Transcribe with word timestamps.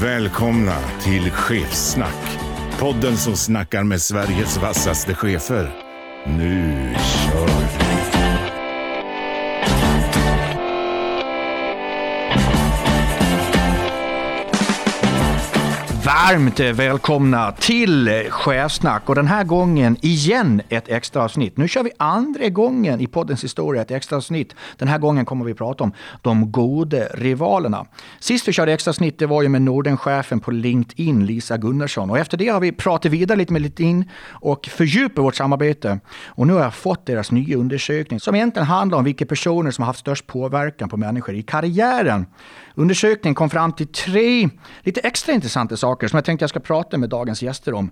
Välkomna 0.00 0.78
till 1.02 1.30
Chefsnack. 1.30 2.38
Podden 2.78 3.16
som 3.16 3.36
snackar 3.36 3.84
med 3.84 4.02
Sveriges 4.02 4.56
vassaste 4.56 5.14
chefer. 5.14 5.70
Nu 6.26 6.94
Varmt 16.26 16.60
välkomna 16.60 17.52
till 17.52 18.26
Chefsnack 18.30 19.08
och 19.08 19.14
den 19.14 19.26
här 19.26 19.44
gången 19.44 19.96
igen 20.00 20.62
ett 20.68 20.88
extra 20.88 21.22
avsnitt. 21.22 21.56
Nu 21.56 21.68
kör 21.68 21.82
vi 21.82 21.90
andra 21.96 22.48
gången 22.48 23.00
i 23.00 23.06
poddens 23.06 23.44
historia 23.44 23.82
ett 23.82 23.90
extra 23.90 24.16
avsnitt. 24.16 24.54
Den 24.76 24.88
här 24.88 24.98
gången 24.98 25.24
kommer 25.24 25.44
vi 25.44 25.54
prata 25.54 25.84
om 25.84 25.92
de 26.22 26.52
goda 26.52 27.04
rivalerna. 27.14 27.86
Sist 28.20 28.48
vi 28.48 28.52
körde 28.52 28.72
extra 28.72 28.90
avsnitt 28.90 29.18
det 29.18 29.26
var 29.26 29.42
ju 29.42 29.48
med 29.48 29.62
Nordenchefen 29.62 30.40
på 30.40 30.50
LinkedIn, 30.50 31.26
Lisa 31.26 31.56
Gunnarsson. 31.56 32.10
Och 32.10 32.18
efter 32.18 32.36
det 32.36 32.48
har 32.48 32.60
vi 32.60 32.72
pratat 32.72 33.12
vidare 33.12 33.38
lite 33.38 33.52
med 33.52 33.62
LinkedIn 33.62 34.04
och 34.30 34.66
fördjupat 34.66 35.24
vårt 35.24 35.34
samarbete. 35.34 36.00
Och 36.26 36.46
nu 36.46 36.52
har 36.52 36.60
jag 36.60 36.74
fått 36.74 37.06
deras 37.06 37.30
nya 37.30 37.56
undersökning 37.56 38.20
som 38.20 38.34
egentligen 38.34 38.66
handlar 38.66 38.98
om 38.98 39.04
vilka 39.04 39.26
personer 39.26 39.70
som 39.70 39.82
har 39.82 39.86
haft 39.86 40.00
störst 40.00 40.26
påverkan 40.26 40.88
på 40.88 40.96
människor 40.96 41.34
i 41.34 41.42
karriären. 41.42 42.26
Undersökningen 42.74 43.34
kom 43.34 43.50
fram 43.50 43.72
till 43.72 43.86
tre 43.86 44.48
lite 44.82 45.00
extra 45.00 45.32
intressanta 45.32 45.76
saker 45.76 46.15
som 46.16 46.18
jag 46.18 46.24
tänkte 46.24 46.42
jag 46.42 46.50
ska 46.50 46.60
prata 46.60 46.98
med 46.98 47.08
dagens 47.08 47.42
gäster 47.42 47.74
om. 47.74 47.90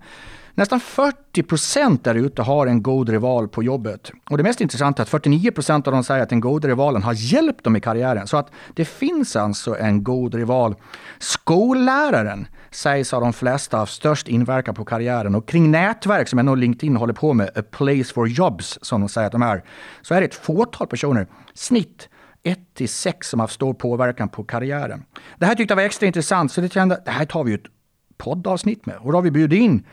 Nästan 0.55 0.81
40 0.81 1.43
procent 1.43 2.05
där 2.05 2.15
ute 2.15 2.43
har 2.43 2.67
en 2.67 2.83
god 2.83 3.09
rival 3.09 3.49
på 3.49 3.63
jobbet. 3.63 4.13
Och 4.31 4.37
det 4.37 4.43
mest 4.43 4.61
intressanta 4.61 5.03
är 5.03 5.05
att 5.05 5.09
49 5.09 5.51
procent 5.51 5.87
av 5.87 5.93
dem 5.93 6.05
säger 6.05 6.23
att 6.23 6.29
den 6.29 6.41
goda 6.41 6.69
rivalen 6.69 7.03
har 7.03 7.13
hjälpt 7.13 7.65
dem 7.65 7.77
i 7.77 7.81
karriären. 7.81 8.27
Så 8.27 8.37
att 8.37 8.51
det 8.75 8.85
finns 8.85 9.37
alltså 9.37 9.77
en 9.79 10.05
god 10.05 10.35
rival. 10.35 10.75
Skolläraren 11.19 12.47
sägs 12.71 13.13
av 13.13 13.21
de 13.21 13.33
flesta 13.33 13.77
ha 13.77 13.87
störst 13.87 14.29
inverkan 14.29 14.75
på 14.75 14.85
karriären. 14.85 15.35
Och 15.35 15.49
kring 15.49 15.71
nätverk, 15.71 16.29
som 16.29 16.39
ändå 16.39 16.55
LinkedIn 16.55 16.97
håller 16.97 17.15
på 17.15 17.35
med, 17.35 17.51
a 17.59 17.63
place 17.71 18.15
for 18.15 18.29
jobs, 18.29 18.79
som 18.83 19.01
de 19.01 19.09
säger 19.09 19.27
att 19.27 19.33
de 19.33 19.43
är, 19.43 19.65
så 20.03 20.15
är 20.15 20.21
det 20.21 20.27
ett 20.27 20.35
fåtal 20.35 20.87
personer, 20.87 21.27
snitt 21.55 22.09
1 22.43 22.59
till 22.75 22.89
6 22.89 23.29
som 23.29 23.41
har 23.41 23.45
haft 23.45 23.55
stor 23.55 23.75
påverkan 23.75 24.29
på 24.29 24.45
karriären. 24.45 25.05
Det 25.39 25.47
här 25.47 25.55
tyckte 25.55 25.73
jag 25.73 25.77
var 25.77 25.83
extra 25.83 26.07
intressant, 26.07 26.53
så 26.53 26.61
det 26.61 26.73
kände 26.73 27.03
det 27.05 27.11
här 27.11 27.25
tar 27.25 27.45
vi 27.45 27.55
ett 27.55 27.74
poddavsnitt 28.19 28.87
med. 28.87 28.97
Och 29.01 29.13
då 29.13 29.19
har 29.19 29.23
vi 29.23 29.31
bjudit 29.31 29.61
in 29.61 29.85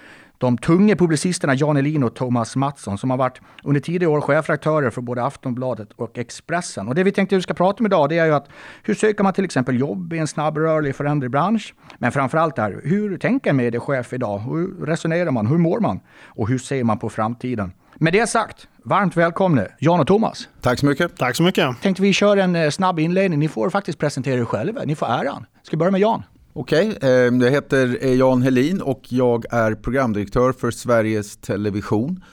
de 0.42 0.58
tunga 0.58 0.96
publicisterna 0.96 1.56
Jan 1.56 1.78
Elin 1.78 2.04
och 2.04 2.16
Thomas 2.16 2.56
Mattsson 2.56 2.98
som 2.98 3.10
har 3.10 3.18
varit 3.18 3.42
under 3.64 3.82
tidigare 3.82 4.12
år 4.12 4.22
chefredaktörer 4.22 4.90
för 4.90 5.02
både 5.02 5.24
Aftonbladet 5.24 5.92
och 5.96 6.18
Expressen. 6.18 6.88
Och 6.88 6.96
det 6.96 7.04
vi 7.04 7.12
tänkte 7.12 7.36
att 7.36 7.38
vi 7.38 7.44
ska 7.44 7.54
prata 7.54 7.80
om 7.80 7.86
idag 7.86 8.10
det 8.10 8.18
är 8.18 8.26
ju 8.26 8.34
att 8.34 8.50
hur 8.84 8.94
söker 8.94 9.24
man 9.24 9.34
till 9.34 9.46
exempel 9.46 9.80
jobb 9.80 10.14
i 10.14 10.18
en 10.18 10.28
snabbrörlig 10.28 10.96
föränderlig 10.96 11.32
bransch? 11.32 11.74
Men 11.98 12.12
framförallt 12.12 12.56
det 12.56 12.62
här, 12.62 12.82
hur 12.84 13.18
tänker 13.18 13.50
en 13.50 13.56
mediechef 13.56 14.14
idag? 14.14 14.40
Hur 14.40 14.86
resonerar 14.86 15.32
man? 15.32 15.48
Hur 15.48 15.58
mår 15.58 15.80
man? 15.80 16.00
Och 16.26 16.50
hur 16.50 16.58
ser 16.58 16.84
man 16.84 17.00
på 17.00 17.10
framtiden? 17.10 17.74
Med 17.96 18.14
det 18.14 18.28
sagt, 18.30 18.68
varmt 18.84 19.18
välkomna 19.18 19.66
Jan 19.80 20.00
och 20.00 20.08
Thomas. 20.08 20.50
Tack 20.62 20.80
så 20.80 20.86
mycket. 20.86 21.18
Tack 21.18 21.36
så 21.36 21.44
mycket. 21.44 21.82
Tänkte 21.82 22.04
vi 22.04 22.14
kör 22.14 22.38
en 22.38 22.56
eh, 22.56 22.70
snabb 22.70 23.00
inledning. 23.00 23.40
Ni 23.40 23.48
får 23.48 23.70
faktiskt 23.70 24.00
presentera 24.00 24.40
er 24.40 24.46
själva. 24.46 24.82
Ni 24.86 24.96
får 24.96 25.06
äran. 25.06 25.46
Ska 25.64 25.76
vi 25.76 25.78
börja 25.78 25.92
med 25.92 26.02
Jan? 26.02 26.24
Okej, 26.54 26.90
okay, 26.90 27.40
jag 27.42 27.52
heter 27.52 27.98
eh, 28.02 28.14
Jan 28.14 28.42
Helin 28.42 28.82
och 28.82 29.02
jag 29.10 29.46
är 29.50 29.76
programdirektör 29.76 30.52
för 30.52 30.72
Sveriges 30.72 31.38
Television. 31.38 32.24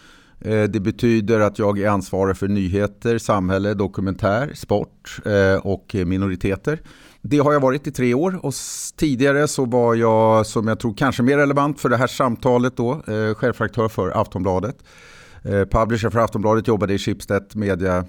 Eh, 0.41 0.63
det 0.63 0.81
betyder 0.81 1.41
att 1.41 1.59
jag 1.59 1.79
är 1.79 1.89
ansvarig 1.89 2.37
för 2.37 2.49
nyheter, 2.49 3.19
samhälle, 3.19 3.75
dokumentär, 3.75 4.53
sport 4.55 5.21
eh, 5.25 5.67
och 5.67 5.97
minoriteter. 6.07 6.81
Det 7.23 7.39
har 7.39 7.53
jag 7.53 7.61
varit 7.61 7.87
i 7.87 7.91
tre 7.91 8.15
år 8.15 8.39
och 8.43 8.55
tidigare 8.97 9.49
så 9.49 9.65
var 9.65 9.95
jag, 9.95 10.47
som 10.47 10.69
jag 10.69 10.81
tror 10.81 10.95
kanske 10.95 11.23
mer 11.23 11.37
relevant 11.37 11.81
för 11.81 11.89
det 11.89 11.97
här 11.97 12.07
samtalet 12.07 12.77
då, 12.77 13.03
chefredaktör 13.37 13.89
för 13.89 14.21
Aftonbladet. 14.21 14.77
Publisher 15.71 16.11
för 16.11 16.19
Aftonbladet 16.19 16.69
jobbade 16.69 16.95
i 16.95 16.99
Schibsted 16.99 17.45
media 17.55 18.05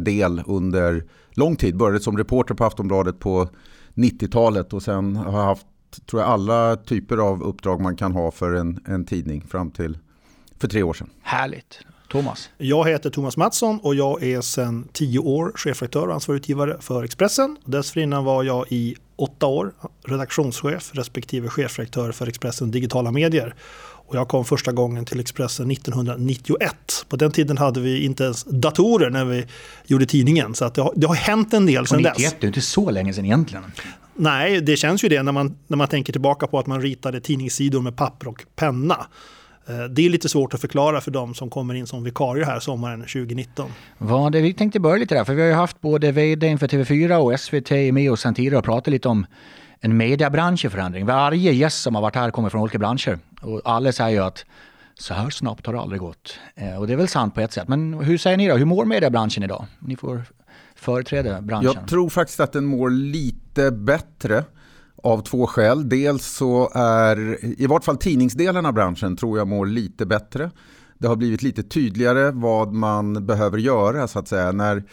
del 0.00 0.42
under 0.46 1.04
lång 1.30 1.56
tid. 1.56 1.76
Började 1.76 2.00
som 2.00 2.18
reporter 2.18 2.54
på 2.54 2.64
Aftonbladet 2.64 3.18
på 3.18 3.48
90-talet 3.98 4.72
och 4.72 4.82
sen 4.82 5.16
har 5.16 5.38
jag 5.38 5.46
haft 5.46 5.66
tror 6.06 6.22
jag, 6.22 6.30
alla 6.30 6.76
typer 6.76 7.16
av 7.16 7.42
uppdrag 7.42 7.80
man 7.80 7.96
kan 7.96 8.12
ha 8.12 8.30
för 8.30 8.52
en, 8.54 8.80
en 8.86 9.04
tidning 9.04 9.44
fram 9.48 9.70
till 9.70 9.98
för 10.58 10.68
tre 10.68 10.82
år 10.82 10.94
sedan. 10.94 11.10
Härligt. 11.22 11.80
Thomas? 12.08 12.50
Jag 12.58 12.88
heter 12.88 13.10
Thomas 13.10 13.36
Mattsson 13.36 13.80
och 13.82 13.94
jag 13.94 14.22
är 14.22 14.40
sedan 14.40 14.88
tio 14.92 15.18
år 15.18 15.52
chefredaktör 15.54 16.06
och 16.08 16.14
ansvarig 16.14 16.38
utgivare 16.38 16.76
för 16.80 17.04
Expressen. 17.04 17.56
Dessförinnan 17.64 18.24
var 18.24 18.42
jag 18.42 18.66
i 18.68 18.96
åtta 19.16 19.46
år 19.46 19.72
redaktionschef 20.04 20.90
respektive 20.94 21.48
chefredaktör 21.48 22.12
för 22.12 22.26
Expressen 22.26 22.70
Digitala 22.70 23.10
Medier. 23.10 23.54
Och 24.08 24.14
jag 24.14 24.28
kom 24.28 24.44
första 24.44 24.72
gången 24.72 25.04
till 25.04 25.20
Expressen 25.20 25.70
1991. 25.70 26.74
På 27.08 27.16
den 27.16 27.30
tiden 27.30 27.58
hade 27.58 27.80
vi 27.80 28.04
inte 28.04 28.24
ens 28.24 28.44
datorer 28.44 29.10
när 29.10 29.24
vi 29.24 29.46
gjorde 29.86 30.06
tidningen. 30.06 30.54
Så 30.54 30.64
att 30.64 30.74
det, 30.74 30.82
har, 30.82 30.92
det 30.96 31.06
har 31.06 31.14
hänt 31.14 31.54
en 31.54 31.66
del 31.66 31.86
sedan 31.86 32.02
dess. 32.02 32.18
91 32.18 32.36
det 32.40 32.44
är 32.44 32.48
inte 32.48 32.60
så 32.60 32.90
länge 32.90 33.12
sedan 33.12 33.24
egentligen. 33.24 33.64
Nej, 34.14 34.60
det 34.60 34.76
känns 34.76 35.04
ju 35.04 35.08
det 35.08 35.22
när 35.22 35.32
man, 35.32 35.56
när 35.66 35.76
man 35.76 35.88
tänker 35.88 36.12
tillbaka 36.12 36.46
på 36.46 36.58
att 36.58 36.66
man 36.66 36.82
ritade 36.82 37.20
tidningssidor 37.20 37.82
med 37.82 37.96
papper 37.96 38.28
och 38.28 38.44
penna. 38.56 39.06
Eh, 39.68 39.84
det 39.84 40.06
är 40.06 40.10
lite 40.10 40.28
svårt 40.28 40.54
att 40.54 40.60
förklara 40.60 41.00
för 41.00 41.10
de 41.10 41.34
som 41.34 41.50
kommer 41.50 41.74
in 41.74 41.86
som 41.86 42.04
vikarier 42.04 42.44
här 42.44 42.60
sommaren 42.60 43.00
2019. 43.00 43.70
Vad 43.98 44.32
det, 44.32 44.40
vi 44.40 44.54
tänkte 44.54 44.80
börja 44.80 44.96
lite 44.96 45.14
där, 45.14 45.24
för 45.24 45.34
vi 45.34 45.40
har 45.40 45.48
ju 45.48 45.54
haft 45.54 45.80
både 45.80 46.12
vd 46.12 46.58
för 46.58 46.68
TV4 46.68 47.16
och 47.16 47.40
SVT 47.40 47.94
med 47.94 48.12
oss 48.12 48.20
sedan 48.20 48.34
tidigare 48.34 48.58
och 48.58 48.64
pratat 48.64 48.92
lite 48.92 49.08
om 49.08 49.26
en 49.80 49.96
mediabransch 49.96 50.64
i 50.64 50.68
förändring. 50.68 51.06
Varje 51.06 51.52
gäst 51.52 51.82
som 51.82 51.94
har 51.94 52.02
varit 52.02 52.14
här 52.14 52.30
kommer 52.30 52.48
från 52.48 52.60
olika 52.60 52.78
branscher 52.78 53.18
och 53.40 53.60
alla 53.64 53.92
säger 53.92 54.10
ju 54.10 54.24
att 54.24 54.44
så 54.94 55.14
här 55.14 55.30
snabbt 55.30 55.66
har 55.66 55.72
det 55.72 55.80
aldrig 55.80 56.00
gått. 56.00 56.38
Eh, 56.54 56.76
och 56.80 56.86
det 56.86 56.92
är 56.92 56.96
väl 56.96 57.08
sant 57.08 57.34
på 57.34 57.40
ett 57.40 57.52
sätt. 57.52 57.68
Men 57.68 57.94
hur 57.94 58.18
säger 58.18 58.36
ni 58.36 58.48
då? 58.48 58.56
Hur 58.56 58.64
mår 58.64 58.84
mediebranschen 58.84 59.42
idag? 59.42 59.64
Ni 59.78 59.96
får 59.96 60.22
företräda 60.74 61.40
branschen. 61.40 61.72
Jag 61.74 61.88
tror 61.88 62.08
faktiskt 62.08 62.40
att 62.40 62.52
den 62.52 62.64
mår 62.64 62.90
lite 62.90 63.70
bättre 63.70 64.44
av 65.02 65.22
två 65.22 65.46
skäl. 65.46 65.88
Dels 65.88 66.26
så 66.26 66.70
är, 66.74 67.44
i 67.60 67.66
vart 67.66 67.84
fall 67.84 67.96
tidningsdelen 67.96 68.66
av 68.66 68.72
branschen 68.72 69.16
tror 69.16 69.38
jag 69.38 69.48
mår 69.48 69.66
lite 69.66 70.06
bättre. 70.06 70.50
Det 70.98 71.06
har 71.06 71.16
blivit 71.16 71.42
lite 71.42 71.62
tydligare 71.62 72.30
vad 72.30 72.72
man 72.72 73.26
behöver 73.26 73.58
göra 73.58 74.08
så 74.08 74.18
att 74.18 74.28
säga. 74.28 74.52
När, 74.52 74.84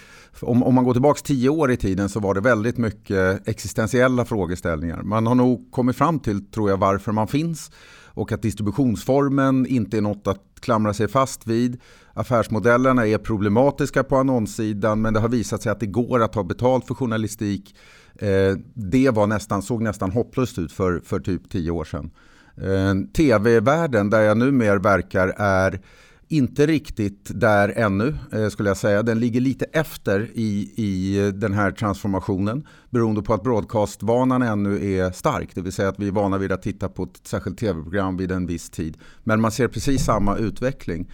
om, 0.41 0.63
om 0.63 0.75
man 0.75 0.83
går 0.83 0.93
tillbaka 0.93 1.21
tio 1.23 1.49
år 1.49 1.71
i 1.71 1.77
tiden 1.77 2.09
så 2.09 2.19
var 2.19 2.33
det 2.33 2.41
väldigt 2.41 2.77
mycket 2.77 3.47
existentiella 3.47 4.25
frågeställningar. 4.25 5.01
Man 5.03 5.27
har 5.27 5.35
nog 5.35 5.71
kommit 5.71 5.95
fram 5.95 6.19
till, 6.19 6.45
tror 6.45 6.69
jag, 6.69 6.77
varför 6.77 7.11
man 7.11 7.27
finns 7.27 7.71
och 8.15 8.31
att 8.31 8.41
distributionsformen 8.41 9.65
inte 9.65 9.97
är 9.97 10.01
något 10.01 10.27
att 10.27 10.41
klamra 10.59 10.93
sig 10.93 11.07
fast 11.07 11.47
vid. 11.47 11.81
Affärsmodellerna 12.13 13.07
är 13.07 13.17
problematiska 13.17 14.03
på 14.03 14.17
annonssidan 14.17 15.01
men 15.01 15.13
det 15.13 15.19
har 15.19 15.29
visat 15.29 15.61
sig 15.61 15.71
att 15.71 15.79
det 15.79 15.85
går 15.85 16.23
att 16.23 16.33
ta 16.33 16.43
betalt 16.43 16.87
för 16.87 16.93
journalistik. 16.93 17.75
Eh, 18.15 18.57
det 18.73 19.09
var 19.09 19.27
nästan, 19.27 19.61
såg 19.61 19.81
nästan 19.81 20.11
hopplöst 20.11 20.59
ut 20.59 20.71
för, 20.71 20.99
för 20.99 21.19
typ 21.19 21.49
tio 21.49 21.71
år 21.71 21.83
sedan. 21.83 22.11
Eh, 22.57 22.93
Tv-världen 23.13 24.09
där 24.09 24.21
jag 24.21 24.37
numera 24.37 24.79
verkar 24.79 25.33
är 25.37 25.79
inte 26.27 26.65
riktigt 26.65 27.31
där 27.33 27.73
ännu 27.75 28.17
eh, 28.33 28.47
skulle 28.47 28.69
jag 28.69 28.77
säga. 28.77 29.03
Den 29.03 29.19
ligger 29.19 29.41
lite 29.41 29.65
efter 29.65 30.29
i, 30.33 30.73
i 30.75 31.31
den 31.35 31.53
här 31.53 31.71
transformationen 31.71 32.67
beroende 32.89 33.21
på 33.21 33.33
att 33.33 33.43
broadcastvanan 33.43 34.41
ännu 34.41 34.95
är 34.95 35.11
stark. 35.11 35.49
Det 35.55 35.61
vill 35.61 35.71
säga 35.71 35.89
att 35.89 35.99
vi 35.99 36.07
är 36.07 36.11
vana 36.11 36.37
vid 36.37 36.51
att 36.51 36.61
titta 36.61 36.89
på 36.89 37.03
ett 37.03 37.19
särskilt 37.23 37.57
tv-program 37.57 38.17
vid 38.17 38.31
en 38.31 38.47
viss 38.47 38.69
tid. 38.69 38.97
Men 39.23 39.41
man 39.41 39.51
ser 39.51 39.67
precis 39.67 40.03
samma 40.03 40.37
utveckling 40.37 41.11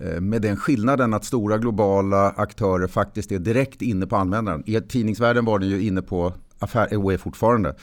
eh, 0.00 0.20
med 0.20 0.42
den 0.42 0.56
skillnaden 0.56 1.14
att 1.14 1.24
stora 1.24 1.58
globala 1.58 2.30
aktörer 2.30 2.86
faktiskt 2.86 3.32
är 3.32 3.38
direkt 3.38 3.82
inne 3.82 4.06
på 4.06 4.16
användaren. 4.16 4.62
I 4.66 4.80
tidningsvärlden 4.80 5.44
var 5.44 5.58
den 5.58 5.68
ju 5.68 5.82
inne 5.82 6.02
på 6.02 6.32
affär, 6.58 6.96
och 6.96 7.12
är 7.12 7.18
fortfarande, 7.18 7.74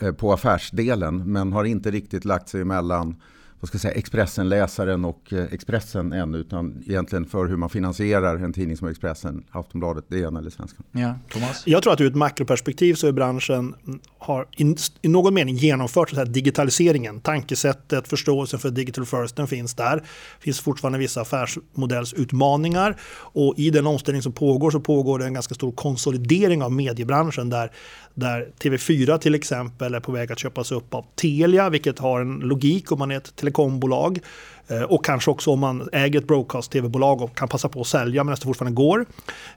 Eh, 0.00 0.12
på 0.12 0.32
affärsdelen 0.32 1.32
men 1.32 1.52
har 1.52 1.64
inte 1.64 1.90
riktigt 1.90 2.24
lagt 2.24 2.48
sig 2.48 2.60
emellan 2.60 3.16
vad 3.60 3.68
ska 3.68 3.74
jag 3.74 3.80
säga, 3.80 3.94
Expressen-läsaren 3.94 5.04
och 5.04 5.32
eh, 5.32 5.44
Expressen 5.52 6.12
än, 6.12 6.34
utan 6.34 6.84
egentligen 6.86 7.26
för 7.26 7.46
hur 7.46 7.56
man 7.56 7.70
finansierar 7.70 8.36
en 8.36 8.52
tidning 8.52 8.76
som 8.76 8.88
Expressen, 8.88 9.44
Aftonbladet, 9.50 10.04
DN 10.08 10.36
eller 10.36 10.50
Svenskan. 10.50 10.84
Ja, 10.92 11.14
Thomas? 11.30 11.62
Jag 11.66 11.82
tror 11.82 11.92
att 11.92 12.00
ur 12.00 12.06
ett 12.06 12.14
makroperspektiv 12.14 12.94
så 12.94 13.06
är 13.06 13.12
branschen 13.12 13.74
har 14.18 14.46
in, 14.56 14.76
i 15.02 15.08
någon 15.08 15.34
mening 15.34 15.56
genomfört 15.56 16.10
så 16.10 16.16
här 16.16 16.26
digitaliseringen. 16.26 17.20
Tankesättet, 17.20 18.08
förståelsen 18.08 18.58
för 18.58 18.70
digital 18.70 19.06
first, 19.06 19.36
den 19.36 19.46
finns 19.46 19.74
där. 19.74 19.96
Det 19.96 20.04
finns 20.40 20.60
fortfarande 20.60 20.98
vissa 20.98 21.20
affärsmodellsutmaningar 21.20 22.96
och 23.14 23.54
i 23.56 23.70
den 23.70 23.86
omställning 23.86 24.22
som 24.22 24.32
pågår 24.32 24.70
så 24.70 24.80
pågår 24.80 25.18
det 25.18 25.24
en 25.24 25.34
ganska 25.34 25.54
stor 25.54 25.72
konsolidering 25.72 26.62
av 26.62 26.72
mediebranschen 26.72 27.50
där, 27.50 27.72
där 28.14 28.48
TV4 28.62 29.18
till 29.18 29.34
exempel 29.34 29.94
är 29.94 30.00
på 30.00 30.12
väg 30.12 30.32
att 30.32 30.38
köpas 30.38 30.72
upp 30.72 30.94
av 30.94 31.04
Telia, 31.14 31.70
vilket 31.70 31.98
har 31.98 32.20
en 32.20 32.38
logik 32.38 32.92
om 32.92 32.98
man 32.98 33.10
är 33.10 33.16
ett 33.16 33.36
telekombolag. 33.46 34.18
Eh, 34.68 34.82
och 34.82 35.04
kanske 35.04 35.30
också 35.30 35.50
om 35.50 35.60
man 35.60 35.88
äger 35.92 36.18
ett 36.20 36.26
broadcast-tv-bolag 36.26 37.22
och 37.22 37.36
kan 37.36 37.48
passa 37.48 37.68
på 37.68 37.80
att 37.80 37.86
sälja 37.86 38.24
medan 38.24 38.36
det 38.40 38.44
fortfarande 38.44 38.76
går. 38.76 39.06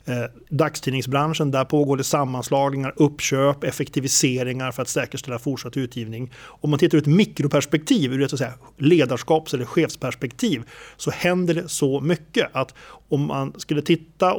Eh, 0.06 0.14
dagstidningsbranschen, 0.50 1.52
där 1.52 1.66
pågår 1.66 1.98
det 1.98 2.04
sammanslagningar, 2.04 2.94
uppköp, 2.96 3.64
effektiviseringar 3.64 4.72
för 4.72 4.82
att 4.82 4.90
säkerställa 4.90 5.40
fortsatt 5.40 5.78
utgivning. 5.78 6.32
Om 6.46 6.70
man 6.70 6.80
tittar 6.80 6.98
ur 6.98 7.02
ett 7.02 7.08
mikroperspektiv, 7.08 8.14
ur 8.14 8.22
ett 8.22 8.30
så 8.30 8.36
att 8.36 8.40
säga, 8.40 8.54
ledarskaps 8.78 9.54
eller 9.54 9.66
chefsperspektiv, 9.66 10.64
så 10.98 11.12
händer 11.12 11.54
det 11.54 11.70
så 11.70 12.00
mycket 12.00 12.50
att 12.52 12.74
om 13.10 13.28
man 13.28 13.54
skulle 13.58 13.82
titta 13.82 14.36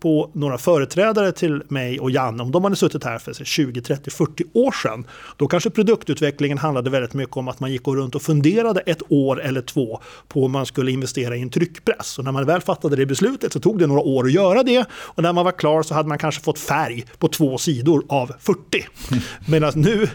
på 0.00 0.30
några 0.32 0.58
företrädare 0.58 1.32
till 1.32 1.62
mig 1.68 2.00
och 2.00 2.10
Janne, 2.10 2.42
om 2.42 2.50
de 2.50 2.64
hade 2.64 2.76
suttit 2.76 3.04
här 3.04 3.18
för 3.18 3.44
20, 3.44 3.80
30, 3.80 4.10
40 4.10 4.44
år 4.52 4.72
sedan, 4.72 5.06
då 5.36 5.48
kanske 5.48 5.70
produktutvecklingen 5.70 6.58
handlade 6.58 6.90
väldigt 6.90 7.14
mycket 7.14 7.36
om 7.36 7.48
att 7.48 7.60
man 7.60 7.72
gick 7.72 7.86
runt 7.86 8.14
och 8.14 8.22
funderade 8.22 8.80
ett 8.80 9.02
år 9.08 9.42
eller 9.42 9.62
två 9.62 10.00
på 10.28 10.44
om 10.44 10.52
man 10.52 10.66
skulle 10.66 10.90
investera 10.90 11.36
i 11.36 11.42
en 11.42 11.50
tryckpress. 11.50 12.18
Och 12.18 12.24
när 12.24 12.32
man 12.32 12.46
väl 12.46 12.60
fattade 12.60 12.96
det 12.96 13.06
beslutet 13.06 13.52
så 13.52 13.60
tog 13.60 13.78
det 13.78 13.86
några 13.86 14.00
år 14.00 14.26
att 14.26 14.32
göra 14.32 14.62
det. 14.62 14.84
Och 14.92 15.22
när 15.22 15.32
man 15.32 15.44
var 15.44 15.52
klar 15.52 15.82
så 15.82 15.94
hade 15.94 16.08
man 16.08 16.18
kanske 16.18 16.42
fått 16.42 16.58
färg 16.58 17.04
på 17.18 17.28
två 17.28 17.58
sidor 17.58 18.04
av 18.08 18.32
40. 18.40 18.60
Medan 19.48 19.72
nu 19.76 20.08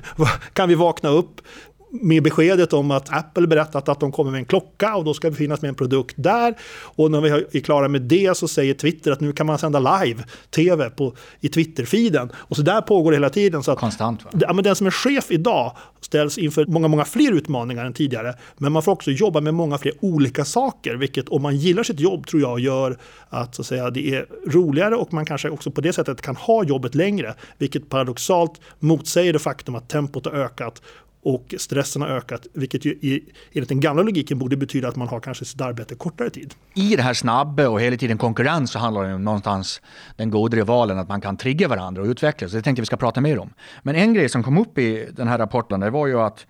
kan 0.53 0.69
vi 0.69 0.75
vakna 0.75 1.09
upp 1.09 1.41
med 1.91 2.23
beskedet 2.23 2.73
om 2.73 2.91
att 2.91 3.13
Apple 3.13 3.47
berättat 3.47 3.89
att 3.89 3.99
de 3.99 4.11
kommer 4.11 4.31
med 4.31 4.39
en 4.39 4.45
klocka 4.45 4.95
och 4.95 5.03
då 5.03 5.13
ska 5.13 5.29
vi 5.29 5.35
finnas 5.35 5.61
med 5.61 5.69
en 5.69 5.75
produkt 5.75 6.15
där. 6.17 6.55
Och 6.81 7.11
när 7.11 7.21
vi 7.21 7.29
är 7.29 7.59
klara 7.59 7.87
med 7.87 8.01
det 8.01 8.37
så 8.37 8.47
säger 8.47 8.73
Twitter 8.73 9.11
att 9.11 9.19
nu 9.19 9.33
kan 9.33 9.45
man 9.45 9.57
sända 9.57 9.79
live-tv 9.79 10.89
på, 10.89 11.15
i 11.39 11.47
Twitter-feeden. 11.47 12.29
Och 12.35 12.55
så 12.55 12.61
där 12.61 12.81
pågår 12.81 13.11
det 13.11 13.17
hela 13.17 13.29
tiden. 13.29 13.63
Så 13.63 13.71
att, 13.71 13.79
Konstant 13.79 14.25
va? 14.25 14.31
Ja, 14.39 14.53
men 14.53 14.63
den 14.63 14.75
som 14.75 14.87
är 14.87 14.91
chef 14.91 15.31
idag 15.31 15.75
ställs 16.01 16.37
inför 16.37 16.65
många, 16.65 16.87
många 16.87 17.05
fler 17.05 17.31
utmaningar 17.31 17.85
än 17.85 17.93
tidigare. 17.93 18.33
Men 18.57 18.71
man 18.71 18.83
får 18.83 18.91
också 18.91 19.11
jobba 19.11 19.41
med 19.41 19.53
många 19.53 19.77
fler 19.77 19.93
olika 19.99 20.45
saker, 20.45 20.95
vilket 20.95 21.29
om 21.29 21.41
man 21.41 21.57
gillar 21.57 21.83
sitt 21.83 21.99
jobb 21.99 22.27
tror 22.27 22.41
jag 22.41 22.59
gör 22.59 22.97
att, 23.29 23.55
så 23.55 23.61
att 23.61 23.65
säga, 23.65 23.89
det 23.89 24.15
är 24.15 24.25
roligare 24.47 24.95
och 24.95 25.13
man 25.13 25.25
kanske 25.25 25.49
också 25.49 25.71
på 25.71 25.81
det 25.81 25.93
sättet 25.93 26.21
kan 26.21 26.35
ha 26.35 26.63
jobbet 26.63 26.95
längre, 26.95 27.33
vilket 27.57 27.89
paradoxalt 27.89 28.61
motsäger 28.79 29.33
det 29.33 29.39
faktum 29.39 29.75
att 29.75 29.89
tempot 29.89 30.25
har 30.25 30.33
ökat 30.33 30.81
och 31.29 31.55
stressen 31.57 32.01
har 32.01 32.09
ökat, 32.09 32.47
vilket 32.53 32.85
ju 32.85 32.91
i, 32.91 33.23
enligt 33.51 33.69
den 33.69 33.79
gamla 33.79 34.03
logiken 34.03 34.39
borde 34.39 34.57
betyda 34.57 34.87
att 34.87 34.95
man 34.95 35.07
har 35.07 35.19
kanske 35.19 35.45
sitt 35.45 35.61
arbete 35.61 35.95
kortare 35.95 36.29
tid. 36.29 36.53
I 36.73 36.95
det 36.95 37.01
här 37.01 37.13
snabba 37.13 37.69
och 37.69 37.81
hela 37.81 37.97
tiden 37.97 38.17
konkurrens 38.17 38.71
så 38.71 38.79
handlar 38.79 39.03
det 39.03 39.13
om 39.13 39.23
någonstans 39.23 39.81
den 40.15 40.29
goda 40.29 40.57
rivalen, 40.57 40.99
att 40.99 41.07
man 41.07 41.21
kan 41.21 41.37
trigga 41.37 41.67
varandra 41.67 42.01
och 42.01 42.07
utvecklas. 42.07 42.51
Det 42.51 42.61
tänkte 42.61 42.81
vi 42.81 42.85
ska 42.85 42.97
prata 42.97 43.21
mer 43.21 43.39
om. 43.39 43.53
Men 43.83 43.95
en 43.95 44.13
grej 44.13 44.29
som 44.29 44.43
kom 44.43 44.57
upp 44.57 44.77
i 44.77 45.09
den 45.11 45.27
här 45.27 45.37
rapporten, 45.37 45.79
det 45.79 45.89
var 45.89 46.07
ju 46.07 46.19
att 46.19 46.45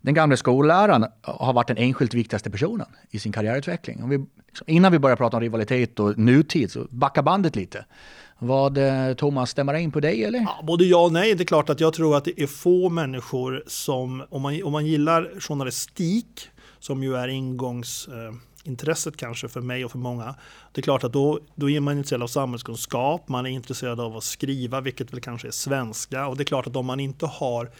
den 0.00 0.14
gamla 0.14 0.36
skolläraren 0.36 1.06
har 1.22 1.52
varit 1.52 1.68
den 1.68 1.76
enskilt 1.76 2.14
viktigaste 2.14 2.50
personen 2.50 2.86
i 3.10 3.18
sin 3.18 3.32
karriärutveckling. 3.32 4.08
Vi, 4.08 4.26
innan 4.66 4.92
vi 4.92 4.98
börjar 4.98 5.16
prata 5.16 5.36
om 5.36 5.40
rivalitet 5.40 6.00
och 6.00 6.18
nutid, 6.18 6.70
så 6.70 6.86
backa 6.90 7.22
bandet 7.22 7.56
lite. 7.56 7.84
Vad, 8.42 8.78
eh, 8.78 9.14
Thomas, 9.14 9.50
stämmer 9.50 9.72
det 9.72 9.80
in 9.80 9.92
på 9.92 10.00
dig 10.00 10.24
eller? 10.24 10.38
Ja, 10.38 10.60
både 10.62 10.84
ja 10.84 11.04
och 11.04 11.12
nej. 11.12 11.34
Det 11.34 11.42
är 11.42 11.46
klart 11.46 11.70
att 11.70 11.80
jag 11.80 11.92
tror 11.92 12.16
att 12.16 12.24
det 12.24 12.40
är 12.42 12.46
få 12.46 12.88
människor 12.88 13.64
som, 13.66 14.24
om 14.30 14.42
man, 14.42 14.62
om 14.62 14.72
man 14.72 14.86
gillar 14.86 15.40
journalistik, 15.40 16.48
som 16.78 17.02
ju 17.02 17.16
är 17.16 17.28
ingångsintresset 17.28 19.16
kanske 19.16 19.48
för 19.48 19.60
mig 19.60 19.84
och 19.84 19.90
för 19.90 19.98
många. 19.98 20.34
Det 20.72 20.80
är 20.80 20.82
klart 20.82 21.04
att 21.04 21.12
då, 21.12 21.40
då 21.54 21.70
är 21.70 21.80
man 21.80 21.96
intresserad 21.96 22.22
av 22.22 22.26
samhällskunskap, 22.26 23.28
man 23.28 23.46
är 23.46 23.50
intresserad 23.50 24.00
av 24.00 24.16
att 24.16 24.24
skriva, 24.24 24.80
vilket 24.80 25.12
väl 25.12 25.20
kanske 25.20 25.48
är 25.48 25.52
svenska. 25.52 26.26
Och 26.26 26.36
det 26.36 26.42
är 26.42 26.44
klart 26.44 26.66
att 26.66 26.76
om 26.76 26.86
man 26.86 27.00
inte 27.00 27.26
har 27.26 27.70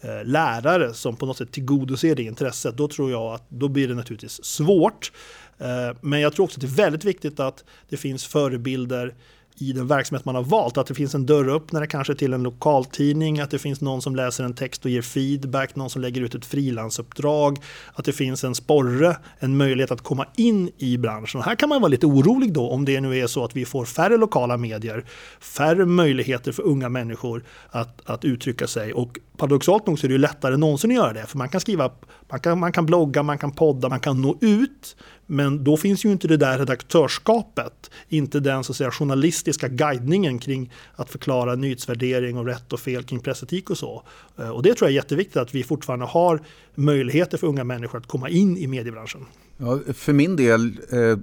eh, 0.00 0.24
lärare 0.24 0.94
som 0.94 1.16
på 1.16 1.26
något 1.26 1.36
sätt 1.36 1.52
tillgodoser 1.52 2.14
det 2.14 2.22
intresset, 2.22 2.76
då 2.76 2.88
tror 2.88 3.10
jag 3.10 3.34
att 3.34 3.44
då 3.48 3.68
blir 3.68 3.88
det 3.88 3.94
naturligtvis 3.94 4.44
svårt. 4.44 5.12
Eh, 5.58 5.96
men 6.00 6.20
jag 6.20 6.32
tror 6.32 6.44
också 6.44 6.56
att 6.56 6.60
det 6.60 6.66
är 6.66 6.84
väldigt 6.84 7.04
viktigt 7.04 7.40
att 7.40 7.64
det 7.88 7.96
finns 7.96 8.26
förebilder 8.26 9.14
i 9.58 9.72
den 9.72 9.86
verksamhet 9.86 10.24
man 10.24 10.34
har 10.34 10.42
valt. 10.42 10.78
Att 10.78 10.86
det 10.86 10.94
finns 10.94 11.14
en 11.14 11.26
dörröppnare 11.26 11.86
kanske 11.86 12.14
till 12.14 12.32
en 12.32 12.42
lokaltidning, 12.42 13.40
att 13.40 13.50
det 13.50 13.58
finns 13.58 13.80
någon 13.80 14.02
som 14.02 14.16
läser 14.16 14.44
en 14.44 14.54
text 14.54 14.84
och 14.84 14.90
ger 14.90 15.02
feedback, 15.02 15.76
någon 15.76 15.90
som 15.90 16.02
lägger 16.02 16.20
ut 16.20 16.34
ett 16.34 16.46
frilansuppdrag, 16.46 17.58
att 17.94 18.04
det 18.04 18.12
finns 18.12 18.44
en 18.44 18.54
sporre, 18.54 19.16
en 19.38 19.56
möjlighet 19.56 19.90
att 19.90 20.02
komma 20.02 20.26
in 20.36 20.70
i 20.78 20.98
branschen. 20.98 21.38
Och 21.38 21.44
här 21.44 21.54
kan 21.54 21.68
man 21.68 21.80
vara 21.80 21.88
lite 21.88 22.06
orolig 22.06 22.52
då 22.52 22.70
om 22.70 22.84
det 22.84 23.00
nu 23.00 23.18
är 23.18 23.26
så 23.26 23.44
att 23.44 23.56
vi 23.56 23.64
får 23.64 23.84
färre 23.84 24.16
lokala 24.16 24.56
medier, 24.56 25.04
färre 25.40 25.86
möjligheter 25.86 26.52
för 26.52 26.62
unga 26.62 26.88
människor 26.88 27.44
att, 27.70 28.10
att 28.10 28.24
uttrycka 28.24 28.66
sig. 28.66 28.92
Och 28.92 29.18
paradoxalt 29.36 29.86
nog 29.86 29.98
så 29.98 30.06
är 30.06 30.08
det 30.08 30.12
ju 30.12 30.18
lättare 30.18 30.54
än 30.54 30.60
någonsin 30.60 30.90
att 30.90 30.96
göra 30.96 31.12
det, 31.12 31.26
för 31.26 31.38
man 31.38 31.48
kan 31.48 31.60
skriva, 31.60 31.92
man 32.30 32.40
kan, 32.40 32.58
man 32.58 32.72
kan 32.72 32.86
blogga, 32.86 33.22
man 33.22 33.38
kan 33.38 33.52
podda, 33.52 33.88
man 33.88 34.00
kan 34.00 34.22
nå 34.22 34.38
ut, 34.40 34.96
men 35.26 35.64
då 35.64 35.76
finns 35.76 36.04
ju 36.04 36.12
inte 36.12 36.28
det 36.28 36.36
där 36.36 36.58
redaktörskapet, 36.58 37.90
inte 38.08 38.40
den 38.40 38.64
så 38.64 38.72
att 38.72 38.76
säga, 38.76 38.90
journalistiska 38.90 39.68
guidningen 39.68 40.38
kring 40.38 40.72
att 40.94 41.10
förklara 41.10 41.54
nyhetsvärdering 41.54 42.38
och 42.38 42.46
rätt 42.46 42.72
och 42.72 42.80
fel 42.80 43.02
kring 43.02 43.20
pressetik 43.20 43.70
och 43.70 43.78
så. 43.78 44.02
Eh, 44.38 44.48
och 44.48 44.62
det 44.62 44.74
tror 44.74 44.88
jag 44.88 44.92
är 44.92 44.96
jätteviktigt 44.96 45.36
att 45.36 45.54
vi 45.54 45.64
fortfarande 45.64 46.06
har 46.06 46.42
möjligheter 46.74 47.38
för 47.38 47.46
unga 47.46 47.64
människor 47.64 47.98
att 47.98 48.06
komma 48.06 48.28
in 48.28 48.56
i 48.56 48.66
mediebranschen. 48.66 49.20
Ja, 49.56 49.80
för 49.94 50.12
min 50.12 50.36
del, 50.36 50.78
eh, 50.90 51.18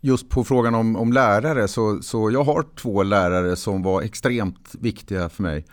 just 0.00 0.28
på 0.28 0.44
frågan 0.44 0.74
om, 0.74 0.96
om 0.96 1.12
lärare, 1.12 1.68
så, 1.68 2.02
så 2.02 2.30
jag 2.30 2.44
har 2.44 2.64
två 2.76 3.02
lärare 3.02 3.56
som 3.56 3.82
var 3.82 4.02
extremt 4.02 4.74
viktiga 4.80 5.28
för 5.28 5.42
mig. 5.42 5.64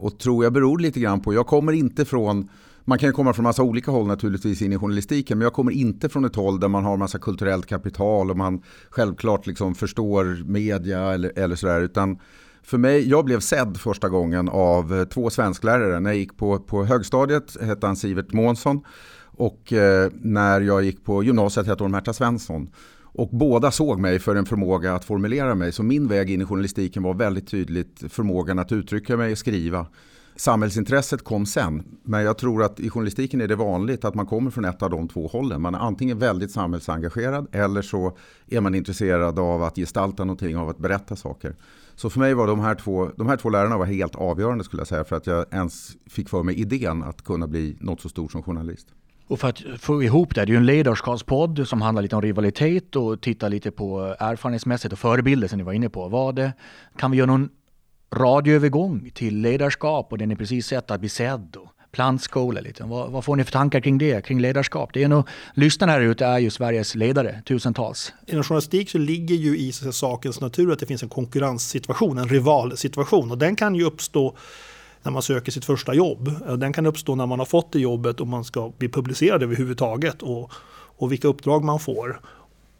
Och 0.00 0.18
tror 0.18 0.44
jag 0.44 0.52
beror 0.52 0.78
lite 0.78 1.00
grann 1.00 1.20
på, 1.20 1.34
jag 1.34 1.46
kommer 1.46 1.72
inte 1.72 2.04
från 2.04 2.48
man 2.84 2.98
kan 2.98 3.08
ju 3.08 3.12
komma 3.12 3.32
från 3.32 3.42
massa 3.42 3.62
olika 3.62 3.90
håll 3.90 4.06
naturligtvis 4.06 4.62
in 4.62 4.72
i 4.72 4.78
journalistiken 4.78 5.38
men 5.38 5.44
jag 5.44 5.52
kommer 5.52 5.72
inte 5.72 6.08
från 6.08 6.24
ett 6.24 6.36
håll 6.36 6.60
där 6.60 6.68
man 6.68 6.84
har 6.84 6.96
massa 6.96 7.18
kulturellt 7.18 7.66
kapital 7.66 8.30
och 8.30 8.36
man 8.36 8.62
självklart 8.90 9.46
liksom 9.46 9.74
förstår 9.74 10.44
media 10.44 11.12
eller, 11.12 11.38
eller 11.38 11.56
sådär. 11.56 11.80
Utan 11.80 12.18
för 12.62 12.78
mig, 12.78 13.08
jag 13.08 13.24
blev 13.24 13.40
sedd 13.40 13.76
första 13.76 14.08
gången 14.08 14.48
av 14.48 14.94
eh, 14.94 15.04
två 15.04 15.30
svensklärare. 15.30 16.00
När 16.00 16.10
jag 16.10 16.18
gick 16.18 16.36
på, 16.36 16.58
på 16.58 16.84
högstadiet 16.84 17.56
hette 17.60 17.86
han 17.86 17.96
Sivert 17.96 18.32
Månsson 18.32 18.80
och 19.22 19.72
eh, 19.72 20.10
när 20.14 20.60
jag 20.60 20.82
gick 20.82 21.04
på 21.04 21.22
gymnasiet 21.24 21.66
hette 21.66 21.84
hon 21.84 21.90
Märta 21.90 22.12
Svensson. 22.12 22.70
Och 23.12 23.28
båda 23.32 23.70
såg 23.70 24.00
mig 24.00 24.18
för 24.18 24.36
en 24.36 24.46
förmåga 24.46 24.94
att 24.94 25.04
formulera 25.04 25.54
mig. 25.54 25.72
Så 25.72 25.82
min 25.82 26.08
väg 26.08 26.30
in 26.30 26.40
i 26.40 26.44
journalistiken 26.44 27.02
var 27.02 27.14
väldigt 27.14 27.48
tydligt 27.48 28.02
förmågan 28.08 28.58
att 28.58 28.72
uttrycka 28.72 29.16
mig 29.16 29.32
och 29.32 29.38
skriva. 29.38 29.86
Samhällsintresset 30.36 31.24
kom 31.24 31.46
sen, 31.46 31.82
men 32.02 32.22
jag 32.22 32.38
tror 32.38 32.62
att 32.62 32.80
i 32.80 32.90
journalistiken 32.90 33.40
är 33.40 33.48
det 33.48 33.56
vanligt 33.56 34.04
att 34.04 34.14
man 34.14 34.26
kommer 34.26 34.50
från 34.50 34.64
ett 34.64 34.82
av 34.82 34.90
de 34.90 35.08
två 35.08 35.26
hållen. 35.26 35.62
Man 35.62 35.74
är 35.74 35.78
antingen 35.78 36.18
väldigt 36.18 36.50
samhällsengagerad 36.50 37.46
eller 37.52 37.82
så 37.82 38.16
är 38.50 38.60
man 38.60 38.74
intresserad 38.74 39.38
av 39.38 39.62
att 39.62 39.76
gestalta 39.76 40.24
någonting, 40.24 40.56
av 40.56 40.68
att 40.68 40.78
berätta 40.78 41.16
saker. 41.16 41.56
Så 41.94 42.10
för 42.10 42.18
mig 42.18 42.34
var 42.34 42.46
de 42.46 42.60
här 42.60 42.74
två, 42.74 43.10
de 43.16 43.26
här 43.26 43.36
två 43.36 43.48
lärarna 43.48 43.78
var 43.78 43.86
helt 43.86 44.14
avgörande 44.14 44.64
skulle 44.64 44.80
jag 44.80 44.88
säga 44.88 45.04
för 45.04 45.16
att 45.16 45.26
jag 45.26 45.44
ens 45.52 45.96
fick 46.06 46.28
för 46.28 46.42
mig 46.42 46.54
idén 46.60 47.02
att 47.02 47.24
kunna 47.24 47.46
bli 47.46 47.76
något 47.80 48.00
så 48.00 48.08
stort 48.08 48.32
som 48.32 48.42
journalist. 48.42 48.86
Och 49.30 49.40
för 49.40 49.48
att 49.48 49.62
få 49.78 50.02
ihop 50.02 50.34
det, 50.34 50.44
det 50.44 50.50
är 50.50 50.52
ju 50.52 50.56
en 50.56 50.66
ledarskapspodd 50.66 51.68
som 51.68 51.82
handlar 51.82 52.02
lite 52.02 52.16
om 52.16 52.22
rivalitet 52.22 52.96
och 52.96 53.20
tittar 53.20 53.48
lite 53.48 53.70
på 53.70 54.16
erfarenhetsmässigt 54.18 54.92
och 54.92 54.98
förebilder 54.98 55.48
som 55.48 55.58
ni 55.58 55.64
var 55.64 55.72
inne 55.72 55.88
på. 55.88 56.08
Vad 56.08 56.52
kan 56.96 57.10
vi 57.10 57.16
göra 57.16 57.26
någon 57.26 57.48
radioövergång 58.14 59.10
till 59.14 59.40
ledarskap 59.40 60.12
och 60.12 60.18
den 60.18 60.30
är 60.30 60.36
precis 60.36 60.66
sett 60.66 60.90
att 60.90 61.00
bli 61.00 61.08
sedd 61.08 61.56
och 61.56 61.68
plantskola 61.92 62.60
lite. 62.60 62.84
Vad, 62.84 63.10
vad, 63.10 63.24
får 63.24 63.36
ni 63.36 63.44
för 63.44 63.52
tankar 63.52 63.80
kring 63.80 63.98
det, 63.98 64.24
kring 64.24 64.40
ledarskap? 64.40 64.90
Det 64.92 65.02
är 65.02 65.08
nog, 65.08 65.28
lyssnarna 65.54 65.92
här 65.92 66.00
ute 66.00 66.26
är 66.26 66.38
ju 66.38 66.50
Sveriges 66.50 66.94
ledare, 66.94 67.42
tusentals. 67.46 68.12
Inom 68.26 68.44
journalistik 68.44 68.90
så 68.90 68.98
ligger 68.98 69.34
ju 69.34 69.58
i 69.58 69.72
sakens 69.72 70.40
natur 70.40 70.72
att 70.72 70.78
det 70.78 70.86
finns 70.86 71.02
en 71.02 71.08
konkurrenssituation, 71.08 72.18
en 72.18 72.28
rivalsituation 72.28 73.30
och 73.30 73.38
den 73.38 73.56
kan 73.56 73.74
ju 73.74 73.84
uppstå 73.84 74.36
när 75.02 75.12
man 75.12 75.22
söker 75.22 75.52
sitt 75.52 75.64
första 75.64 75.94
jobb. 75.94 76.28
Eh, 76.48 76.52
den 76.52 76.72
kan 76.72 76.86
uppstå 76.86 77.14
när 77.14 77.26
man 77.26 77.38
har 77.38 77.46
fått 77.46 77.72
det 77.72 77.80
jobbet 77.80 78.20
och 78.20 78.26
man 78.26 78.44
ska 78.44 78.72
bli 78.78 78.88
publicerad 78.88 79.42
överhuvudtaget 79.42 80.22
och, 80.22 80.52
och 80.96 81.12
vilka 81.12 81.28
uppdrag 81.28 81.64
man 81.64 81.80
får. 81.80 82.20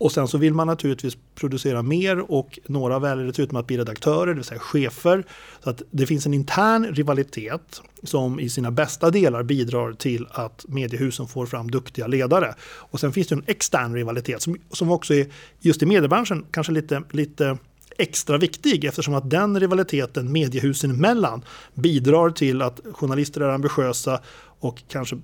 Och 0.00 0.12
sen 0.12 0.28
så 0.28 0.38
vill 0.38 0.54
man 0.54 0.66
naturligtvis 0.66 1.16
producera 1.34 1.82
mer 1.82 2.32
och 2.32 2.58
några 2.66 2.98
väljer 2.98 3.26
dessutom 3.26 3.56
att 3.56 3.66
bli 3.66 3.78
redaktörer, 3.78 4.26
det 4.26 4.34
vill 4.34 4.44
säga 4.44 4.60
chefer. 4.60 5.24
Så 5.64 5.70
att 5.70 5.82
det 5.90 6.06
finns 6.06 6.26
en 6.26 6.34
intern 6.34 6.94
rivalitet 6.94 7.82
som 8.02 8.40
i 8.40 8.48
sina 8.48 8.70
bästa 8.70 9.10
delar 9.10 9.42
bidrar 9.42 9.92
till 9.92 10.26
att 10.30 10.64
mediehusen 10.68 11.26
får 11.26 11.46
fram 11.46 11.70
duktiga 11.70 12.06
ledare. 12.06 12.54
Och 12.62 13.00
sen 13.00 13.12
finns 13.12 13.28
det 13.28 13.34
en 13.34 13.44
extern 13.46 13.94
rivalitet 13.94 14.42
som, 14.42 14.56
som 14.70 14.90
också 14.90 15.14
är 15.14 15.26
just 15.58 15.82
i 15.82 15.86
mediebranschen 15.86 16.46
kanske 16.50 16.72
lite, 16.72 17.02
lite 17.10 17.58
extra 18.00 18.38
viktig 18.38 18.84
eftersom 18.84 19.14
att 19.14 19.30
den 19.30 19.60
rivaliteten 19.60 20.32
mediehusen 20.32 20.90
emellan 20.90 21.44
bidrar 21.74 22.30
till 22.30 22.62
att 22.62 22.80
journalister 22.92 23.40
är 23.40 23.48
ambitiösa 23.48 24.20
och 24.60 24.82
kanske 24.88 25.16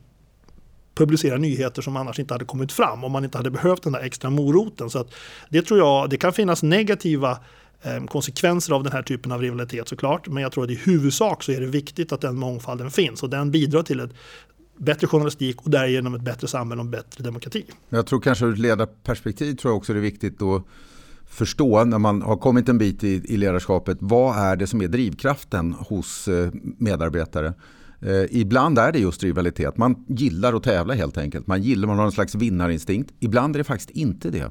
publicera 0.94 1.36
nyheter 1.36 1.82
som 1.82 1.96
annars 1.96 2.18
inte 2.18 2.34
hade 2.34 2.44
kommit 2.44 2.72
fram 2.72 3.04
om 3.04 3.12
man 3.12 3.24
inte 3.24 3.38
hade 3.38 3.50
behövt 3.50 3.82
den 3.82 3.92
där 3.92 4.00
extra 4.00 4.30
moroten. 4.30 4.90
Så 4.90 4.98
att 4.98 5.14
det 5.48 5.62
tror 5.62 5.78
jag, 5.80 6.10
det 6.10 6.16
kan 6.16 6.32
finnas 6.32 6.62
negativa 6.62 7.38
eh, 7.82 8.04
konsekvenser 8.04 8.72
av 8.72 8.82
den 8.82 8.92
här 8.92 9.02
typen 9.02 9.32
av 9.32 9.42
rivalitet 9.42 9.88
såklart. 9.88 10.28
Men 10.28 10.42
jag 10.42 10.52
tror 10.52 10.64
att 10.64 10.70
i 10.70 10.74
huvudsak 10.74 11.42
så 11.42 11.52
är 11.52 11.60
det 11.60 11.66
viktigt 11.66 12.12
att 12.12 12.20
den 12.20 12.36
mångfalden 12.36 12.90
finns 12.90 13.22
och 13.22 13.30
den 13.30 13.50
bidrar 13.50 13.82
till 13.82 14.00
ett 14.00 14.10
bättre 14.76 15.06
journalistik 15.06 15.62
och 15.62 15.70
därigenom 15.70 16.14
ett 16.14 16.22
bättre 16.22 16.48
samhälle 16.48 16.80
och 16.80 16.86
bättre 16.86 17.24
demokrati. 17.24 17.64
Jag 17.88 18.06
tror 18.06 18.20
kanske 18.20 18.44
ur 18.44 18.52
ett 18.52 18.58
ledarperspektiv 18.58 19.54
tror 19.54 19.72
jag 19.72 19.76
också 19.78 19.92
det 19.92 19.98
är 19.98 20.02
viktigt 20.02 20.42
att 20.42 20.62
förstå 21.28 21.84
när 21.84 21.98
man 21.98 22.22
har 22.22 22.36
kommit 22.36 22.68
en 22.68 22.78
bit 22.78 23.04
i, 23.04 23.22
i 23.24 23.36
ledarskapet. 23.36 23.98
Vad 24.00 24.38
är 24.38 24.56
det 24.56 24.66
som 24.66 24.82
är 24.82 24.88
drivkraften 24.88 25.72
hos 25.72 26.28
eh, 26.28 26.50
medarbetare? 26.78 27.54
Eh, 28.00 28.24
ibland 28.30 28.78
är 28.78 28.92
det 28.92 28.98
just 28.98 29.22
rivalitet. 29.22 29.76
Man 29.76 30.04
gillar 30.08 30.54
att 30.54 30.62
tävla 30.62 30.94
helt 30.94 31.18
enkelt. 31.18 31.46
Man 31.46 31.62
gillar, 31.62 31.88
man 31.88 31.98
har 31.98 32.04
en 32.04 32.12
slags 32.12 32.34
vinnarinstinkt. 32.34 33.12
Ibland 33.20 33.56
är 33.56 33.58
det 33.58 33.64
faktiskt 33.64 33.90
inte 33.90 34.30
det. 34.30 34.50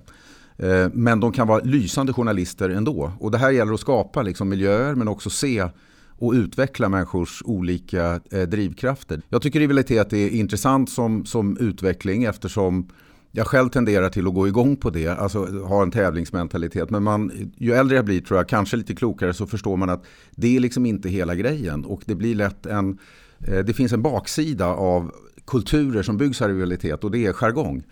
Eh, 0.57 0.89
men 0.93 1.19
de 1.19 1.31
kan 1.31 1.47
vara 1.47 1.63
lysande 1.63 2.13
journalister 2.13 2.69
ändå. 2.69 3.11
Och 3.19 3.31
det 3.31 3.37
här 3.37 3.51
gäller 3.51 3.73
att 3.73 3.79
skapa 3.79 4.21
liksom 4.21 4.49
miljöer 4.49 4.95
men 4.95 5.07
också 5.07 5.29
se 5.29 5.69
och 6.17 6.33
utveckla 6.33 6.89
människors 6.89 7.41
olika 7.45 8.19
eh, 8.31 8.41
drivkrafter. 8.41 9.21
Jag 9.29 9.41
tycker 9.41 9.59
rivalitet 9.59 10.13
är 10.13 10.29
intressant 10.29 10.89
som, 10.89 11.25
som 11.25 11.57
utveckling 11.57 12.23
eftersom 12.23 12.89
jag 13.35 13.47
själv 13.47 13.69
tenderar 13.69 14.09
till 14.09 14.27
att 14.27 14.33
gå 14.33 14.47
igång 14.47 14.75
på 14.75 14.89
det, 14.89 15.07
alltså 15.07 15.45
ha 15.45 15.81
en 15.81 15.91
tävlingsmentalitet. 15.91 16.89
Men 16.89 17.03
man, 17.03 17.51
ju 17.57 17.73
äldre 17.73 17.95
jag 17.95 18.05
blir 18.05 18.21
tror 18.21 18.39
jag, 18.39 18.49
kanske 18.49 18.77
lite 18.77 18.95
klokare, 18.95 19.33
så 19.33 19.47
förstår 19.47 19.77
man 19.77 19.89
att 19.89 20.03
det 20.31 20.55
är 20.55 20.59
liksom 20.59 20.85
inte 20.85 21.09
hela 21.09 21.35
grejen. 21.35 21.85
Och 21.85 22.01
det 22.05 22.15
blir 22.15 22.35
lätt 22.35 22.65
en 22.65 22.97
eh, 23.39 23.59
det 23.59 23.73
finns 23.73 23.93
en 23.93 24.01
baksida 24.01 24.67
av 24.67 25.11
kulturer 25.45 26.03
som 26.03 26.17
byggs 26.17 26.41
av 26.41 26.47
rivalitet 26.47 27.03
och 27.03 27.11
det 27.11 27.25
är 27.25 27.33
jargong. 27.33 27.83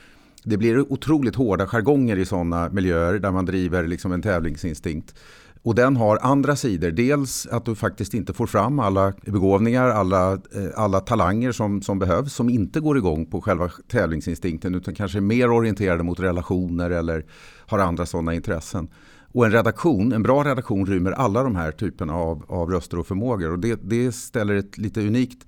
Det 0.43 0.57
blir 0.57 0.91
otroligt 0.91 1.35
hårda 1.35 1.67
jargonger 1.67 2.17
i 2.17 2.25
sådana 2.25 2.69
miljöer 2.69 3.19
där 3.19 3.31
man 3.31 3.45
driver 3.45 3.87
liksom 3.87 4.11
en 4.11 4.21
tävlingsinstinkt. 4.21 5.15
Och 5.63 5.75
den 5.75 5.95
har 5.95 6.19
andra 6.21 6.55
sidor. 6.55 6.91
Dels 6.91 7.47
att 7.47 7.65
du 7.65 7.75
faktiskt 7.75 8.13
inte 8.13 8.33
får 8.33 8.47
fram 8.47 8.79
alla 8.79 9.13
begåvningar, 9.21 9.89
alla, 9.89 10.33
eh, 10.33 10.39
alla 10.75 10.99
talanger 10.99 11.51
som, 11.51 11.81
som 11.81 11.99
behövs 11.99 12.33
som 12.33 12.49
inte 12.49 12.79
går 12.79 12.97
igång 12.97 13.25
på 13.25 13.41
själva 13.41 13.71
tävlingsinstinkten 13.87 14.75
utan 14.75 14.95
kanske 14.95 15.17
är 15.17 15.21
mer 15.21 15.51
orienterade 15.51 16.03
mot 16.03 16.19
relationer 16.19 16.89
eller 16.89 17.25
har 17.67 17.79
andra 17.79 18.05
sådana 18.05 18.33
intressen. 18.33 18.87
Och 19.33 19.45
en 19.45 19.51
redaktion, 19.51 20.13
en 20.13 20.23
bra 20.23 20.43
redaktion 20.43 20.85
rymmer 20.85 21.11
alla 21.11 21.43
de 21.43 21.55
här 21.55 21.71
typerna 21.71 22.15
av, 22.15 22.45
av 22.47 22.71
röster 22.71 22.99
och 22.99 23.07
förmågor. 23.07 23.51
Och 23.51 23.59
det, 23.59 23.79
det 23.83 24.11
ställer 24.11 24.55
ett 24.55 24.77
lite 24.77 25.07
unikt, 25.07 25.47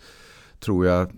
tror 0.60 0.86
jag, 0.86 1.12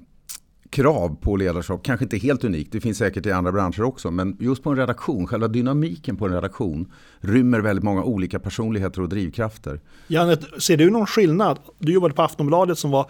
krav 0.70 1.18
på 1.22 1.36
ledarskap. 1.36 1.84
Kanske 1.84 2.06
inte 2.06 2.18
helt 2.18 2.44
unikt, 2.44 2.72
det 2.72 2.82
finns 2.82 2.98
säkert 2.98 3.26
i 3.26 3.32
andra 3.32 3.52
branscher 3.52 3.84
också. 3.84 4.12
Men 4.12 4.38
just 4.40 4.64
på 4.64 4.70
en 4.70 4.78
redaktion, 4.78 5.28
själva 5.28 5.48
dynamiken 5.48 6.18
på 6.18 6.26
en 6.26 6.34
redaktion 6.34 6.92
rymmer 7.20 7.60
väldigt 7.60 7.84
många 7.84 8.04
olika 8.04 8.40
personligheter 8.40 9.02
och 9.02 9.10
drivkrafter. 9.10 9.80
Janet, 10.08 10.44
ser 10.60 10.78
du 10.78 10.90
någon 10.90 11.08
skillnad? 11.08 11.60
Du 11.80 11.94
jobbade 11.94 12.14
på 12.14 12.22
Aftonbladet 12.22 12.78
som 12.78 12.92
var 12.92 13.10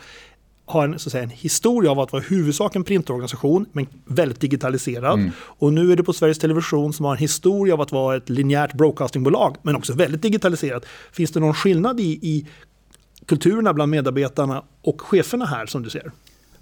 har 0.67 0.83
en, 0.83 0.99
så 0.99 1.07
att 1.07 1.11
säga, 1.11 1.23
en 1.23 1.29
historia 1.29 1.91
av 1.91 1.99
att 1.99 2.11
vara 2.11 2.23
huvudsak 2.23 2.75
en 2.75 2.83
printorganisation, 2.83 3.65
men 3.71 3.87
väldigt 4.05 4.39
digitaliserad. 4.39 5.19
Mm. 5.19 5.31
Och 5.39 5.73
nu 5.73 5.91
är 5.91 5.95
det 5.95 6.03
på 6.03 6.13
Sveriges 6.13 6.39
Television 6.39 6.93
som 6.93 7.05
har 7.05 7.11
en 7.11 7.17
historia 7.17 7.73
av 7.73 7.81
att 7.81 7.91
vara 7.91 8.17
ett 8.17 8.29
linjärt 8.29 8.73
broadcastingbolag, 8.73 9.57
men 9.61 9.75
också 9.75 9.93
väldigt 9.93 10.21
digitaliserat. 10.21 10.85
Finns 11.11 11.31
det 11.31 11.39
någon 11.39 11.53
skillnad 11.53 11.99
i, 11.99 12.03
i 12.03 12.47
kulturerna 13.25 13.73
bland 13.73 13.91
medarbetarna 13.91 14.63
och 14.81 15.01
cheferna 15.01 15.45
här 15.45 15.65
som 15.65 15.83
du 15.83 15.89
ser? 15.89 16.11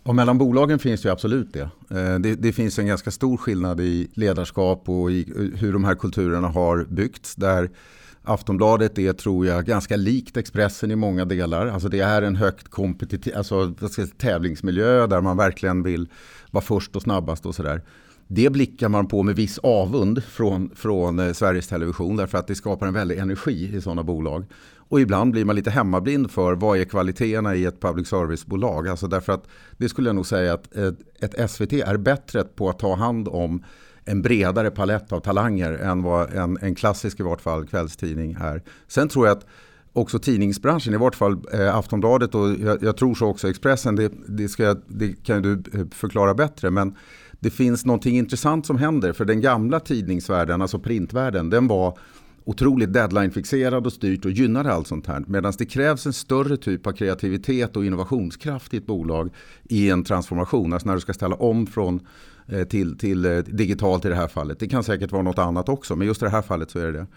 Och 0.05 0.15
mellan 0.15 0.37
bolagen 0.37 0.79
finns 0.79 1.01
det 1.01 1.11
absolut 1.11 1.53
det. 1.53 1.69
Eh, 1.89 2.19
det. 2.19 2.35
det. 2.35 2.53
finns 2.53 2.79
en 2.79 2.87
ganska 2.87 3.11
stor 3.11 3.37
skillnad 3.37 3.79
i 3.79 4.07
ledarskap 4.13 4.89
och 4.89 5.11
i 5.11 5.21
eh, 5.21 5.59
hur 5.59 5.73
de 5.73 5.83
här 5.83 5.95
kulturerna 5.95 6.47
har 6.47 6.85
byggts. 6.89 7.35
Där 7.35 7.69
Aftonbladet 8.23 8.99
är, 8.99 9.13
tror 9.13 9.45
jag, 9.45 9.65
ganska 9.65 9.95
likt 9.95 10.37
Expressen 10.37 10.91
i 10.91 10.95
många 10.95 11.25
delar. 11.25 11.67
Alltså 11.67 11.89
det 11.89 11.99
är 11.99 12.21
en 12.21 12.35
högt 12.35 12.69
kompetitiv, 12.69 13.33
alltså, 13.37 13.73
tävlingsmiljö 14.17 15.07
där 15.07 15.21
man 15.21 15.37
verkligen 15.37 15.83
vill 15.83 16.07
vara 16.51 16.63
först 16.63 16.95
och 16.95 17.01
snabbast 17.01 17.45
och 17.45 17.55
sådär. 17.55 17.81
Det 18.27 18.49
blickar 18.49 18.89
man 18.89 19.07
på 19.07 19.23
med 19.23 19.35
viss 19.35 19.57
avund 19.57 20.23
från, 20.23 20.69
från 20.75 21.19
eh, 21.19 21.33
Sveriges 21.33 21.67
Television 21.67 22.15
därför 22.15 22.37
att 22.37 22.47
det 22.47 22.55
skapar 22.55 22.87
en 22.87 22.93
väldig 22.93 23.17
energi 23.17 23.75
i 23.75 23.81
sådana 23.81 24.03
bolag. 24.03 24.45
Och 24.89 25.01
ibland 25.01 25.31
blir 25.31 25.45
man 25.45 25.55
lite 25.55 25.69
hemmablind 25.69 26.31
för 26.31 26.53
vad 26.53 26.79
är 26.79 26.85
kvaliteterna 26.85 27.55
i 27.55 27.65
ett 27.65 27.81
public 27.81 28.07
service-bolag. 28.07 28.87
Alltså 28.87 29.07
därför 29.07 29.33
att 29.33 29.47
det 29.77 29.89
skulle 29.89 30.09
jag 30.09 30.15
nog 30.15 30.25
säga 30.25 30.53
att 30.53 30.77
eh, 30.77 30.87
ett, 31.19 31.33
ett 31.33 31.51
SVT 31.51 31.73
är 31.73 31.97
bättre 31.97 32.43
på 32.43 32.69
att 32.69 32.79
ta 32.79 32.95
hand 32.95 33.27
om 33.27 33.63
en 34.05 34.21
bredare 34.21 34.71
palett 34.71 35.11
av 35.11 35.19
talanger 35.19 35.71
än 35.71 36.03
vad 36.03 36.33
en, 36.33 36.57
en 36.61 36.75
klassisk 36.75 37.19
i 37.19 37.23
vart 37.23 37.41
fall 37.41 37.67
kvällstidning 37.67 38.37
är. 38.39 38.61
Sen 38.87 39.09
tror 39.09 39.27
jag 39.27 39.37
att 39.37 39.45
också 39.93 40.19
tidningsbranschen, 40.19 40.93
i 40.93 40.97
vart 40.97 41.15
fall 41.15 41.37
eh, 41.53 41.75
Aftonbladet 41.75 42.35
och 42.35 42.49
jag, 42.53 42.83
jag, 42.83 42.97
tror 42.97 43.15
så 43.15 43.27
också 43.27 43.49
Expressen, 43.49 43.95
det, 43.95 44.11
det, 44.27 44.49
ska, 44.49 44.75
det 44.87 45.23
kan 45.23 45.41
du 45.41 45.53
eh, 45.53 45.85
förklara 45.91 46.33
bättre. 46.33 46.69
Men 46.71 46.95
det 47.39 47.49
finns 47.49 47.85
någonting 47.85 48.17
intressant 48.17 48.65
som 48.65 48.77
händer 48.77 49.13
för 49.13 49.25
den 49.25 49.41
gamla 49.41 49.79
tidningsvärlden, 49.79 50.61
alltså 50.61 50.79
printvärlden, 50.79 51.49
den 51.49 51.67
var 51.67 51.97
otroligt 52.45 52.93
deadline-fixerad 52.93 53.85
och 53.85 53.93
styrt 53.93 54.25
och 54.25 54.31
gynnade 54.31 54.73
allt 54.73 54.87
sånt 54.87 55.07
här. 55.07 55.23
Medan 55.27 55.53
det 55.57 55.65
krävs 55.65 56.05
en 56.05 56.13
större 56.13 56.57
typ 56.57 56.87
av 56.87 56.91
kreativitet 56.91 57.75
och 57.75 57.85
innovationskraft 57.85 58.73
i 58.73 58.77
ett 58.77 58.85
bolag 58.85 59.29
i 59.63 59.89
en 59.89 60.03
transformation. 60.03 60.73
Alltså 60.73 60.87
när 60.87 60.95
du 60.95 61.01
ska 61.01 61.13
ställa 61.13 61.35
om 61.35 61.67
från 61.67 62.07
eh, 62.47 62.63
till, 62.63 62.97
till 62.97 63.25
eh, 63.25 63.37
digitalt 63.37 64.05
i 64.05 64.09
det 64.09 64.15
här 64.15 64.27
fallet. 64.27 64.59
Det 64.59 64.67
kan 64.67 64.83
säkert 64.83 65.11
vara 65.11 65.21
något 65.21 65.39
annat 65.39 65.69
också, 65.69 65.95
men 65.95 66.07
just 66.07 66.21
i 66.21 66.25
det 66.25 66.31
här 66.31 66.41
fallet 66.41 66.71
så 66.71 66.79
är 66.79 66.85
det 66.85 66.91
det. 66.91 67.07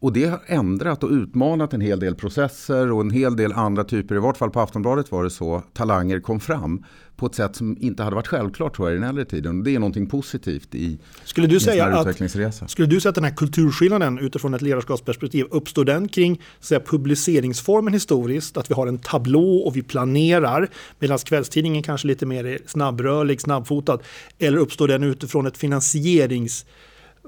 Och 0.00 0.12
det 0.12 0.24
har 0.24 0.40
ändrat 0.46 1.04
och 1.04 1.10
utmanat 1.10 1.74
en 1.74 1.80
hel 1.80 2.00
del 2.00 2.14
processer 2.14 2.92
och 2.92 3.00
en 3.00 3.10
hel 3.10 3.36
del 3.36 3.52
andra 3.52 3.84
typer, 3.84 4.14
i 4.14 4.18
vart 4.18 4.36
fall 4.36 4.50
på 4.50 4.60
Aftonbladet 4.60 5.12
var 5.12 5.24
det 5.24 5.30
så, 5.30 5.62
talanger 5.72 6.20
kom 6.20 6.40
fram 6.40 6.84
på 7.16 7.26
ett 7.26 7.34
sätt 7.34 7.56
som 7.56 7.76
inte 7.80 8.02
hade 8.02 8.16
varit 8.16 8.26
självklart 8.26 8.76
tror 8.76 8.88
jag 8.88 8.96
i 8.96 9.00
den 9.00 9.08
äldre 9.08 9.24
tiden. 9.24 9.64
Det 9.64 9.74
är 9.74 9.78
någonting 9.78 10.06
positivt 10.06 10.74
i 10.74 10.98
skulle 11.24 11.46
du 11.46 11.60
säga 11.60 11.86
att, 11.86 12.00
utvecklingsresa. 12.00 12.68
Skulle 12.68 12.88
du 12.88 13.00
säga 13.00 13.08
att 13.08 13.14
den 13.14 13.24
här 13.24 13.34
kulturskillnaden 13.34 14.18
utifrån 14.18 14.54
ett 14.54 14.62
ledarskapsperspektiv, 14.62 15.46
uppstår 15.50 15.84
den 15.84 16.08
kring 16.08 16.42
säga, 16.60 16.80
publiceringsformen 16.80 17.92
historiskt, 17.92 18.56
att 18.56 18.70
vi 18.70 18.74
har 18.74 18.86
en 18.86 18.98
tablå 18.98 19.56
och 19.56 19.76
vi 19.76 19.82
planerar, 19.82 20.68
medan 20.98 21.18
kvällstidningen 21.18 21.82
kanske 21.82 22.08
lite 22.08 22.26
mer 22.26 22.44
är 22.46 22.58
snabbrörlig, 22.66 23.40
snabbfotad, 23.40 23.98
eller 24.38 24.58
uppstår 24.58 24.88
den 24.88 25.02
utifrån 25.02 25.46
ett 25.46 25.56
finansierings 25.56 26.66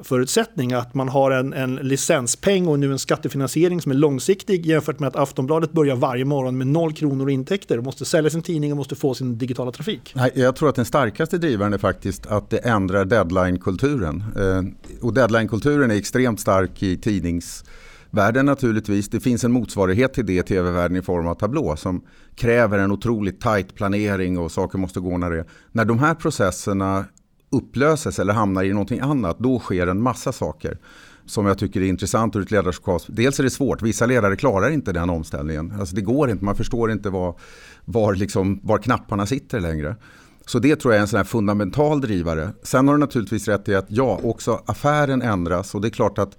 förutsättning 0.04 0.72
att 0.72 0.94
man 0.94 1.08
har 1.08 1.30
en, 1.30 1.52
en 1.52 1.74
licenspeng 1.74 2.66
och 2.66 2.78
nu 2.78 2.92
en 2.92 2.98
skattefinansiering 2.98 3.80
som 3.80 3.92
är 3.92 3.96
långsiktig 3.96 4.66
jämfört 4.66 4.98
med 4.98 5.08
att 5.08 5.16
Aftonbladet 5.16 5.72
börjar 5.72 5.96
varje 5.96 6.24
morgon 6.24 6.58
med 6.58 6.66
noll 6.66 6.92
kronor 6.92 7.30
i 7.30 7.32
intäkter 7.32 7.78
och 7.78 7.84
måste 7.84 8.04
sälja 8.04 8.30
sin 8.30 8.42
tidning 8.42 8.70
och 8.72 8.76
måste 8.76 8.94
få 8.94 9.14
sin 9.14 9.38
digitala 9.38 9.72
trafik. 9.72 10.12
Nej, 10.16 10.30
jag 10.34 10.56
tror 10.56 10.68
att 10.68 10.74
den 10.74 10.84
starkaste 10.84 11.38
drivaren 11.38 11.72
är 11.72 11.78
faktiskt 11.78 12.26
att 12.26 12.50
det 12.50 12.58
ändrar 12.58 13.04
deadline-kulturen. 13.04 14.24
Eh, 14.36 15.06
och 15.06 15.14
deadline-kulturen 15.14 15.90
är 15.90 15.94
extremt 15.94 16.40
stark 16.40 16.82
i 16.82 16.96
tidningsvärlden 16.96 18.46
naturligtvis. 18.46 19.08
Det 19.08 19.20
finns 19.20 19.44
en 19.44 19.52
motsvarighet 19.52 20.14
till 20.14 20.26
det 20.26 20.38
i 20.38 20.42
tv-världen 20.42 20.96
i 20.96 21.02
form 21.02 21.26
av 21.26 21.34
tablå 21.34 21.76
som 21.76 22.02
kräver 22.34 22.78
en 22.78 22.92
otroligt 22.92 23.40
tajt 23.40 23.74
planering 23.74 24.38
och 24.38 24.52
saker 24.52 24.78
måste 24.78 25.00
gå 25.00 25.18
när 25.18 25.30
det 25.30 25.44
När 25.72 25.84
de 25.84 25.98
här 25.98 26.14
processerna 26.14 27.04
upplöses 27.50 28.18
eller 28.18 28.32
hamnar 28.32 28.64
i 28.64 28.72
någonting 28.72 29.00
annat, 29.00 29.38
då 29.38 29.58
sker 29.58 29.86
en 29.86 30.02
massa 30.02 30.32
saker 30.32 30.78
som 31.26 31.46
jag 31.46 31.58
tycker 31.58 31.80
är 31.80 31.86
intressant 31.86 32.36
ur 32.36 32.42
ett 32.42 32.50
ledarskap. 32.50 33.02
Dels 33.06 33.40
är 33.40 33.44
det 33.44 33.50
svårt, 33.50 33.82
vissa 33.82 34.06
ledare 34.06 34.36
klarar 34.36 34.70
inte 34.70 34.92
den 34.92 35.10
omställningen. 35.10 35.72
Alltså 35.78 35.94
det 35.94 36.02
går 36.02 36.30
inte, 36.30 36.44
man 36.44 36.56
förstår 36.56 36.92
inte 36.92 37.10
var, 37.10 37.34
var, 37.84 38.14
liksom, 38.14 38.60
var 38.62 38.78
knapparna 38.78 39.26
sitter 39.26 39.60
längre. 39.60 39.96
Så 40.46 40.58
det 40.58 40.76
tror 40.76 40.94
jag 40.94 40.98
är 40.98 41.02
en 41.02 41.08
sån 41.08 41.24
fundamental 41.24 42.00
drivare. 42.00 42.50
Sen 42.62 42.88
har 42.88 42.94
du 42.94 43.00
naturligtvis 43.00 43.48
rätt 43.48 43.68
i 43.68 43.74
att 43.74 43.86
ja, 43.88 44.20
också 44.22 44.62
affären 44.66 45.22
ändras 45.22 45.74
och 45.74 45.80
det 45.80 45.88
är 45.88 45.90
klart 45.90 46.18
att 46.18 46.38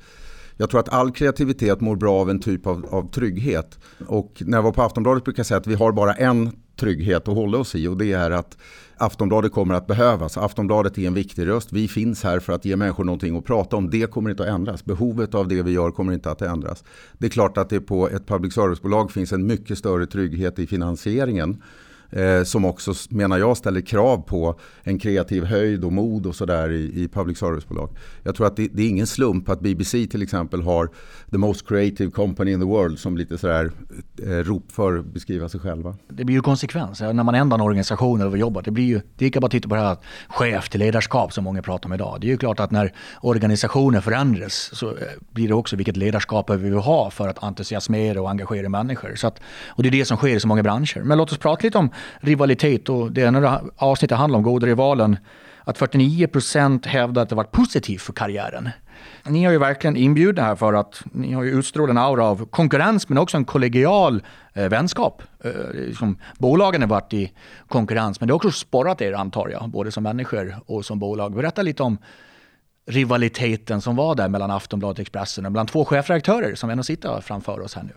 jag 0.58 0.70
tror 0.70 0.80
att 0.80 0.90
all 0.90 1.12
kreativitet 1.12 1.82
mår 1.82 1.96
bra 1.96 2.16
av 2.16 2.30
en 2.30 2.40
typ 2.40 2.68
av, 2.68 2.86
av 2.92 3.12
trygghet. 3.12 3.80
Och 4.08 4.44
när 4.46 4.58
jag 4.58 4.64
var 4.64 4.72
på 4.72 4.82
Aftonbladet 4.82 5.24
brukar 5.24 5.40
jag 5.40 5.48
säga 5.48 5.58
att 5.58 5.68
vi 5.68 5.76
har 5.76 5.92
bara 5.92 6.14
en 6.14 6.52
trygghet 6.80 7.28
att 7.28 7.36
hålla 7.36 7.58
oss 7.58 7.76
i 7.76 7.88
och 7.88 7.98
det 7.98 8.14
är 8.14 8.32
att 8.32 8.58
Aftonbladet 9.00 9.52
kommer 9.52 9.74
att 9.74 9.88
behövas. 9.88 10.38
Aftonbladet 10.38 10.98
är 10.98 11.08
en 11.08 11.14
viktig 11.14 11.48
röst. 11.48 11.74
Vi 11.74 11.88
finns 11.88 12.24
här 12.24 12.40
för 12.40 12.54
att 12.54 12.66
ge 12.66 12.76
människor 12.76 13.04
någonting 13.04 13.38
att 13.38 13.46
prata 13.46 13.76
om. 13.76 13.90
Det 13.90 14.12
kommer 14.12 14.30
inte 14.30 14.44
att 14.44 14.50
ändras. 14.50 14.86
Behovet 14.86 15.36
av 15.36 15.48
det 15.48 15.62
vi 15.62 15.72
gör 15.72 15.92
kommer 15.92 16.14
inte 16.14 16.32
att 16.32 16.42
ändras. 16.42 16.84
Det 17.18 17.26
är 17.26 17.30
klart 17.30 17.58
att 17.58 17.70
det 17.70 17.82
på 17.82 18.10
ett 18.10 18.28
public 18.28 18.54
service-bolag 18.54 19.12
finns 19.12 19.32
en 19.32 19.48
mycket 19.48 19.78
större 19.78 20.06
trygghet 20.06 20.60
i 20.60 20.68
finansieringen 20.68 21.64
eh, 22.10 22.44
som 22.44 22.66
också 22.66 22.94
menar 23.10 23.38
jag 23.38 23.58
ställer 23.58 23.82
krav 23.82 24.18
på 24.18 24.60
en 24.84 25.00
kreativ 25.00 25.44
höjd 25.44 25.84
och 25.84 25.94
mod 25.94 26.26
och 26.26 26.36
sådär 26.36 26.72
i, 26.72 27.04
i 27.04 27.08
public 27.08 27.38
service-bolag. 27.38 27.90
Jag 28.24 28.36
tror 28.36 28.48
att 28.48 28.56
det, 28.56 28.68
det, 28.74 28.82
är 28.82 28.90
ingen 28.90 29.08
slump 29.08 29.50
att 29.50 29.60
BBC 29.60 30.08
till 30.08 30.22
exempel 30.22 30.62
har 30.62 30.90
the 31.32 31.38
most 31.38 31.68
creative 31.68 32.12
company 32.12 32.52
in 32.52 32.60
the 32.60 32.66
world 32.66 33.00
som 33.00 33.18
lite 33.18 33.38
sådär 33.38 33.72
eh, 34.24 34.30
rop 34.30 34.72
för 34.72 34.98
att 34.98 35.06
beskriva 35.06 35.50
sig 35.50 35.60
själva. 35.60 35.96
Det 36.08 36.24
blir 36.24 36.36
ju 36.36 36.42
konsekvens 36.42 37.02
när 37.02 37.14
man 37.14 37.36
ändrar 37.36 37.58
en 37.58 37.62
organisation 37.62 38.22
eller 38.22 38.38
jobbar. 38.38 38.62
Det 38.62 38.72
blir 38.72 38.86
ju, 38.86 39.02
det 39.18 39.36
är 39.36 39.40
bara 39.40 39.46
att 39.46 39.52
titta 39.52 39.70
på 39.70 39.76
det 39.76 39.82
här 39.82 39.98
chef 40.28 40.70
till 40.70 40.80
ledarskap 40.80 41.34
som 41.34 41.44
många 41.44 41.62
pratar 41.62 41.90
om 41.90 41.94
idag. 41.94 42.18
Det 42.22 42.28
är 42.28 42.32
ju 42.32 42.38
klart 42.38 42.60
att 42.60 42.72
när 42.72 42.94
organisationer 43.22 44.02
förändras 44.02 44.70
så 44.74 44.88
eh, 44.88 44.94
blir 45.32 45.48
det 45.48 45.54
också 45.54 45.76
vilket 45.76 45.98
ledarskap 45.98 46.50
vi 46.50 46.58
vill 46.58 46.74
ha 46.74 47.12
för 47.12 47.28
att 47.28 47.44
entusiasmera 47.44 48.22
och 48.22 48.30
engagera 48.30 48.70
människor. 48.70 49.16
Så 49.16 49.28
att, 49.28 49.40
och 49.68 49.84
det 49.84 49.90
är 49.90 49.92
det 49.92 50.06
som 50.06 50.18
sker 50.18 50.36
i 50.36 50.40
så 50.40 50.48
många 50.48 50.64
branscher. 50.64 51.02
Men 51.04 51.18
låt 51.18 51.32
oss 51.32 51.38
prata 51.38 51.64
lite 51.64 51.78
om 51.78 51.90
rivalitet 52.20 52.90
och 52.90 53.12
det 53.12 53.22
ena 53.22 53.62
avsnittet 53.76 54.18
handlar 54.18 54.38
om 54.38 54.44
goda 54.44 54.68
rivalen. 54.68 55.18
Att 55.64 55.78
49 55.78 56.28
procent 56.28 56.86
hävdar 56.86 57.22
att 57.22 57.30
det 57.30 57.36
varit 57.36 57.52
positivt 57.52 58.02
för 58.02 58.14
karriären. 58.14 58.70
Ni 59.24 59.46
har 59.46 59.52
ju 59.52 59.58
verkligen 59.58 59.98
inbjudit 59.98 60.44
här 60.44 60.56
för 60.56 60.74
att 60.74 61.02
ni 61.12 61.34
har 61.34 61.44
ju 61.44 61.52
utstrålat 61.52 61.90
en 61.90 61.98
aura 61.98 62.26
av 62.26 62.46
konkurrens 62.46 63.10
men 63.10 63.18
också 63.18 63.38
en 63.38 63.46
kollegial 63.46 64.24
eh, 64.54 64.70
vänskap. 64.70 65.24
Eh, 65.44 65.52
liksom, 65.74 66.18
bolagen 66.38 66.82
har 66.82 66.90
varit 66.90 67.14
i 67.14 67.32
konkurrens 67.68 68.20
men 68.20 68.28
det 68.28 68.34
har 68.34 68.36
också 68.36 68.52
sporrat 68.52 69.02
er 69.02 69.14
antar 69.14 69.50
jag, 69.50 69.70
både 69.70 69.92
som 69.92 70.04
människor 70.04 70.56
och 70.66 70.86
som 70.86 71.00
bolag. 71.00 71.36
Berätta 71.36 71.62
lite 71.62 71.84
om 71.84 71.98
rivaliteten 72.90 73.82
som 73.82 73.96
var 73.96 74.16
där 74.16 74.30
mellan 74.30 74.52
Aftonbladet 74.52 74.98
och 74.98 75.02
Expressen 75.02 75.46
och 75.46 75.52
mellan 75.52 75.68
två 75.68 75.86
chefredaktörer 75.86 76.56
som 76.56 76.70
ändå 76.70 76.84
sitter 76.84 77.22
framför 77.22 77.60
oss 77.60 77.76
här 77.76 77.84
nu. 77.84 77.94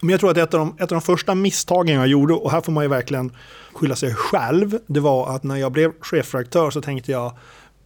Men 0.00 0.10
jag 0.10 0.20
tror 0.20 0.30
att 0.30 0.36
ett 0.36 0.54
av, 0.54 0.60
de, 0.60 0.74
ett 0.76 0.82
av 0.82 0.88
de 0.88 1.00
första 1.00 1.34
misstagen 1.34 1.94
jag 1.94 2.06
gjorde, 2.06 2.34
och 2.34 2.50
här 2.50 2.60
får 2.60 2.72
man 2.72 2.84
ju 2.84 2.88
verkligen 2.88 3.32
skylla 3.72 3.96
sig 3.96 4.14
själv, 4.14 4.78
det 4.86 5.00
var 5.00 5.34
att 5.34 5.42
när 5.42 5.56
jag 5.56 5.72
blev 5.72 5.92
chefredaktör 6.00 6.70
så 6.70 6.80
tänkte 6.80 7.12
jag 7.12 7.32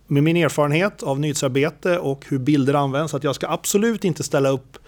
med 0.07 0.23
min 0.23 0.37
erfarenhet 0.37 1.03
av 1.03 1.21
nyhetsarbete 1.21 1.99
och 1.99 2.25
hur 2.29 2.39
bilder 2.39 2.75
används 2.75 3.15
att 3.15 3.25
jag 3.25 3.35
ska 3.35 3.49
absolut 3.49 4.05
inte 4.05 4.23
ställa 4.23 4.49
upp 4.49 4.79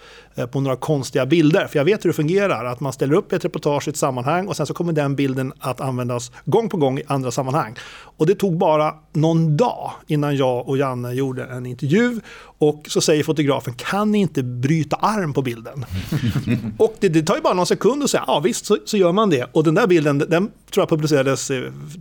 på 0.51 0.59
några 0.59 0.75
konstiga 0.75 1.25
bilder. 1.25 1.67
För 1.67 1.79
jag 1.79 1.85
vet 1.85 2.05
hur 2.05 2.09
det 2.09 2.13
fungerar, 2.13 2.65
att 2.65 2.79
man 2.79 2.93
ställer 2.93 3.15
upp 3.15 3.33
ett 3.33 3.45
reportage 3.45 3.87
i 3.87 3.89
ett 3.89 3.97
sammanhang 3.97 4.47
och 4.47 4.55
sen 4.55 4.67
så 4.67 4.73
kommer 4.73 4.93
den 4.93 5.15
bilden 5.15 5.53
att 5.59 5.81
användas 5.81 6.31
gång 6.45 6.69
på 6.69 6.77
gång 6.77 6.99
i 6.99 7.03
andra 7.07 7.31
sammanhang. 7.31 7.75
Och 8.17 8.25
det 8.25 8.35
tog 8.35 8.57
bara 8.57 8.93
någon 9.13 9.57
dag 9.57 9.91
innan 10.07 10.35
jag 10.35 10.69
och 10.69 10.77
Janne 10.77 11.13
gjorde 11.13 11.43
en 11.43 11.65
intervju 11.65 12.19
och 12.57 12.85
så 12.87 13.01
säger 13.01 13.23
fotografen, 13.23 13.73
kan 13.73 14.11
ni 14.11 14.17
inte 14.17 14.43
bryta 14.43 14.95
arm 14.95 15.33
på 15.33 15.41
bilden? 15.41 15.85
och 16.77 16.95
det, 16.99 17.09
det, 17.09 17.23
tar 17.23 17.35
ju 17.35 17.41
bara 17.41 17.53
någon 17.53 17.65
sekund 17.65 18.03
att 18.03 18.09
säga, 18.09 18.23
ja 18.27 18.39
visst 18.39 18.65
så, 18.65 18.77
så, 18.85 18.97
gör 18.97 19.11
man 19.11 19.29
det. 19.29 19.49
Och 19.51 19.63
den 19.63 19.75
där 19.75 19.87
bilden, 19.87 20.17
den 20.17 20.27
tror 20.71 20.81
jag 20.81 20.89
publicerades 20.89 21.51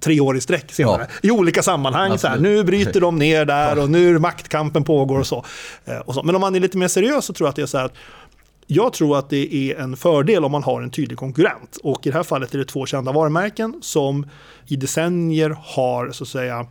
tre 0.01 0.21
år 0.21 0.37
i 0.37 0.41
sträck 0.41 0.73
senare. 0.73 1.07
Ja. 1.23 1.29
I 1.29 1.31
olika 1.31 1.62
sammanhang. 1.62 2.19
Så 2.19 2.29
här, 2.29 2.39
nu 2.39 2.65
bryter 2.65 3.01
de 3.01 3.19
ner 3.19 3.45
där 3.45 3.79
och 3.79 3.91
nu 3.91 4.19
maktkampen 4.19 4.85
pågår 4.85 5.19
och 5.19 5.27
så. 5.27 5.45
Eh, 5.85 5.97
och 5.97 6.15
så. 6.15 6.23
Men 6.23 6.35
om 6.35 6.41
man 6.41 6.55
är 6.55 6.61
lite 6.61 6.79
mer 6.79 6.89
seriös 6.89 7.25
så 7.25 7.33
tror 7.33 7.47
jag 7.47 7.51
att 7.51 7.57
det 7.57 7.62
är 7.62 7.67
så 7.67 7.79
här 7.79 7.85
att 7.85 7.95
jag 8.75 8.93
tror 8.93 9.19
att 9.19 9.31
det 9.31 9.55
är 9.55 9.76
en 9.76 9.97
fördel 9.97 10.45
om 10.45 10.52
man 10.52 10.62
har 10.62 10.83
en 10.83 10.91
tydlig 10.91 11.19
konkurrent. 11.19 11.79
Och 11.83 12.07
i 12.07 12.11
det 12.11 12.17
här 12.17 12.23
fallet 12.23 12.55
är 12.55 12.59
det 12.59 12.64
två 12.64 12.87
kända 12.87 13.12
varumärken 13.12 13.79
som 13.81 14.26
i 14.67 14.76
decennier 14.76 15.57
har 15.61 16.11
så 16.11 16.25
att 16.25 16.29
säga 16.29 16.67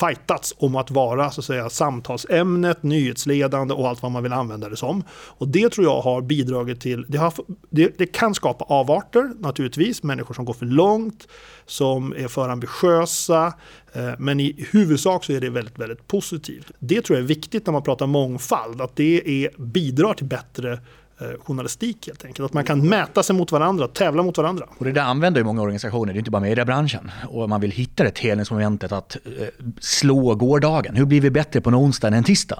fightats 0.00 0.54
om 0.58 0.76
att 0.76 0.90
vara 0.90 1.30
så 1.30 1.40
att 1.40 1.44
säga, 1.44 1.70
samtalsämnet, 1.70 2.82
nyhetsledande 2.82 3.74
och 3.74 3.88
allt 3.88 4.02
vad 4.02 4.12
man 4.12 4.22
vill 4.22 4.32
använda 4.32 4.68
det 4.68 4.76
som. 4.76 5.04
Och 5.10 5.48
det 5.48 5.68
tror 5.68 5.86
jag 5.86 6.00
har 6.00 6.22
bidragit 6.22 6.80
till, 6.80 7.04
det, 7.08 7.18
har, 7.18 7.32
det, 7.70 7.98
det 7.98 8.06
kan 8.06 8.34
skapa 8.34 8.64
avarter 8.64 9.32
naturligtvis, 9.38 10.02
människor 10.02 10.34
som 10.34 10.44
går 10.44 10.54
för 10.54 10.66
långt, 10.66 11.28
som 11.66 12.12
är 12.16 12.28
för 12.28 12.48
ambitiösa, 12.48 13.46
eh, 13.92 14.10
men 14.18 14.40
i 14.40 14.66
huvudsak 14.70 15.24
så 15.24 15.32
är 15.32 15.40
det 15.40 15.50
väldigt, 15.50 15.78
väldigt 15.78 16.08
positivt. 16.08 16.70
Det 16.78 17.02
tror 17.02 17.18
jag 17.18 17.24
är 17.24 17.28
viktigt 17.28 17.66
när 17.66 17.72
man 17.72 17.82
pratar 17.82 18.06
mångfald, 18.06 18.80
att 18.80 18.96
det 18.96 19.44
är, 19.44 19.50
bidrar 19.62 20.14
till 20.14 20.26
bättre 20.26 20.78
Eh, 21.22 21.44
journalistik 21.44 22.06
helt 22.06 22.24
enkelt. 22.24 22.46
Att 22.46 22.52
man 22.52 22.64
kan 22.64 22.88
mäta 22.88 23.22
sig 23.22 23.36
mot 23.36 23.52
varandra, 23.52 23.88
tävla 23.88 24.22
mot 24.22 24.38
varandra. 24.38 24.66
Och 24.78 24.84
det 24.84 24.92
där 24.92 25.02
använder 25.02 25.40
ju 25.40 25.44
många 25.44 25.62
organisationer, 25.62 26.12
det 26.12 26.16
är 26.16 26.18
inte 26.18 26.30
bara 26.30 26.42
mediebranschen. 26.42 27.10
Och 27.28 27.48
man 27.48 27.60
vill 27.60 27.70
hitta 27.70 28.04
det 28.04 28.18
helhetsmomentet 28.18 28.92
att 28.92 29.16
eh, 29.24 29.46
slå 29.80 30.34
gårdagen. 30.34 30.96
Hur 30.96 31.04
blir 31.04 31.20
vi 31.20 31.30
bättre 31.30 31.60
på 31.60 31.70
en 31.70 31.74
onsdag 31.74 32.08
än 32.08 32.14
en 32.14 32.24
tisdag? 32.24 32.58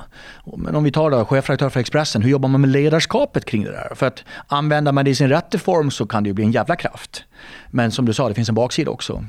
Men 0.57 0.75
om 0.75 0.85
vi 0.85 0.92
tar 0.92 1.11
då 1.11 1.25
chefredaktör 1.25 1.68
för 1.68 1.81
Expressen, 1.81 2.22
hur 2.22 2.31
jobbar 2.31 2.48
man 2.48 2.61
med 2.61 2.70
ledarskapet 2.70 3.44
kring 3.44 3.64
det 3.64 3.70
där? 3.70 3.92
För 3.94 4.07
att 4.07 4.25
använder 4.46 4.92
man 4.92 5.05
det 5.05 5.11
i 5.11 5.14
sin 5.14 5.29
rätta 5.29 5.59
form 5.59 5.90
så 5.90 6.07
kan 6.07 6.22
det 6.22 6.29
ju 6.29 6.35
bli 6.35 6.44
en 6.44 6.53
jävla 6.53 6.77
kraft. 6.77 7.25
Men 7.70 7.92
som 7.92 8.05
du 8.05 8.12
sa, 8.12 8.28
det 8.28 8.35
finns 8.35 8.48
en 8.48 8.55
baksida 8.55 8.90
också. 8.90 9.24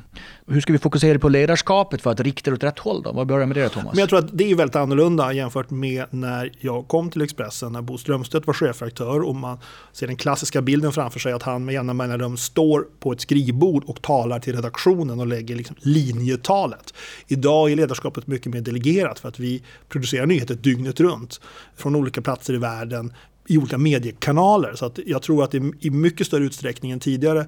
Hur 0.47 0.61
ska 0.61 0.73
vi 0.73 0.79
fokusera 0.79 1.19
på 1.19 1.29
ledarskapet 1.29 2.01
för 2.01 2.11
att 2.11 2.19
rikta 2.19 2.51
det 2.51 2.55
åt 2.55 2.63
rätt 2.63 2.79
håll? 2.79 3.03
Då? 3.03 3.11
Vad 3.11 3.27
börjar 3.27 3.47
med 3.47 3.57
det 3.57 3.69
Thomas? 3.69 3.93
Men 3.93 3.99
jag 3.99 4.09
tror 4.09 4.19
att 4.19 4.37
det 4.37 4.51
är 4.51 4.55
väldigt 4.55 4.75
annorlunda 4.75 5.33
jämfört 5.33 5.69
med 5.69 6.05
när 6.09 6.51
jag 6.59 6.87
kom 6.87 7.09
till 7.09 7.21
Expressen, 7.21 7.73
när 7.73 7.81
Bo 7.81 7.97
Strömstedt 7.97 8.47
var 8.47 8.53
chefredaktör 8.53 9.21
och 9.21 9.35
man 9.35 9.57
ser 9.91 10.07
den 10.07 10.15
klassiska 10.15 10.61
bilden 10.61 10.91
framför 10.91 11.19
sig 11.19 11.33
att 11.33 11.43
han 11.43 11.65
med 11.65 11.73
jämna 11.73 11.93
mellanrum 11.93 12.37
står 12.37 12.87
på 12.99 13.11
ett 13.11 13.21
skrivbord 13.21 13.83
och 13.83 14.01
talar 14.01 14.39
till 14.39 14.55
redaktionen 14.55 15.19
och 15.19 15.27
lägger 15.27 15.55
liksom 15.55 15.75
linjetalet. 15.79 16.93
Idag 17.27 17.71
är 17.71 17.75
ledarskapet 17.75 18.27
mycket 18.27 18.53
mer 18.53 18.61
delegerat 18.61 19.19
för 19.19 19.29
att 19.29 19.39
vi 19.39 19.63
producerar 19.89 20.25
nyheter 20.25 20.55
dygnet 20.55 20.99
runt 20.99 21.41
från 21.75 21.95
olika 21.95 22.21
platser 22.21 22.53
i 22.53 22.57
världen 22.57 23.13
i 23.47 23.57
olika 23.57 23.77
mediekanaler. 23.77 24.75
Så 24.75 24.85
att 24.85 24.99
jag 25.05 25.21
tror 25.21 25.43
att 25.43 25.51
det 25.51 25.71
i 25.79 25.89
mycket 25.89 26.27
större 26.27 26.43
utsträckning 26.43 26.91
än 26.91 26.99
tidigare 26.99 27.45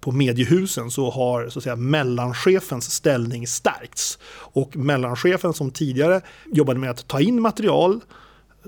på 0.00 0.12
mediehusen 0.12 0.90
så 0.90 1.10
har 1.10 1.48
så 1.48 1.58
att 1.58 1.62
säga, 1.62 1.76
mellanchefens 1.76 2.90
ställning 2.90 3.46
stärkts. 3.46 4.18
Och 4.30 4.76
mellanchefen 4.76 5.52
som 5.52 5.70
tidigare 5.70 6.20
jobbade 6.46 6.80
med 6.80 6.90
att 6.90 7.08
ta 7.08 7.20
in 7.20 7.40
material, 7.40 8.00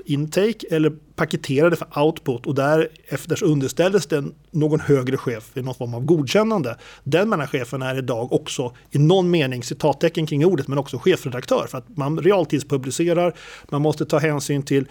intake 0.05 0.67
eller 0.71 0.91
paketerade 0.91 1.77
för 1.77 1.99
output 1.99 2.47
och 2.47 2.55
därefter 2.55 3.45
underställdes 3.45 4.07
den 4.07 4.35
någon 4.51 4.81
högre 4.81 5.17
chef 5.17 5.57
i 5.57 5.63
någon 5.63 5.75
form 5.75 5.95
av 5.95 6.05
godkännande. 6.05 6.77
Den 7.05 7.29
mellanchefen 7.29 7.83
är 7.83 7.99
idag 7.99 8.33
också 8.33 8.75
i 8.91 8.99
någon 8.99 9.31
mening 9.31 9.63
citattecken 9.63 10.27
kring 10.27 10.45
ordet 10.45 10.69
men 10.69 10.79
också 10.79 10.99
chefredaktör 10.99 11.67
för 11.71 11.79
att 11.79 11.97
man 11.97 12.19
realtidspublicerar, 12.19 13.35
man 13.69 13.83
måste 13.83 14.07
ta 14.07 14.19
hänsyn 14.19 14.63
till 14.63 14.87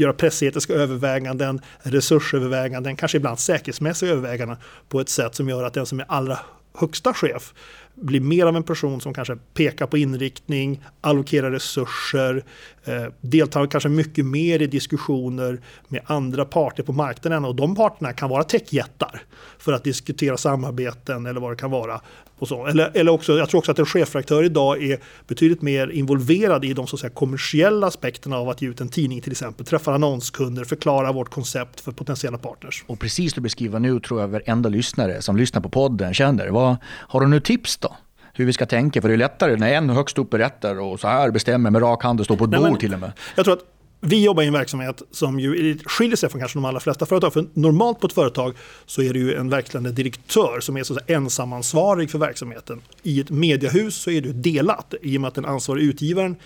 göra 0.00 0.12
pressetiska 0.12 0.72
överväganden, 0.72 1.60
resursöverväganden, 1.78 2.96
kanske 2.96 3.18
ibland 3.18 3.38
säkerhetsmässiga 3.38 4.10
överväganden 4.10 4.56
på 4.88 5.00
ett 5.00 5.08
sätt 5.08 5.34
som 5.34 5.48
gör 5.48 5.64
att 5.64 5.74
den 5.74 5.86
som 5.86 6.00
är 6.00 6.06
allra 6.08 6.38
högsta 6.74 7.14
chef 7.14 7.54
blir 7.94 8.20
mer 8.20 8.46
av 8.46 8.56
en 8.56 8.62
person 8.62 9.00
som 9.00 9.14
kanske 9.14 9.36
pekar 9.54 9.86
på 9.86 9.98
inriktning, 9.98 10.84
allokerar 11.00 11.50
resurser, 11.50 12.44
Eh, 12.84 13.04
deltar 13.20 13.66
kanske 13.66 13.88
mycket 13.88 14.26
mer 14.26 14.62
i 14.62 14.66
diskussioner 14.66 15.60
med 15.88 16.00
andra 16.06 16.44
parter 16.44 16.82
på 16.82 16.92
marknaden 16.92 17.44
och 17.44 17.54
de 17.54 17.74
parterna 17.74 18.12
kan 18.12 18.30
vara 18.30 18.44
techjättar 18.44 19.22
för 19.58 19.72
att 19.72 19.84
diskutera 19.84 20.36
samarbeten 20.36 21.26
eller 21.26 21.40
vad 21.40 21.52
det 21.52 21.56
kan 21.56 21.70
vara. 21.70 22.00
Och 22.38 22.48
så. 22.48 22.66
Eller, 22.66 22.90
eller 22.94 23.12
också, 23.12 23.38
jag 23.38 23.48
tror 23.48 23.58
också 23.58 23.70
att 23.70 23.78
en 23.78 23.86
chefredaktör 23.86 24.44
idag 24.44 24.82
är 24.82 24.98
betydligt 25.28 25.62
mer 25.62 25.88
involverad 25.88 26.64
i 26.64 26.72
de 26.72 26.86
så 26.86 26.96
att 26.96 27.00
säga, 27.00 27.10
kommersiella 27.10 27.86
aspekterna 27.86 28.36
av 28.36 28.48
att 28.48 28.62
ge 28.62 28.68
ut 28.68 28.80
en 28.80 28.88
tidning 28.88 29.20
till 29.20 29.32
exempel. 29.32 29.66
Träffa 29.66 29.94
annonskunder, 29.94 30.64
förklara 30.64 31.12
vårt 31.12 31.30
koncept 31.30 31.80
för 31.80 31.92
potentiella 31.92 32.38
partners. 32.38 32.84
Och 32.86 33.00
precis 33.00 33.32
du 33.32 33.40
beskriver 33.40 33.78
nu 33.78 34.00
tror 34.00 34.20
jag 34.20 34.28
varenda 34.28 34.68
lyssnare 34.68 35.22
som 35.22 35.36
lyssnar 35.36 35.60
på 35.60 35.68
podden 35.68 36.14
känner. 36.14 36.48
Vad, 36.48 36.76
har 36.84 37.20
du 37.20 37.26
nu 37.26 37.40
tips 37.40 37.76
då? 37.76 37.96
Hur 38.34 38.46
vi 38.46 38.52
ska 38.52 38.66
tänka. 38.66 39.02
För 39.02 39.08
det 39.08 39.14
är 39.14 39.18
lättare 39.18 39.56
när 39.56 39.72
en 39.72 39.90
högst 39.90 40.18
upp 40.18 40.30
berättar 40.30 40.80
och 40.80 41.00
så 41.00 41.08
här 41.08 41.30
bestämmer 41.30 41.70
med 41.70 41.82
rak 41.82 42.02
hand 42.02 42.20
och 42.20 42.26
står 42.26 42.36
på 42.36 42.44
ett 42.44 42.50
Nej, 42.50 42.60
bord 42.60 42.80
till 42.80 42.94
och 42.94 43.00
med. 43.00 43.12
Jag 43.34 43.44
tror 43.44 43.54
att 43.54 43.64
vi 44.00 44.24
jobbar 44.24 44.42
i 44.42 44.46
en 44.46 44.52
verksamhet 44.52 45.02
som 45.10 45.40
ju 45.40 45.78
skiljer 45.84 46.16
sig 46.16 46.30
från 46.30 46.40
kanske 46.40 46.58
de 46.58 46.64
allra 46.64 46.80
flesta 46.80 47.06
företag. 47.06 47.32
För 47.32 47.46
normalt 47.54 48.00
på 48.00 48.06
ett 48.06 48.12
företag 48.12 48.54
så 48.86 49.02
är 49.02 49.12
det 49.12 49.18
ju 49.18 49.34
en 49.34 49.50
verkställande 49.50 49.92
direktör 49.92 50.60
som 50.60 50.76
är 50.76 50.82
så 50.82 50.98
ensamansvarig 51.06 52.10
för 52.10 52.18
verksamheten. 52.18 52.80
I 53.02 53.20
ett 53.20 53.30
mediehus 53.30 53.94
så 53.94 54.10
är 54.10 54.20
det 54.20 54.32
delat 54.32 54.94
i 55.02 55.16
och 55.16 55.20
med 55.20 55.28
att 55.28 55.34
den 55.34 55.44
ansvariga 55.44 55.88
utgivaren 55.88 56.36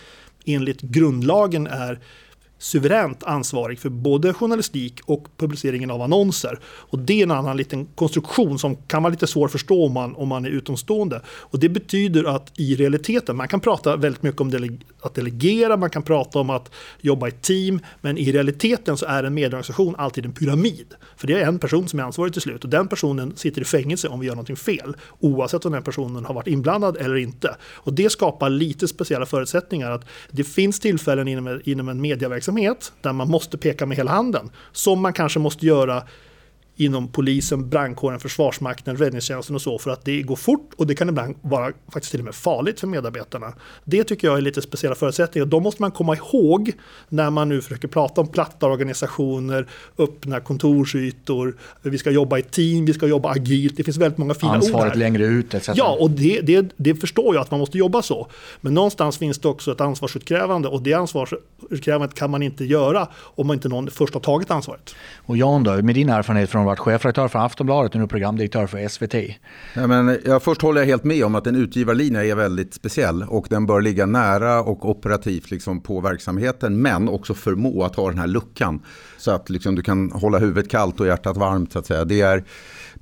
enligt 0.44 0.80
grundlagen 0.80 1.66
är 1.66 2.00
suveränt 2.58 3.24
ansvarig 3.24 3.78
för 3.78 3.88
både 3.88 4.34
journalistik 4.34 5.00
och 5.06 5.26
publiceringen 5.36 5.90
av 5.90 6.02
annonser. 6.02 6.58
Och 6.64 6.98
det 6.98 7.18
är 7.18 7.22
en 7.22 7.30
annan 7.30 7.56
liten 7.56 7.86
konstruktion 7.94 8.58
som 8.58 8.76
kan 8.76 9.02
vara 9.02 9.10
lite 9.10 9.26
svår 9.26 9.46
att 9.46 9.52
förstå 9.52 9.86
om 9.86 9.92
man, 9.92 10.14
om 10.14 10.28
man 10.28 10.44
är 10.44 10.50
utomstående. 10.50 11.20
Och 11.26 11.58
det 11.58 11.68
betyder 11.68 12.24
att 12.24 12.52
i 12.56 12.76
realiteten, 12.76 13.36
man 13.36 13.48
kan 13.48 13.60
prata 13.60 13.96
väldigt 13.96 14.22
mycket 14.22 14.40
om 14.40 14.50
dele 14.50 14.78
att 15.00 15.14
delegera, 15.14 15.76
man 15.76 15.90
kan 15.90 16.02
prata 16.02 16.38
om 16.38 16.50
att 16.50 16.70
jobba 17.00 17.28
i 17.28 17.30
team, 17.30 17.80
men 18.00 18.18
i 18.18 18.32
realiteten 18.32 18.96
så 18.96 19.06
är 19.06 19.24
en 19.24 19.34
medieorganisation 19.34 19.94
alltid 19.98 20.24
en 20.24 20.32
pyramid. 20.32 20.94
För 21.16 21.26
det 21.26 21.40
är 21.40 21.46
en 21.46 21.58
person 21.58 21.88
som 21.88 21.98
är 21.98 22.04
ansvarig 22.04 22.32
till 22.32 22.42
slut 22.42 22.64
och 22.64 22.70
den 22.70 22.88
personen 22.88 23.36
sitter 23.36 23.60
i 23.62 23.64
fängelse 23.64 24.08
om 24.08 24.20
vi 24.20 24.26
gör 24.26 24.34
någonting 24.34 24.56
fel, 24.56 24.96
oavsett 25.20 25.64
om 25.64 25.72
den 25.72 25.82
personen 25.82 26.24
har 26.24 26.34
varit 26.34 26.46
inblandad 26.46 26.96
eller 26.96 27.16
inte. 27.16 27.56
Och 27.74 27.92
det 27.92 28.10
skapar 28.10 28.50
lite 28.50 28.88
speciella 28.88 29.26
förutsättningar. 29.26 29.90
att 29.90 30.04
Det 30.30 30.44
finns 30.44 30.80
tillfällen 30.80 31.28
inom, 31.28 31.60
inom 31.64 31.88
en 31.88 32.00
medieverksamhet 32.00 32.43
verksamhet 32.44 32.92
där 33.00 33.12
man 33.12 33.30
måste 33.30 33.58
peka 33.58 33.86
med 33.86 33.96
hela 33.96 34.10
handen. 34.10 34.50
Som 34.72 35.00
man 35.00 35.12
kanske 35.12 35.38
måste 35.38 35.66
göra 35.66 36.02
inom 36.76 37.08
polisen, 37.08 37.68
brandkåren, 37.68 38.20
försvarsmakten, 38.20 38.96
räddningstjänsten 38.96 39.56
och 39.56 39.62
så 39.62 39.78
för 39.78 39.90
att 39.90 40.04
det 40.04 40.22
går 40.22 40.36
fort 40.36 40.70
och 40.76 40.86
det 40.86 40.94
kan 40.94 41.08
ibland 41.08 41.34
vara 41.42 41.72
faktiskt 41.92 42.10
till 42.10 42.20
och 42.20 42.24
med 42.24 42.34
farligt 42.34 42.80
för 42.80 42.86
medarbetarna. 42.86 43.52
Det 43.84 44.04
tycker 44.04 44.28
jag 44.28 44.36
är 44.36 44.40
lite 44.40 44.62
speciella 44.62 44.94
förutsättningar. 44.94 45.46
De 45.46 45.62
måste 45.62 45.82
man 45.82 45.90
komma 45.90 46.16
ihåg 46.16 46.72
när 47.08 47.30
man 47.30 47.48
nu 47.48 47.62
försöker 47.62 47.88
prata 47.88 48.20
om 48.20 48.26
platta 48.26 48.66
organisationer, 48.66 49.66
öppna 49.98 50.40
kontorsytor, 50.40 51.56
vi 51.82 51.98
ska 51.98 52.10
jobba 52.10 52.38
i 52.38 52.42
team, 52.42 52.84
vi 52.84 52.92
ska 52.92 53.06
jobba 53.06 53.30
agilt. 53.30 53.76
Det 53.76 53.84
finns 53.84 53.96
väldigt 53.96 54.18
många 54.18 54.34
fina 54.34 54.52
Ansvaret 54.52 54.74
ord 54.74 54.80
Ansvaret 54.80 54.98
längre 54.98 55.24
ut 55.24 55.54
etc. 55.54 55.70
Ja, 55.74 55.96
och 56.00 56.10
det, 56.10 56.40
det, 56.40 56.72
det 56.76 56.94
förstår 56.94 57.34
jag 57.34 57.42
att 57.42 57.50
man 57.50 57.60
måste 57.60 57.78
jobba 57.78 58.02
så. 58.02 58.28
Men 58.60 58.74
någonstans 58.74 59.18
finns 59.18 59.38
det 59.38 59.48
också 59.48 59.72
ett 59.72 59.80
ansvarsutkrävande 59.80 60.68
och 60.68 60.82
det 60.82 60.94
ansvarsutkrävandet 60.94 62.14
kan 62.14 62.30
man 62.30 62.42
inte 62.42 62.64
göra 62.64 63.08
om 63.14 63.46
man 63.46 63.54
inte 63.54 63.68
någon 63.68 63.90
först 63.90 64.14
har 64.14 64.20
tagit 64.20 64.50
ansvaret. 64.50 64.94
Och 65.16 65.36
Jan 65.36 65.64
då, 65.64 65.82
med 65.82 65.94
din 65.94 66.08
erfarenhet 66.08 66.50
från 66.50 66.63
har 66.64 66.70
varit 66.70 66.78
chefredaktör 66.78 67.28
för 67.28 67.38
Aftonbladet 67.38 67.94
och 67.94 68.00
nu 68.00 68.06
programdirektör 68.06 68.66
för 68.66 68.88
SVT. 68.88 69.14
Ja, 69.74 69.86
men 69.86 70.08
eh, 70.08 70.16
jag 70.24 70.42
först 70.42 70.62
håller 70.62 70.80
jag 70.80 70.86
helt 70.86 71.04
med 71.04 71.24
om 71.24 71.34
att 71.34 71.46
en 71.46 71.56
utgivarlinje 71.56 72.30
är 72.30 72.34
väldigt 72.34 72.74
speciell 72.74 73.22
och 73.22 73.46
den 73.50 73.66
bör 73.66 73.80
ligga 73.80 74.06
nära 74.06 74.60
och 74.60 74.90
operativt 74.90 75.50
liksom 75.50 75.80
på 75.80 76.00
verksamheten 76.00 76.82
men 76.82 77.08
också 77.08 77.34
förmå 77.34 77.84
att 77.84 77.96
ha 77.96 78.08
den 78.08 78.18
här 78.18 78.26
luckan 78.26 78.80
så 79.18 79.30
att 79.30 79.50
liksom 79.50 79.74
du 79.74 79.82
kan 79.82 80.12
hålla 80.12 80.38
huvudet 80.38 80.70
kallt 80.70 81.00
och 81.00 81.06
hjärtat 81.06 81.36
varmt. 81.36 81.72
Så 81.72 81.78
att 81.78 81.86
säga. 81.86 82.04
Det, 82.04 82.20
är, 82.20 82.44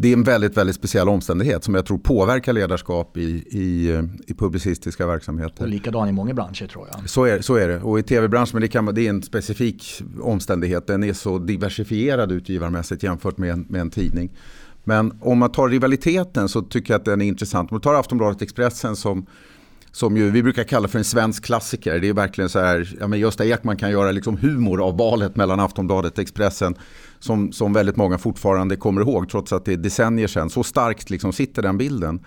det 0.02 0.08
är 0.08 0.12
en 0.12 0.22
väldigt, 0.22 0.56
väldigt 0.56 0.76
speciell 0.76 1.08
omständighet 1.08 1.64
som 1.64 1.74
jag 1.74 1.86
tror 1.86 1.98
påverkar 1.98 2.52
ledarskap 2.52 3.16
i, 3.16 3.22
i, 3.50 3.98
i 4.26 4.34
publicistiska 4.34 5.06
verksamheter. 5.06 5.62
Och 5.64 5.68
likadan 5.68 6.08
i 6.08 6.12
många 6.12 6.34
branscher 6.34 6.66
tror 6.66 6.88
jag. 6.92 7.10
Så 7.10 7.24
är, 7.24 7.40
så 7.40 7.54
är 7.54 7.68
det. 7.68 7.80
Och 7.80 7.98
i 7.98 8.02
tv-branschen, 8.02 8.50
men 8.52 8.62
det, 8.62 8.68
kan, 8.68 8.94
det 8.94 9.06
är 9.06 9.10
en 9.10 9.22
specifik 9.22 10.02
omständighet. 10.20 10.86
Den 10.86 11.04
är 11.04 11.12
så 11.12 11.38
diversifierad 11.38 12.32
utgivarmässigt 12.32 13.02
jämfört 13.02 13.38
med 13.38 13.50
en, 13.50 13.66
med 13.68 13.80
en 13.80 13.90
tidning. 13.90 14.30
Men 14.84 15.18
om 15.20 15.38
man 15.38 15.52
tar 15.52 15.68
rivaliteten 15.68 16.48
så 16.48 16.62
tycker 16.62 16.94
jag 16.94 16.98
att 16.98 17.04
den 17.04 17.20
är 17.20 17.26
intressant. 17.26 17.70
Om 17.70 17.74
man 17.74 17.80
tar 17.80 17.94
Aftonbladet 17.94 18.42
Expressen 18.42 18.96
som 18.96 19.26
som 19.92 20.16
ju 20.16 20.30
vi 20.30 20.42
brukar 20.42 20.64
kalla 20.64 20.88
för 20.88 20.98
en 20.98 21.04
svensk 21.04 21.44
klassiker. 21.44 21.98
Det 21.98 22.08
är 22.08 22.12
verkligen 22.12 22.48
så 22.50 22.58
här, 22.58 22.96
ja 23.00 23.08
men 23.08 23.18
Gösta 23.18 23.44
Ekman 23.44 23.76
kan 23.76 23.90
göra 23.90 24.10
liksom 24.10 24.36
humor 24.36 24.86
av 24.86 24.96
valet 24.96 25.36
mellan 25.36 25.60
Aftonbladet 25.60 26.12
och 26.12 26.18
Expressen 26.18 26.74
som, 27.22 27.52
som 27.52 27.72
väldigt 27.72 27.96
många 27.96 28.18
fortfarande 28.18 28.76
kommer 28.76 29.00
ihåg 29.00 29.28
trots 29.28 29.52
att 29.52 29.64
det 29.64 29.72
är 29.72 29.76
decennier 29.76 30.26
sedan. 30.26 30.50
Så 30.50 30.62
starkt 30.62 31.10
liksom 31.10 31.32
sitter 31.32 31.62
den 31.62 31.78
bilden. 31.78 32.24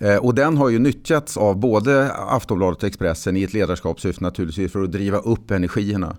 Eh, 0.00 0.16
och 0.16 0.34
den 0.34 0.56
har 0.56 0.68
ju 0.68 0.78
nyttjats 0.78 1.36
av 1.36 1.60
både 1.60 2.12
Aftonbladet 2.12 2.82
och 2.82 2.88
Expressen 2.88 3.36
i 3.36 3.42
ett 3.42 3.52
ledarskapssyfte 3.52 4.24
naturligtvis 4.24 4.72
för 4.72 4.82
att 4.82 4.92
driva 4.92 5.18
upp 5.18 5.50
energierna. 5.50 6.16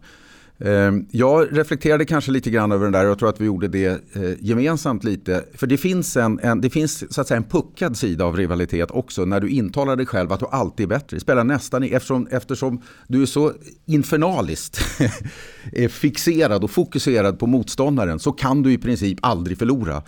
Ehm, 0.60 1.06
jag 1.12 1.58
reflekterade 1.58 2.06
kanske 2.06 2.32
lite 2.32 2.50
grann 2.50 2.72
över 2.72 2.84
den 2.84 2.94
där 2.94 3.06
och 3.06 3.12
jag 3.12 3.20
tror 3.20 3.30
att 3.30 3.42
vi 3.42 3.46
gjorde 3.46 3.68
det 3.68 4.16
eh, 4.16 4.32
gemensamt 4.40 5.04
lite. 5.04 5.44
För 5.54 5.68
det 5.68 5.78
finns 5.78 6.18
en, 6.18 6.40
en, 6.40 6.62
det 6.62 6.70
finns 6.70 7.14
så 7.14 7.22
att 7.22 7.28
säga 7.28 7.38
en 7.38 7.44
puckad 7.44 7.98
sida 7.98 8.26
av 8.26 8.38
rivalitet 8.38 8.92
också 8.92 9.26
när 9.26 9.40
du 9.40 9.50
intalar 9.50 9.96
dig 9.96 10.06
själv 10.06 10.32
att 10.32 10.40
du 10.40 10.46
alltid 10.52 10.84
är 10.84 10.88
bättre. 10.88 11.18
Det 11.18 11.22
spelar 11.22 11.44
nästan 11.44 11.84
eftersom, 11.84 12.28
eftersom 12.32 12.82
du 13.08 13.22
är 13.22 13.26
så 13.26 13.54
infernaliskt 13.86 14.80
eh, 15.74 15.90
fixerad 15.90 16.64
och 16.64 16.72
fokuserad 16.72 17.40
på 17.40 17.48
motståndaren 17.48 18.20
så 18.20 18.32
kan 18.32 18.64
du 18.64 18.74
i 18.74 18.78
princip 18.78 19.20
aldrig 19.22 19.58
förlora. 19.58 20.04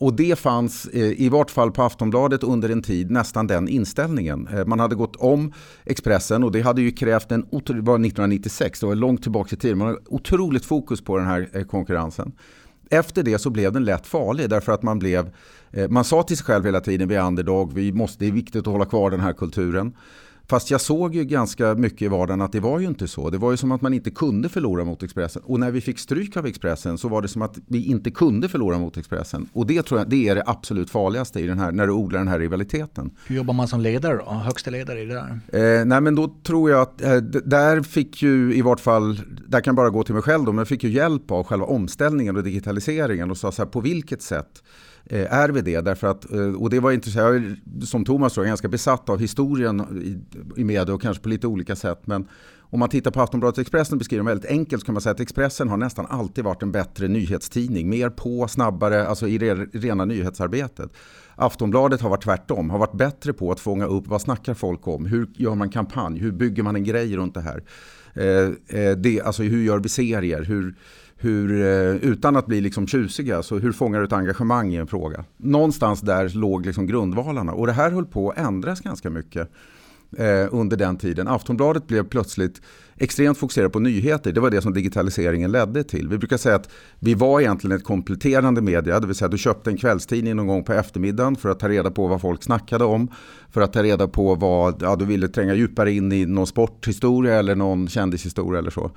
Och 0.00 0.14
det 0.14 0.38
fanns, 0.38 0.86
eh, 0.86 1.20
i 1.22 1.28
vart 1.28 1.50
fall 1.50 1.70
på 1.70 1.82
Aftonbladet 1.82 2.42
under 2.42 2.68
en 2.68 2.82
tid, 2.82 3.10
nästan 3.10 3.46
den 3.46 3.68
inställningen. 3.68 4.48
Eh, 4.52 4.66
man 4.66 4.80
hade 4.80 4.94
gått 4.94 5.16
om 5.16 5.52
Expressen 5.84 6.44
och 6.44 6.52
det 6.52 6.60
hade 6.60 6.82
ju 6.82 6.90
krävt 6.90 7.32
en, 7.32 7.40
det 7.40 7.72
var 7.72 7.98
1996, 7.98 8.80
det 8.80 8.86
var 8.86 8.94
långt 8.94 9.22
tillbaka 9.22 9.56
i 9.56 9.58
tiden, 9.58 9.78
man 9.78 9.86
hade 9.86 10.00
otroligt 10.06 10.64
fokus 10.64 11.04
på 11.04 11.18
den 11.18 11.26
här 11.26 11.48
eh, 11.52 11.62
konkurrensen. 11.62 12.32
Efter 12.90 13.22
det 13.22 13.38
så 13.38 13.50
blev 13.50 13.72
den 13.72 13.84
lätt 13.84 14.06
farlig 14.06 14.50
därför 14.50 14.72
att 14.72 14.82
man 14.82 14.98
blev, 14.98 15.30
man 15.88 16.04
sa 16.04 16.22
till 16.22 16.36
sig 16.36 16.46
själv 16.46 16.64
hela 16.64 16.80
tiden, 16.80 17.08
vi 17.08 17.14
är 17.14 17.26
underdog, 17.26 17.72
vi 17.72 17.92
måste, 17.92 18.24
det 18.24 18.28
är 18.28 18.32
viktigt 18.32 18.60
att 18.60 18.72
hålla 18.72 18.84
kvar 18.84 19.10
den 19.10 19.20
här 19.20 19.32
kulturen. 19.32 19.92
Fast 20.50 20.70
jag 20.70 20.80
såg 20.80 21.14
ju 21.14 21.24
ganska 21.24 21.74
mycket 21.74 22.02
i 22.02 22.08
vardagen 22.08 22.40
att 22.40 22.52
det 22.52 22.60
var 22.60 22.78
ju 22.78 22.86
inte 22.86 23.08
så. 23.08 23.30
Det 23.30 23.38
var 23.38 23.50
ju 23.50 23.56
som 23.56 23.72
att 23.72 23.82
man 23.82 23.94
inte 23.94 24.10
kunde 24.10 24.48
förlora 24.48 24.84
mot 24.84 25.02
Expressen. 25.02 25.42
Och 25.44 25.60
när 25.60 25.70
vi 25.70 25.80
fick 25.80 25.98
stryk 25.98 26.36
av 26.36 26.46
Expressen 26.46 26.98
så 26.98 27.08
var 27.08 27.22
det 27.22 27.28
som 27.28 27.42
att 27.42 27.58
vi 27.66 27.84
inte 27.84 28.10
kunde 28.10 28.48
förlora 28.48 28.78
mot 28.78 28.96
Expressen. 28.96 29.48
Och 29.52 29.66
det 29.66 29.82
tror 29.82 30.00
jag 30.00 30.08
det 30.08 30.28
är 30.28 30.34
det 30.34 30.42
absolut 30.46 30.90
farligaste 30.90 31.40
i 31.40 31.46
den 31.46 31.58
här, 31.58 31.72
när 31.72 31.86
du 31.86 31.92
odlar 31.92 32.18
den 32.18 32.28
här 32.28 32.38
rivaliteten. 32.38 33.10
Hur 33.26 33.36
jobbar 33.36 33.54
man 33.54 33.68
som 33.68 33.80
ledare 33.80 34.16
då? 34.16 34.30
Högsta 34.30 34.70
ledare 34.70 35.00
i 35.00 35.04
det 35.04 35.14
där? 35.14 35.80
Eh, 35.80 35.84
nej 35.84 36.00
men 36.00 36.14
då 36.14 36.34
tror 36.42 36.70
jag 36.70 36.80
att 36.80 37.02
eh, 37.02 37.16
där 37.44 37.82
fick 37.82 38.22
ju 38.22 38.54
i 38.54 38.62
vart 38.62 38.80
fall, 38.80 39.20
där 39.48 39.60
kan 39.60 39.72
jag 39.72 39.76
bara 39.76 39.90
gå 39.90 40.02
till 40.02 40.14
mig 40.14 40.22
själv 40.22 40.44
då, 40.44 40.52
men 40.52 40.58
jag 40.58 40.68
fick 40.68 40.84
ju 40.84 40.90
hjälp 40.90 41.30
av 41.30 41.44
själva 41.44 41.66
omställningen 41.66 42.36
och 42.36 42.44
digitaliseringen 42.44 43.30
och 43.30 43.36
sa 43.36 43.52
så 43.52 43.62
här 43.62 43.70
på 43.70 43.80
vilket 43.80 44.22
sätt 44.22 44.62
Eh, 45.12 45.34
är 45.34 45.48
vi 45.48 45.60
det? 45.60 45.80
Därför 45.80 46.06
att, 46.06 46.32
eh, 46.32 46.52
och 46.52 46.70
det 46.70 46.80
var 46.80 46.92
intressant, 46.92 47.58
som 47.84 48.04
Thomas 48.04 48.32
tror, 48.32 48.44
ganska 48.44 48.68
besatt 48.68 49.08
av 49.08 49.18
historien 49.18 49.80
i, 49.80 50.60
i 50.60 50.64
media 50.64 50.94
och 50.94 51.02
kanske 51.02 51.22
på 51.22 51.28
lite 51.28 51.46
olika 51.46 51.76
sätt. 51.76 52.00
Men 52.04 52.28
om 52.60 52.78
man 52.78 52.88
tittar 52.88 53.10
på 53.10 53.20
Aftonbladet 53.20 53.58
Expressen 53.58 53.98
beskriver 53.98 54.24
de 54.24 54.26
väldigt 54.26 54.50
enkelt 54.50 54.82
så 54.82 54.86
kan 54.86 54.92
man 54.92 55.02
säga 55.02 55.10
att 55.10 55.20
Expressen 55.20 55.68
har 55.68 55.76
nästan 55.76 56.06
alltid 56.06 56.44
varit 56.44 56.62
en 56.62 56.72
bättre 56.72 57.08
nyhetstidning. 57.08 57.88
Mer 57.88 58.10
på, 58.10 58.48
snabbare, 58.48 59.06
alltså 59.06 59.28
i 59.28 59.38
det 59.38 59.54
rena 59.54 60.04
nyhetsarbetet. 60.04 60.90
Aftonbladet 61.36 62.00
har 62.00 62.10
varit 62.10 62.24
tvärtom, 62.24 62.70
har 62.70 62.78
varit 62.78 62.98
bättre 62.98 63.32
på 63.32 63.52
att 63.52 63.60
fånga 63.60 63.86
upp 63.86 64.06
vad 64.06 64.20
snackar 64.20 64.54
folk 64.54 64.88
om, 64.88 65.06
hur 65.06 65.28
gör 65.34 65.54
man 65.54 65.70
kampanj, 65.70 66.18
hur 66.18 66.32
bygger 66.32 66.62
man 66.62 66.76
en 66.76 66.84
grej 66.84 67.16
runt 67.16 67.34
det 67.34 67.40
här. 67.40 67.62
Eh, 68.14 68.80
eh, 68.80 68.96
det, 68.96 69.20
alltså 69.20 69.42
hur 69.42 69.62
gör 69.62 69.78
vi 69.78 69.88
serier, 69.88 70.42
hur, 70.42 70.74
hur, 71.16 71.60
eh, 71.60 72.10
utan 72.10 72.36
att 72.36 72.46
bli 72.46 72.60
liksom 72.60 72.86
tjusiga, 72.86 73.42
så 73.42 73.58
hur 73.58 73.72
fångar 73.72 73.98
du 73.98 74.04
ett 74.04 74.12
engagemang 74.12 74.72
i 74.72 74.76
en 74.76 74.86
fråga? 74.86 75.24
Någonstans 75.36 76.00
där 76.00 76.28
låg 76.28 76.66
liksom 76.66 76.86
grundvalarna. 76.86 77.52
Och 77.52 77.66
det 77.66 77.72
här 77.72 77.90
höll 77.90 78.06
på 78.06 78.30
att 78.30 78.38
ändras 78.38 78.80
ganska 78.80 79.10
mycket 79.10 79.50
eh, 80.18 80.46
under 80.50 80.76
den 80.76 80.96
tiden. 80.96 81.28
Aftonbladet 81.28 81.86
blev 81.86 82.08
plötsligt 82.08 82.62
extremt 82.96 83.38
fokuserat 83.38 83.72
på 83.72 83.78
nyheter. 83.78 84.32
Det 84.32 84.40
var 84.40 84.50
det 84.50 84.62
som 84.62 84.72
digitaliseringen 84.72 85.52
ledde 85.52 85.84
till. 85.84 86.08
Vi 86.08 86.18
brukar 86.18 86.36
säga 86.36 86.54
att 86.54 86.70
vi 86.98 87.14
var 87.14 87.40
egentligen 87.40 87.76
ett 87.76 87.84
kompletterande 87.84 88.60
media. 88.60 89.00
Det 89.00 89.06
vill 89.06 89.16
säga 89.16 89.28
du 89.28 89.38
köpte 89.38 89.70
en 89.70 89.76
kvällstidning 89.76 90.36
någon 90.36 90.46
gång 90.46 90.64
på 90.64 90.72
eftermiddagen 90.72 91.36
för 91.36 91.48
att 91.48 91.58
ta 91.58 91.68
reda 91.68 91.90
på 91.90 92.06
vad 92.06 92.20
folk 92.20 92.42
snackade 92.42 92.84
om. 92.84 93.08
För 93.50 93.60
att 93.60 93.72
ta 93.72 93.82
reda 93.82 94.08
på 94.08 94.34
vad 94.34 94.82
ja, 94.82 94.96
du 94.96 95.04
ville 95.04 95.28
tränga 95.28 95.54
djupare 95.54 95.92
in 95.92 96.12
i 96.12 96.26
någon 96.26 96.46
sporthistoria 96.46 97.34
eller 97.34 97.54
någon 97.54 97.88
kändishistoria 97.88 98.58
eller 98.58 98.70
så. 98.70 98.90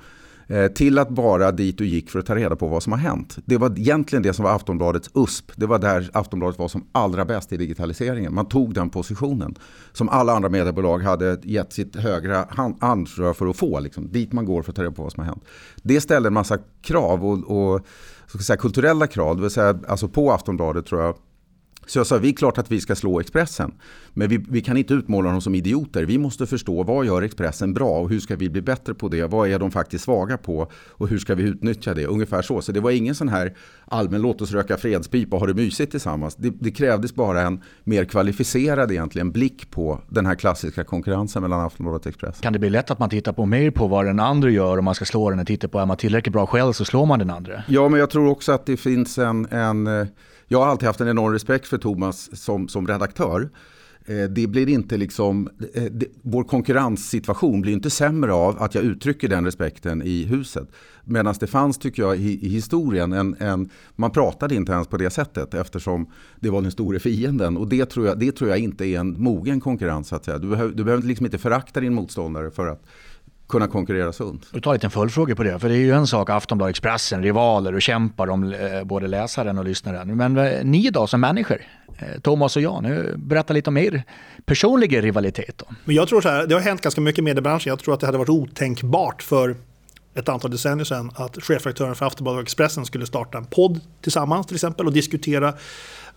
Eh, 0.46 0.66
till 0.66 0.98
att 0.98 1.08
bara 1.08 1.52
dit 1.52 1.78
du 1.78 1.86
gick 1.86 2.10
för 2.10 2.18
att 2.18 2.26
ta 2.26 2.34
reda 2.34 2.56
på 2.56 2.66
vad 2.66 2.82
som 2.82 2.92
har 2.92 3.00
hänt. 3.00 3.38
Det 3.44 3.56
var 3.56 3.78
egentligen 3.78 4.22
det 4.22 4.32
som 4.32 4.44
var 4.44 4.52
Aftonbladets 4.54 5.10
USP. 5.14 5.52
Det 5.56 5.66
var 5.66 5.78
där 5.78 6.10
Aftonbladet 6.12 6.58
var 6.58 6.68
som 6.68 6.86
allra 6.92 7.24
bäst 7.24 7.52
i 7.52 7.56
digitaliseringen. 7.56 8.34
Man 8.34 8.46
tog 8.46 8.74
den 8.74 8.90
positionen 8.90 9.54
som 9.92 10.08
alla 10.08 10.32
andra 10.32 10.48
mediebolag 10.48 10.98
hade 10.98 11.38
gett 11.42 11.72
sitt 11.72 11.96
högra 11.96 12.44
ansvar 12.80 13.34
för 13.34 13.46
att 13.46 13.56
få. 13.56 13.80
Liksom, 13.80 14.12
dit 14.12 14.32
man 14.32 14.44
går 14.44 14.62
för 14.62 14.72
att 14.72 14.76
ta 14.76 14.82
reda 14.82 14.92
på 14.92 15.02
vad 15.02 15.12
som 15.12 15.20
har 15.20 15.26
hänt. 15.26 15.44
Det 15.82 16.00
ställde 16.00 16.26
en 16.26 16.34
massa 16.34 16.58
krav 16.82 17.26
och, 17.26 17.74
och 17.74 17.86
så 18.26 18.38
säga, 18.38 18.56
kulturella 18.56 19.06
krav. 19.06 19.36
Det 19.36 19.42
vill 19.42 19.50
säga, 19.50 19.78
alltså 19.88 20.08
på 20.08 20.32
Aftonbladet 20.32 20.86
tror 20.86 21.02
jag 21.02 21.14
så 21.86 21.98
jag 21.98 22.06
sa, 22.06 22.18
vi 22.18 22.28
är 22.28 22.32
klart 22.32 22.58
att 22.58 22.70
vi 22.70 22.80
ska 22.80 22.94
slå 22.94 23.20
Expressen. 23.20 23.74
Men 24.12 24.28
vi, 24.28 24.44
vi, 24.48 24.60
kan 24.60 24.76
inte 24.76 24.94
utmåla 24.94 25.30
dem 25.30 25.40
som 25.40 25.54
idioter. 25.54 26.04
Vi 26.04 26.18
måste 26.18 26.46
förstå 26.46 26.82
vad 26.82 27.06
gör 27.06 27.22
Expressen 27.22 27.74
bra 27.74 28.00
och 28.00 28.10
hur 28.10 28.20
ska 28.20 28.36
vi 28.36 28.50
bli 28.50 28.62
bättre 28.62 28.94
på 28.94 29.08
det? 29.08 29.24
Vad 29.24 29.48
är 29.48 29.58
de 29.58 29.70
faktiskt 29.70 30.04
svaga 30.04 30.36
på 30.36 30.70
och 30.88 31.08
hur 31.08 31.18
ska 31.18 31.34
vi 31.34 31.42
utnyttja 31.42 31.94
det? 31.94 32.06
Ungefär 32.06 32.42
så. 32.42 32.62
Så 32.62 32.72
det 32.72 32.80
var 32.80 32.90
ingen 32.90 33.14
sån 33.14 33.28
här 33.28 33.56
allmän 33.84 34.22
låt 34.22 34.40
oss 34.40 34.52
röka 34.52 34.76
fredspipa 34.76 35.36
och 35.36 35.40
ha 35.40 35.46
det 35.46 35.54
mysigt 35.54 35.90
tillsammans. 35.90 36.36
Det, 36.36 36.52
det 36.60 36.70
krävdes 36.70 37.14
bara 37.14 37.42
en 37.42 37.62
mer 37.84 38.04
kvalificerad 38.04 38.90
egentligen 38.90 39.32
blick 39.32 39.70
på 39.70 40.00
den 40.08 40.26
här 40.26 40.34
klassiska 40.34 40.84
konkurrensen 40.84 41.42
mellan 41.42 41.60
Aftonbladet 41.60 42.06
och 42.06 42.06
Expressen. 42.06 42.42
Kan 42.42 42.52
det 42.52 42.58
bli 42.58 42.70
lätt 42.70 42.90
att 42.90 42.98
man 42.98 43.10
tittar 43.10 43.32
på 43.32 43.46
mer 43.46 43.70
på 43.70 43.86
vad 43.86 44.06
den 44.06 44.20
andra 44.20 44.50
gör 44.50 44.78
om 44.78 44.84
man 44.84 44.94
ska 44.94 45.04
slå 45.04 45.30
den 45.30 45.40
och 45.40 45.46
titta 45.46 45.68
på 45.68 45.78
är 45.78 45.86
man 45.86 45.96
tillräckligt 45.96 46.32
bra 46.32 46.46
själv 46.46 46.72
så 46.72 46.84
slår 46.84 47.06
man 47.06 47.18
den 47.18 47.30
andra? 47.30 47.62
Ja, 47.68 47.88
men 47.88 48.00
jag 48.00 48.10
tror 48.10 48.28
också 48.28 48.52
att 48.52 48.66
det 48.66 48.76
finns 48.76 49.18
en, 49.18 49.46
en 49.46 50.06
jag 50.48 50.58
har 50.58 50.66
alltid 50.66 50.86
haft 50.86 51.00
en 51.00 51.08
enorm 51.08 51.32
respekt 51.32 51.68
för 51.68 51.78
Thomas 51.78 52.40
som, 52.42 52.68
som 52.68 52.86
redaktör. 52.86 53.48
Eh, 54.06 54.24
det 54.24 54.46
blir 54.46 54.68
inte 54.68 54.96
liksom, 54.96 55.48
eh, 55.74 55.92
vår 56.22 56.44
konkurrenssituation 56.44 57.60
blir 57.60 57.72
inte 57.72 57.90
sämre 57.90 58.32
av 58.32 58.62
att 58.62 58.74
jag 58.74 58.84
uttrycker 58.84 59.28
den 59.28 59.44
respekten 59.44 60.02
i 60.02 60.24
huset. 60.24 60.68
Medan 61.04 61.34
det 61.40 61.46
fanns, 61.46 61.78
tycker 61.78 62.02
jag, 62.02 62.16
i, 62.16 62.48
historien, 62.48 63.12
en, 63.12 63.36
en, 63.38 63.70
man 63.96 64.10
pratade 64.10 64.54
inte 64.54 64.72
ens 64.72 64.88
på 64.88 64.96
det 64.96 65.10
sättet 65.10 65.54
eftersom 65.54 66.10
det 66.40 66.50
var 66.50 66.62
den 66.62 66.70
store 66.70 66.98
fienden. 66.98 67.56
Och 67.56 67.68
det 67.68 67.86
tror 67.86 68.06
jag, 68.06 68.18
det 68.18 68.32
tror 68.32 68.50
jag 68.50 68.58
inte 68.58 68.86
är 68.86 69.00
en 69.00 69.22
mogen 69.22 69.60
konkurrens. 69.60 70.12
att 70.12 70.24
säga. 70.24 70.38
Du, 70.38 70.48
behöver, 70.48 70.74
du 70.74 70.84
behöver 70.84 71.02
liksom 71.02 71.26
inte 71.26 71.38
förakta 71.38 71.80
din 71.80 71.94
motståndare 71.94 72.50
för 72.50 72.66
att 72.66 72.82
kunna 73.48 73.66
konkurrera 73.66 74.12
sunt. 74.12 74.46
Du 74.52 74.60
tar 74.60 74.72
lite 74.72 74.86
en 74.86 74.90
följdfråga 74.90 75.36
på 75.36 75.42
det, 75.42 75.58
för 75.58 75.68
det 75.68 75.74
är 75.74 75.78
ju 75.78 75.92
en 75.92 76.06
sak 76.06 76.30
Aftonbladet 76.30 76.70
Expressen, 76.70 77.22
rivaler 77.22 77.74
och 77.74 77.82
kämpar 77.82 78.30
om 78.30 78.52
eh, 78.52 78.84
både 78.84 79.06
läsaren 79.06 79.58
och 79.58 79.64
lyssnaren. 79.64 80.16
Men 80.16 80.34
ni 80.70 80.90
då 80.90 81.06
som 81.06 81.20
människor, 81.20 81.60
Eh, 81.98 82.20
Thomas 82.20 82.56
och 82.56 82.62
jag. 82.62 82.84
berätta 83.16 83.52
lite 83.52 83.70
om 83.70 83.76
er 83.76 84.02
personliga 84.46 85.00
rivalitet. 85.00 85.58
Då. 85.58 85.66
Men 85.84 85.96
jag 85.96 86.08
tror 86.08 86.20
så 86.20 86.28
här, 86.28 86.46
det 86.46 86.54
har 86.54 86.62
hänt 86.62 86.80
ganska 86.80 87.00
mycket 87.00 87.18
i 87.18 87.22
mediebranschen. 87.22 87.70
Jag 87.70 87.78
tror 87.78 87.94
att 87.94 88.00
det 88.00 88.06
hade 88.06 88.18
varit 88.18 88.28
otänkbart 88.28 89.22
för 89.22 89.56
ett 90.14 90.28
antal 90.28 90.50
decennier 90.50 90.84
sedan 90.84 91.10
att 91.14 91.42
chefredaktören 91.42 91.94
för 91.94 92.06
Aftonbladet 92.06 92.38
och 92.38 92.42
Expressen 92.42 92.86
skulle 92.86 93.06
starta 93.06 93.38
en 93.38 93.44
podd 93.44 93.80
tillsammans 94.00 94.46
till 94.46 94.56
exempel 94.56 94.86
och 94.86 94.92
diskutera 94.92 95.54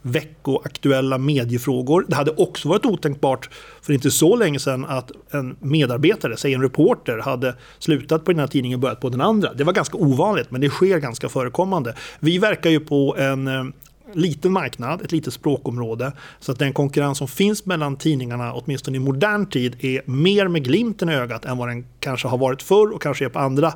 veckoaktuella 0.02 1.18
mediefrågor. 1.18 2.06
Det 2.08 2.16
hade 2.16 2.32
också 2.32 2.70
varit 2.70 2.86
otänkbart 2.86 3.50
för 3.82 3.94
inte 3.94 4.12
så 4.12 4.36
länge 4.36 4.60
sedan 4.60 4.86
att 4.86 5.12
en 5.32 5.56
medarbetare, 5.60 6.38
säg 6.38 6.54
en 6.54 6.62
reporter, 6.62 7.18
hade 7.18 7.56
slutat 7.80 8.26
på 8.26 8.32
den 8.32 8.40
här 8.40 8.48
tidningen 8.48 8.76
och 8.76 8.82
börjat 8.82 9.00
på 9.00 9.10
den 9.10 9.22
andra. 9.22 9.54
Det 9.54 9.64
var 9.64 9.74
ganska 9.74 9.98
ovanligt, 9.98 10.52
men 10.52 10.62
det 10.62 10.70
sker 10.70 10.98
ganska 10.98 11.30
förekommande. 11.30 11.96
Vi 12.20 12.38
verkar 12.38 12.70
ju 12.70 12.80
på 12.80 13.16
en 13.18 13.48
eh, 13.48 13.64
liten 14.14 14.52
marknad, 14.52 15.02
ett 15.02 15.12
litet 15.12 15.34
språkområde. 15.34 16.12
Så 16.40 16.52
att 16.52 16.60
den 16.60 16.74
konkurrens 16.74 17.18
som 17.18 17.28
finns 17.28 17.66
mellan 17.66 17.96
tidningarna, 17.96 18.54
åtminstone 18.54 18.98
i 18.98 19.00
modern 19.00 19.46
tid, 19.46 19.76
är 19.80 20.02
mer 20.06 20.48
med 20.48 20.64
glimten 20.64 21.10
i 21.10 21.14
ögat 21.14 21.46
än 21.46 21.58
vad 21.58 21.68
den 21.68 21.86
kanske 22.00 22.28
har 22.28 22.38
varit 22.38 22.62
förr 22.62 22.94
och 22.94 23.02
kanske 23.02 23.26
är 23.26 23.30
på 23.30 23.40
andra 23.40 23.74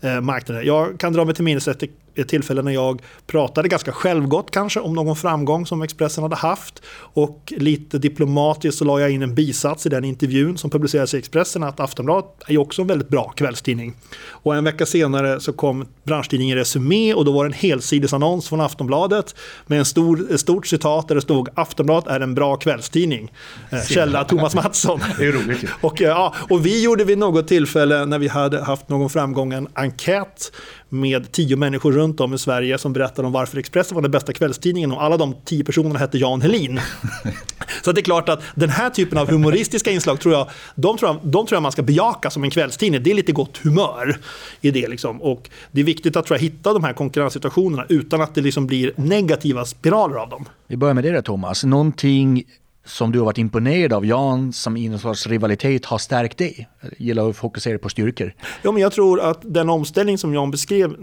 eh, 0.00 0.20
marknader. 0.20 0.62
Jag 0.62 1.00
kan 1.00 1.12
dra 1.12 1.24
mig 1.24 1.34
till 1.34 1.44
minnes 1.44 1.68
ett 1.68 1.82
ett 2.18 2.28
tillfälle 2.28 2.62
när 2.62 2.72
jag 2.72 3.02
pratade 3.26 3.68
ganska 3.68 3.92
självgott 3.92 4.50
kanske 4.50 4.80
om 4.80 4.94
någon 4.94 5.16
framgång 5.16 5.66
som 5.66 5.82
Expressen 5.82 6.22
hade 6.22 6.36
haft. 6.36 6.82
Och 6.96 7.52
lite 7.56 7.98
diplomatiskt 7.98 8.78
så 8.78 8.84
la 8.84 9.00
jag 9.00 9.10
in 9.10 9.22
en 9.22 9.34
bisats 9.34 9.86
i 9.86 9.88
den 9.88 10.04
intervjun 10.04 10.58
som 10.58 10.70
publicerades 10.70 11.14
i 11.14 11.18
Expressen 11.18 11.62
att 11.62 11.80
Aftonbladet 11.80 12.30
är 12.46 12.58
också 12.58 12.82
en 12.82 12.88
väldigt 12.88 13.08
bra 13.08 13.28
kvällstidning. 13.28 13.94
Och 14.28 14.56
en 14.56 14.64
vecka 14.64 14.86
senare 14.86 15.40
så 15.40 15.52
kom 15.52 15.86
branschtidningen 16.04 16.56
Resumé 16.56 17.14
och 17.14 17.24
då 17.24 17.32
var 17.32 17.44
det 17.44 17.48
en 17.48 17.52
helsidesannons 17.52 18.48
från 18.48 18.60
Aftonbladet 18.60 19.34
med 19.66 19.78
en 19.78 19.84
stor, 19.84 20.32
ett 20.32 20.40
stort 20.40 20.66
citat 20.66 21.08
där 21.08 21.14
det 21.14 21.20
stod 21.20 21.48
Aftonbladet 21.54 22.10
är 22.10 22.20
en 22.20 22.34
bra 22.34 22.56
kvällstidning. 22.56 23.32
Eh, 23.70 23.82
källa 23.82 24.24
Thomas 24.24 24.54
Mattsson. 24.54 25.00
Det 25.18 25.26
är 25.26 25.32
roligt. 25.32 25.64
Och, 25.80 26.00
ja, 26.00 26.34
och 26.50 26.66
vi 26.66 26.82
gjorde 26.82 27.04
vid 27.04 27.18
något 27.18 27.48
tillfälle 27.48 28.06
när 28.06 28.18
vi 28.18 28.28
hade 28.28 28.64
haft 28.64 28.88
någon 28.88 29.10
framgång 29.10 29.52
en 29.52 29.68
enkät 29.74 30.52
med 30.88 31.32
tio 31.32 31.56
människor 31.56 31.92
runt 31.92 32.20
om 32.20 32.34
i 32.34 32.38
Sverige 32.38 32.78
som 32.78 32.92
berättade 32.92 33.26
om 33.26 33.32
varför 33.32 33.58
Expressen 33.58 33.94
var 33.94 34.02
den 34.02 34.10
bästa 34.10 34.32
kvällstidningen 34.32 34.92
och 34.92 35.02
alla 35.02 35.16
de 35.16 35.34
tio 35.44 35.64
personerna 35.64 35.98
hette 35.98 36.18
Jan 36.18 36.40
Helin. 36.40 36.80
Så 37.84 37.92
det 37.92 38.00
är 38.00 38.02
klart 38.02 38.28
att 38.28 38.42
den 38.54 38.68
här 38.68 38.90
typen 38.90 39.18
av 39.18 39.30
humoristiska 39.30 39.90
inslag 39.90 40.20
tror 40.20 40.34
jag, 40.34 40.48
de 40.74 40.98
tror 40.98 41.10
jag, 41.10 41.20
de 41.22 41.46
tror 41.46 41.56
jag 41.56 41.62
man 41.62 41.72
ska 41.72 41.82
bejaka 41.82 42.30
som 42.30 42.44
en 42.44 42.50
kvällstidning. 42.50 43.02
Det 43.02 43.10
är 43.10 43.14
lite 43.14 43.32
gott 43.32 43.56
humör 43.56 44.18
i 44.60 44.70
det. 44.70 44.88
Liksom. 44.88 45.22
Och 45.22 45.50
det 45.70 45.80
är 45.80 45.84
viktigt 45.84 46.16
att 46.16 46.26
tror 46.26 46.36
jag, 46.36 46.42
hitta 46.42 46.72
de 46.72 46.84
här 46.84 46.92
konkurrenssituationerna 46.92 47.86
utan 47.88 48.20
att 48.20 48.34
det 48.34 48.40
liksom 48.40 48.66
blir 48.66 48.92
negativa 48.96 49.64
spiraler 49.64 50.16
av 50.16 50.28
dem. 50.28 50.44
Vi 50.66 50.76
börjar 50.76 50.94
med 50.94 51.04
det 51.04 51.10
där 51.10 51.22
Thomas. 51.22 51.64
Någonting 51.64 52.44
som 52.88 53.12
du 53.12 53.18
har 53.18 53.26
varit 53.26 53.38
imponerad 53.38 53.92
av 53.92 54.06
Jan 54.06 54.52
som 54.52 54.76
i 54.76 54.88
någon 54.88 54.98
sorts 54.98 55.26
rivalitet 55.26 55.84
har 55.84 55.98
stärkt 55.98 56.38
dig? 56.38 56.68
Gillar 56.96 57.30
att 57.30 57.36
fokusera 57.36 57.78
på 57.78 57.88
styrkor. 57.88 58.34
Ja, 58.62 58.72
men 58.72 58.82
jag 58.82 58.92
tror 58.92 59.20
att 59.20 59.38
den 59.42 59.70
omställning 59.70 60.18
som 60.18 60.34
Jan 60.34 60.50
beskrev 60.50 60.96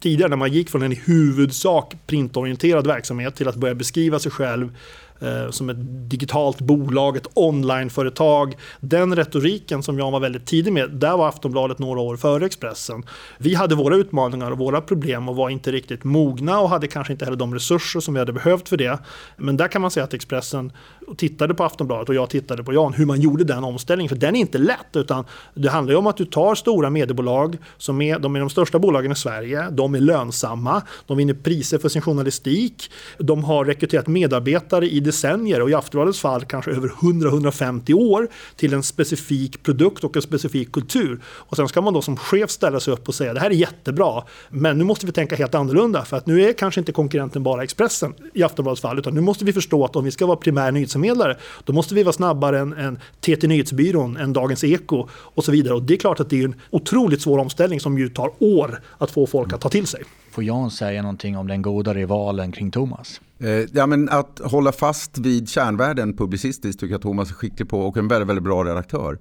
tidigare 0.00 0.30
när 0.30 0.36
man 0.36 0.52
gick 0.52 0.70
från 0.70 0.82
en 0.82 0.92
i 0.92 1.00
huvudsak 1.04 1.94
printorienterad 2.06 2.86
verksamhet 2.86 3.36
till 3.36 3.48
att 3.48 3.56
börja 3.56 3.74
beskriva 3.74 4.18
sig 4.18 4.32
själv 4.32 4.72
Eh, 5.20 5.50
som 5.50 5.70
ett 5.70 6.10
digitalt 6.10 6.60
bolag, 6.60 7.16
ett 7.16 7.26
onlineföretag. 7.34 8.56
Den 8.80 9.16
retoriken 9.16 9.82
som 9.82 9.98
Jan 9.98 10.12
var 10.12 10.20
väldigt 10.20 10.46
tidig 10.46 10.72
med, 10.72 10.90
där 10.90 11.16
var 11.16 11.28
Aftonbladet 11.28 11.78
några 11.78 12.00
år 12.00 12.16
före 12.16 12.46
Expressen. 12.46 13.04
Vi 13.38 13.54
hade 13.54 13.74
våra 13.74 13.96
utmaningar 13.96 14.50
och 14.50 14.58
våra 14.58 14.80
problem 14.80 15.28
och 15.28 15.36
var 15.36 15.50
inte 15.50 15.72
riktigt 15.72 16.04
mogna 16.04 16.60
och 16.60 16.68
hade 16.68 16.86
kanske 16.86 17.12
inte 17.12 17.24
heller 17.24 17.38
de 17.38 17.54
resurser 17.54 18.00
som 18.00 18.14
vi 18.14 18.20
hade 18.20 18.32
behövt 18.32 18.68
för 18.68 18.76
det. 18.76 18.98
Men 19.36 19.56
där 19.56 19.68
kan 19.68 19.82
man 19.82 19.90
säga 19.90 20.04
att 20.04 20.14
Expressen 20.14 20.72
och 21.06 21.18
tittade 21.18 21.54
på 21.54 21.64
Aftonbladet 21.64 22.08
och 22.08 22.14
jag 22.14 22.30
tittade 22.30 22.64
på 22.64 22.72
Jan, 22.72 22.92
hur 22.92 23.06
man 23.06 23.20
gjorde 23.20 23.44
den 23.44 23.64
omställningen. 23.64 24.08
För 24.08 24.16
den 24.16 24.36
är 24.36 24.40
inte 24.40 24.58
lätt, 24.58 24.96
utan 24.96 25.24
det 25.54 25.68
handlar 25.68 25.92
ju 25.92 25.98
om 25.98 26.06
att 26.06 26.16
du 26.16 26.24
tar 26.24 26.54
stora 26.54 26.90
mediebolag 26.90 27.58
som 27.78 28.02
är, 28.02 28.18
de 28.18 28.36
är 28.36 28.40
de 28.40 28.50
största 28.50 28.78
bolagen 28.78 29.12
i 29.12 29.14
Sverige, 29.14 29.70
de 29.70 29.94
är 29.94 30.00
lönsamma, 30.00 30.82
de 31.06 31.16
vinner 31.16 31.34
priser 31.34 31.78
för 31.78 31.88
sin 31.88 32.02
journalistik, 32.02 32.90
de 33.18 33.44
har 33.44 33.64
rekryterat 33.64 34.06
medarbetare 34.06 34.88
i 34.88 35.00
decennier 35.00 35.62
och 35.62 35.70
i 35.70 35.74
Aftonbladets 35.74 36.20
fall 36.20 36.44
kanske 36.44 36.70
över 36.70 36.88
100-150 36.88 37.94
år 37.94 38.28
till 38.56 38.74
en 38.74 38.82
specifik 38.82 39.62
produkt 39.62 40.04
och 40.04 40.16
en 40.16 40.22
specifik 40.22 40.72
kultur. 40.72 41.20
Och 41.24 41.56
sen 41.56 41.68
ska 41.68 41.80
man 41.80 41.94
då 41.94 42.02
som 42.02 42.16
chef 42.16 42.50
ställa 42.50 42.80
sig 42.80 42.92
upp 42.92 43.08
och 43.08 43.14
säga 43.14 43.34
det 43.34 43.40
här 43.40 43.50
är 43.50 43.54
jättebra, 43.54 44.22
men 44.48 44.78
nu 44.78 44.84
måste 44.84 45.06
vi 45.06 45.12
tänka 45.12 45.36
helt 45.36 45.54
annorlunda 45.54 46.04
för 46.04 46.16
att 46.16 46.26
nu 46.26 46.42
är 46.48 46.52
kanske 46.52 46.80
inte 46.80 46.92
konkurrenten 46.92 47.42
bara 47.42 47.62
Expressen 47.62 48.14
i 48.34 48.42
Aftonbladets 48.42 48.82
fall, 48.82 48.98
utan 48.98 49.14
nu 49.14 49.20
måste 49.20 49.44
vi 49.44 49.52
förstå 49.52 49.84
att 49.84 49.96
om 49.96 50.04
vi 50.04 50.10
ska 50.10 50.26
vara 50.26 50.36
primär 50.36 50.72
nyhetsförmedlare, 50.96 51.36
då 51.64 51.72
måste 51.72 51.94
vi 51.94 52.02
vara 52.02 52.12
snabbare 52.12 52.58
än, 52.58 52.72
än 52.72 52.98
TT 53.20 53.46
Nyhetsbyrån, 53.46 54.16
än 54.16 54.32
Dagens 54.32 54.64
Eko 54.64 55.08
och 55.10 55.44
så 55.44 55.52
vidare. 55.52 55.74
Och 55.74 55.82
det 55.82 55.94
är 55.94 55.98
klart 55.98 56.20
att 56.20 56.30
det 56.30 56.40
är 56.40 56.44
en 56.44 56.54
otroligt 56.70 57.22
svår 57.22 57.38
omställning 57.38 57.80
som 57.80 57.98
ju 57.98 58.08
tar 58.08 58.30
år 58.38 58.80
att 58.98 59.10
få 59.10 59.26
folk 59.26 59.52
att 59.52 59.60
ta 59.60 59.68
till 59.68 59.86
sig. 59.86 60.02
Får 60.32 60.44
Jan 60.44 60.70
säga 60.70 61.02
någonting 61.02 61.36
om 61.36 61.46
den 61.46 61.62
goda 61.62 61.94
rivalen 61.94 62.52
kring 62.52 62.70
Thomas? 62.70 63.20
Eh, 63.38 63.48
ja, 63.72 63.86
men 63.86 64.08
att 64.08 64.40
hålla 64.44 64.72
fast 64.72 65.18
vid 65.18 65.48
kärnvärden 65.48 66.16
publicistiskt 66.16 66.80
tycker 66.80 66.94
jag 66.94 67.02
Thomas 67.02 67.30
är 67.30 67.34
skicklig 67.34 67.68
på 67.68 67.80
och 67.80 67.96
en 67.96 68.08
väldigt, 68.08 68.28
väldigt 68.28 68.44
bra 68.44 68.64
redaktör. 68.64 69.18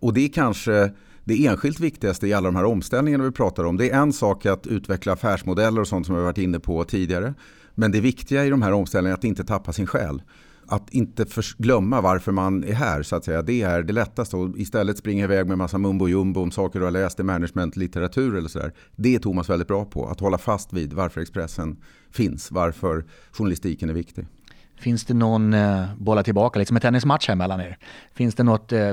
Och 0.00 0.14
det 0.14 0.20
är 0.20 0.28
kanske 0.28 0.90
det 1.24 1.46
enskilt 1.46 1.80
viktigaste 1.80 2.26
i 2.26 2.32
alla 2.32 2.48
de 2.48 2.56
här 2.56 2.64
omställningarna 2.64 3.24
vi 3.24 3.30
pratar 3.30 3.64
om. 3.64 3.76
Det 3.76 3.90
är 3.90 3.98
en 3.98 4.12
sak 4.12 4.46
att 4.46 4.66
utveckla 4.66 5.12
affärsmodeller 5.12 5.80
och 5.80 5.88
sånt 5.88 6.06
som 6.06 6.16
vi 6.16 6.22
varit 6.22 6.38
inne 6.38 6.60
på 6.60 6.84
tidigare. 6.84 7.34
Men 7.74 7.92
det 7.92 8.00
viktiga 8.00 8.44
i 8.44 8.50
de 8.50 8.62
här 8.62 8.72
omställningarna 8.72 9.14
är 9.14 9.18
att 9.18 9.24
inte 9.24 9.44
tappa 9.44 9.72
sin 9.72 9.86
själ 9.86 10.22
att 10.68 10.90
inte 10.90 11.26
glömma 11.58 12.00
varför 12.00 12.32
man 12.32 12.64
är 12.64 12.72
här. 12.72 13.02
så 13.02 13.16
att 13.16 13.24
säga. 13.24 13.42
Det 13.42 13.62
är 13.62 13.82
det 13.82 13.92
lättaste. 13.92 14.36
Och 14.36 14.58
istället 14.58 14.98
springa 14.98 15.24
iväg 15.24 15.46
med 15.46 15.58
massa 15.58 15.78
mumbo 15.78 16.08
jumbo 16.08 16.42
om 16.42 16.50
saker 16.50 16.78
du 16.78 16.84
har 16.84 16.92
läst 16.92 17.20
i 17.20 17.22
managementlitteratur 17.22 18.36
eller 18.36 18.48
sådär. 18.48 18.72
Det 18.96 19.14
är 19.14 19.18
Thomas 19.18 19.50
väldigt 19.50 19.68
bra 19.68 19.84
på. 19.84 20.06
Att 20.06 20.20
hålla 20.20 20.38
fast 20.38 20.72
vid 20.72 20.92
varför 20.92 21.20
Expressen 21.20 21.76
finns. 22.10 22.50
Varför 22.50 23.04
journalistiken 23.32 23.90
är 23.90 23.94
viktig. 23.94 24.26
Finns 24.80 25.04
det 25.04 25.14
någon, 25.14 25.54
eh, 25.54 25.84
bolla 25.98 26.22
tillbaka, 26.22 26.58
liksom 26.58 26.76
en 26.76 26.80
tennismatch 26.80 27.28
här 27.28 27.34
mellan 27.34 27.60
er. 27.60 27.78
Finns 28.14 28.34
det 28.34 28.42
något, 28.42 28.72
eh, 28.72 28.92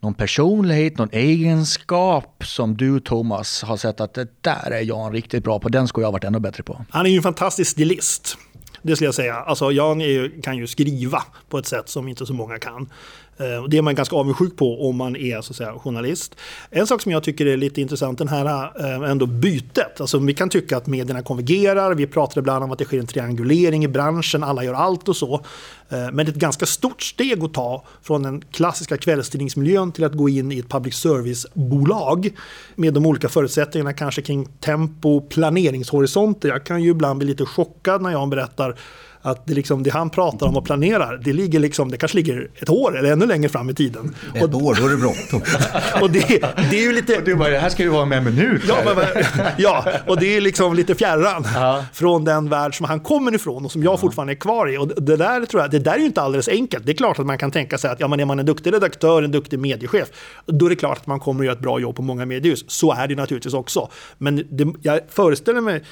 någon 0.00 0.14
personlighet, 0.14 0.98
någon 0.98 1.08
egenskap 1.12 2.44
som 2.46 2.76
du 2.76 3.00
Thomas 3.00 3.62
har 3.62 3.76
sett 3.76 4.00
att 4.00 4.14
det 4.14 4.28
där 4.40 4.70
är 4.70 4.80
Jan 4.80 5.12
riktigt 5.12 5.44
bra 5.44 5.60
på. 5.60 5.68
Den 5.68 5.88
skulle 5.88 6.04
jag 6.04 6.08
ha 6.08 6.12
varit 6.12 6.24
ännu 6.24 6.40
bättre 6.40 6.62
på. 6.62 6.84
Han 6.90 7.06
är 7.06 7.10
ju 7.10 7.16
en 7.16 7.22
fantastisk 7.22 7.70
stilist. 7.70 8.38
Det 8.86 8.96
skulle 8.96 9.08
jag 9.08 9.14
säga. 9.14 9.34
Alltså, 9.34 9.72
Jan 9.72 10.00
är, 10.00 10.42
kan 10.42 10.56
ju 10.56 10.66
skriva 10.66 11.22
på 11.48 11.58
ett 11.58 11.66
sätt 11.66 11.88
som 11.88 12.08
inte 12.08 12.26
så 12.26 12.32
många 12.32 12.58
kan. 12.58 12.90
Eh, 13.36 13.64
det 13.68 13.78
är 13.78 13.82
man 13.82 13.94
ganska 13.94 14.16
avundsjuk 14.16 14.56
på 14.56 14.88
om 14.88 14.96
man 14.96 15.16
är 15.16 15.40
så 15.40 15.52
att 15.52 15.56
säga, 15.56 15.72
journalist. 15.72 16.36
En 16.70 16.86
sak 16.86 17.02
som 17.02 17.12
jag 17.12 17.22
tycker 17.22 17.46
är 17.46 17.56
lite 17.56 17.80
intressant, 17.80 18.18
den 18.18 18.28
här 18.28 18.70
eh, 18.80 19.10
ändå 19.10 19.26
bytet. 19.26 20.00
Alltså, 20.00 20.18
vi 20.18 20.34
kan 20.34 20.48
tycka 20.48 20.76
att 20.76 20.86
medierna 20.86 21.22
konvergerar, 21.22 21.94
vi 21.94 22.06
pratar 22.06 22.40
ibland 22.40 22.64
om 22.64 22.70
att 22.70 22.78
det 22.78 22.84
sker 22.84 22.98
en 22.98 23.06
triangulering 23.06 23.84
i 23.84 23.88
branschen, 23.88 24.42
alla 24.42 24.64
gör 24.64 24.74
allt 24.74 25.08
och 25.08 25.16
så. 25.16 25.44
Eh, 25.88 25.98
men 26.12 26.16
det 26.16 26.22
är 26.22 26.28
ett 26.28 26.34
ganska 26.34 26.66
stort 26.66 27.02
steg 27.02 27.44
att 27.44 27.54
ta 27.54 27.84
från 28.02 28.22
den 28.22 28.40
klassiska 28.40 28.96
kvällstidningsmiljön 28.96 29.92
till 29.92 30.04
att 30.04 30.12
gå 30.12 30.28
in 30.28 30.52
i 30.52 30.58
ett 30.58 30.68
public 30.68 30.94
service-bolag 30.94 32.30
med 32.74 32.94
de 32.94 33.06
olika 33.06 33.28
förutsättningarna, 33.28 33.92
kanske 33.92 34.22
kring 34.22 34.46
tempo, 34.60 35.16
och 35.16 35.28
planeringshorisonter. 35.28 36.48
Jag 36.48 36.64
kan 36.64 36.82
ju 36.82 36.90
ibland 36.90 37.18
bli 37.18 37.28
lite 37.28 37.46
chockad 37.46 38.02
när 38.02 38.10
jag 38.10 38.28
berättar 38.28 38.78
att 39.26 39.46
det, 39.46 39.54
liksom, 39.54 39.82
det 39.82 39.90
han 39.90 40.10
pratar 40.10 40.46
om 40.46 40.56
och 40.56 40.64
planerar, 40.64 41.20
det, 41.24 41.32
ligger 41.32 41.58
liksom, 41.58 41.90
det 41.90 41.96
kanske 41.96 42.16
ligger 42.16 42.50
ett 42.56 42.70
år 42.70 42.98
eller 42.98 43.12
ännu 43.12 43.26
längre 43.26 43.48
fram 43.48 43.70
i 43.70 43.74
tiden. 43.74 44.14
Ett 44.34 44.42
och, 44.42 44.62
år, 44.62 44.78
då 44.80 44.86
är 44.86 44.90
det 44.90 44.96
bråttom. 44.96 45.42
och 46.00 46.10
det, 46.10 46.42
det 46.70 46.78
är 46.78 46.82
ju 46.82 46.92
lite... 46.92 47.16
Och 47.16 47.24
du 47.24 47.34
bara, 47.34 47.48
det 47.48 47.58
här 47.58 47.68
ska 47.68 47.82
ju 47.82 47.88
vara 47.88 48.02
om 48.02 48.12
en 48.12 48.24
minut. 48.24 48.62
Ja, 48.68 48.76
men, 48.84 49.24
ja, 49.58 49.84
och 50.06 50.20
det 50.20 50.36
är 50.36 50.40
liksom 50.40 50.74
lite 50.74 50.94
fjärran 50.94 51.46
ja. 51.54 51.84
från 51.92 52.24
den 52.24 52.48
värld 52.48 52.76
som 52.76 52.86
han 52.86 53.00
kommer 53.00 53.34
ifrån 53.34 53.64
och 53.64 53.72
som 53.72 53.82
jag 53.82 54.00
fortfarande 54.00 54.32
är 54.32 54.36
kvar 54.36 54.74
i. 54.74 54.78
Och 54.78 54.88
det 54.88 55.16
där 55.16 55.46
tror 55.46 55.62
jag, 55.62 55.70
det 55.70 55.78
där 55.78 55.92
är 55.94 55.98
ju 55.98 56.06
inte 56.06 56.22
alldeles 56.22 56.48
enkelt. 56.48 56.86
Det 56.86 56.92
är 56.92 56.96
klart 56.96 57.18
att 57.18 57.26
man 57.26 57.38
kan 57.38 57.50
tänka 57.50 57.78
sig 57.78 57.90
att 57.90 58.00
ja, 58.00 58.08
men 58.08 58.20
är 58.20 58.24
man 58.24 58.38
en 58.38 58.46
duktig 58.46 58.72
redaktör, 58.72 59.22
en 59.22 59.32
duktig 59.32 59.58
mediechef, 59.58 60.08
då 60.46 60.66
är 60.66 60.70
det 60.70 60.76
klart 60.76 60.98
att 60.98 61.06
man 61.06 61.20
kommer 61.20 61.40
att 61.40 61.46
göra 61.46 61.56
ett 61.56 61.62
bra 61.62 61.78
jobb 61.78 61.96
på 61.96 62.02
många 62.02 62.26
mediehus. 62.26 62.64
Så 62.68 62.92
är 62.92 63.08
det 63.08 63.14
naturligtvis 63.14 63.54
också. 63.54 63.90
Men 64.18 64.36
det, 64.50 64.66
jag 64.82 65.00
föreställer 65.08 65.60
mig, 65.60 65.82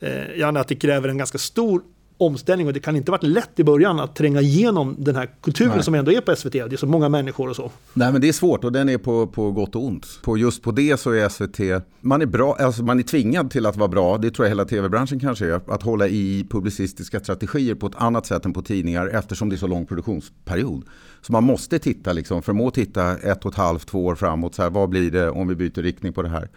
eh, 0.00 0.38
Janne, 0.38 0.60
att 0.60 0.68
det 0.68 0.74
kräver 0.74 1.08
en 1.08 1.18
ganska 1.18 1.38
stor 1.38 1.82
omställning 2.18 2.66
och 2.66 2.72
det 2.72 2.80
kan 2.80 2.96
inte 2.96 3.10
varit 3.10 3.22
lätt 3.22 3.50
i 3.56 3.64
början 3.64 4.00
att 4.00 4.16
tränga 4.16 4.40
igenom 4.40 4.96
den 4.98 5.16
här 5.16 5.30
kulturen 5.42 5.72
Nej. 5.74 5.84
som 5.84 5.94
ändå 5.94 6.12
är 6.12 6.20
på 6.20 6.36
SVT. 6.36 6.52
Det 6.52 6.72
är 6.72 6.76
så 6.76 6.86
många 6.86 7.08
människor 7.08 7.48
och 7.48 7.56
så. 7.56 7.70
Nej 7.94 8.12
men 8.12 8.20
det 8.20 8.28
är 8.28 8.32
svårt 8.32 8.64
och 8.64 8.72
den 8.72 8.88
är 8.88 8.98
på, 8.98 9.26
på 9.26 9.50
gott 9.50 9.76
och 9.76 9.84
ont. 9.84 10.06
På 10.22 10.38
just 10.38 10.62
på 10.62 10.70
det 10.70 11.00
så 11.00 11.10
är 11.10 11.28
SVT, 11.28 11.84
man 12.00 12.22
är, 12.22 12.26
bra, 12.26 12.56
alltså 12.60 12.82
man 12.82 12.98
är 12.98 13.02
tvingad 13.02 13.50
till 13.50 13.66
att 13.66 13.76
vara 13.76 13.88
bra, 13.88 14.18
det 14.18 14.30
tror 14.30 14.46
jag 14.46 14.50
hela 14.50 14.64
tv-branschen 14.64 15.20
kanske 15.20 15.46
är, 15.46 15.60
att 15.66 15.82
hålla 15.82 16.08
i 16.08 16.46
publicistiska 16.50 17.20
strategier 17.20 17.74
på 17.74 17.86
ett 17.86 17.96
annat 17.96 18.26
sätt 18.26 18.44
än 18.44 18.52
på 18.52 18.62
tidningar 18.62 19.06
eftersom 19.06 19.48
det 19.48 19.54
är 19.54 19.58
så 19.58 19.66
lång 19.66 19.86
produktionsperiod. 19.86 20.84
Så 21.20 21.32
man 21.32 21.44
måste 21.44 21.78
titta, 21.78 22.12
liksom, 22.12 22.42
förmå 22.42 22.70
titta 22.70 23.16
ett 23.16 23.44
och 23.44 23.52
ett 23.52 23.58
halvt, 23.58 23.88
två 23.88 24.06
år 24.06 24.14
framåt. 24.14 24.54
Så 24.54 24.62
här, 24.62 24.70
vad 24.70 24.88
blir 24.88 25.10
det 25.10 25.30
om 25.30 25.48
vi 25.48 25.54
byter 25.54 25.82
riktning 25.82 26.12
på 26.12 26.22
det 26.22 26.28
här? 26.28 26.48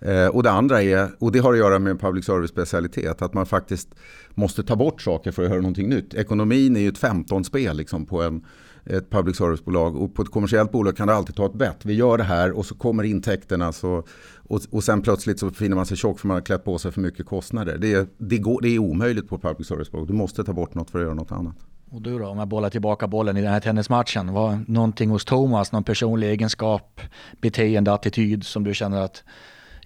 Eh, 0.00 0.26
och 0.26 0.42
det 0.42 0.50
andra 0.50 0.82
är, 0.82 1.08
och 1.18 1.32
det 1.32 1.38
har 1.38 1.52
att 1.52 1.58
göra 1.58 1.78
med 1.78 1.90
en 1.90 1.98
public 1.98 2.24
service 2.24 2.50
specialitet, 2.50 3.22
att 3.22 3.34
man 3.34 3.46
faktiskt 3.46 3.88
måste 4.34 4.62
ta 4.62 4.76
bort 4.76 5.02
saker 5.02 5.32
för 5.32 5.42
att 5.42 5.48
göra 5.48 5.60
någonting 5.60 5.88
nytt. 5.88 6.14
Ekonomin 6.14 6.76
är 6.76 6.80
ju 6.80 6.88
ett 6.88 7.00
15-spel 7.00 7.76
liksom, 7.76 8.06
på 8.06 8.22
en, 8.22 8.44
ett 8.84 9.10
public 9.10 9.36
service-bolag 9.36 9.96
och 9.96 10.14
på 10.14 10.22
ett 10.22 10.30
kommersiellt 10.30 10.72
bolag 10.72 10.96
kan 10.96 11.08
du 11.08 11.14
alltid 11.14 11.36
ta 11.36 11.46
ett 11.46 11.54
bett. 11.54 11.84
Vi 11.84 11.94
gör 11.94 12.18
det 12.18 12.24
här 12.24 12.52
och 12.52 12.66
så 12.66 12.74
kommer 12.74 13.02
intäkterna 13.02 13.72
så, 13.72 14.04
och, 14.36 14.60
och 14.70 14.84
sen 14.84 15.02
plötsligt 15.02 15.38
så 15.40 15.50
finner 15.50 15.76
man 15.76 15.86
sig 15.86 15.96
tjock 15.96 16.20
för 16.20 16.28
man 16.28 16.34
har 16.34 16.42
klätt 16.42 16.64
på 16.64 16.78
sig 16.78 16.92
för 16.92 17.00
mycket 17.00 17.26
kostnader. 17.26 17.78
Det, 17.78 18.08
det, 18.18 18.38
går, 18.38 18.60
det 18.62 18.68
är 18.68 18.78
omöjligt 18.78 19.28
på 19.28 19.38
public 19.38 19.68
service-bolag. 19.68 20.06
Du 20.06 20.12
måste 20.12 20.44
ta 20.44 20.52
bort 20.52 20.74
något 20.74 20.90
för 20.90 20.98
att 20.98 21.04
göra 21.04 21.14
något 21.14 21.32
annat. 21.32 21.56
Och 21.90 22.02
du 22.02 22.18
då, 22.18 22.26
om 22.26 22.38
jag 22.38 22.48
bollar 22.48 22.70
tillbaka 22.70 23.06
bollen 23.06 23.36
i 23.36 23.42
den 23.42 23.52
här 23.52 23.60
tennismatchen. 23.60 24.32
Var 24.32 24.64
någonting 24.66 25.10
hos 25.10 25.24
Thomas, 25.24 25.72
någon 25.72 25.84
personlig 25.84 26.30
egenskap, 26.30 27.00
beteende, 27.40 27.92
attityd 27.92 28.44
som 28.44 28.64
du 28.64 28.74
känner 28.74 29.00
att 29.00 29.24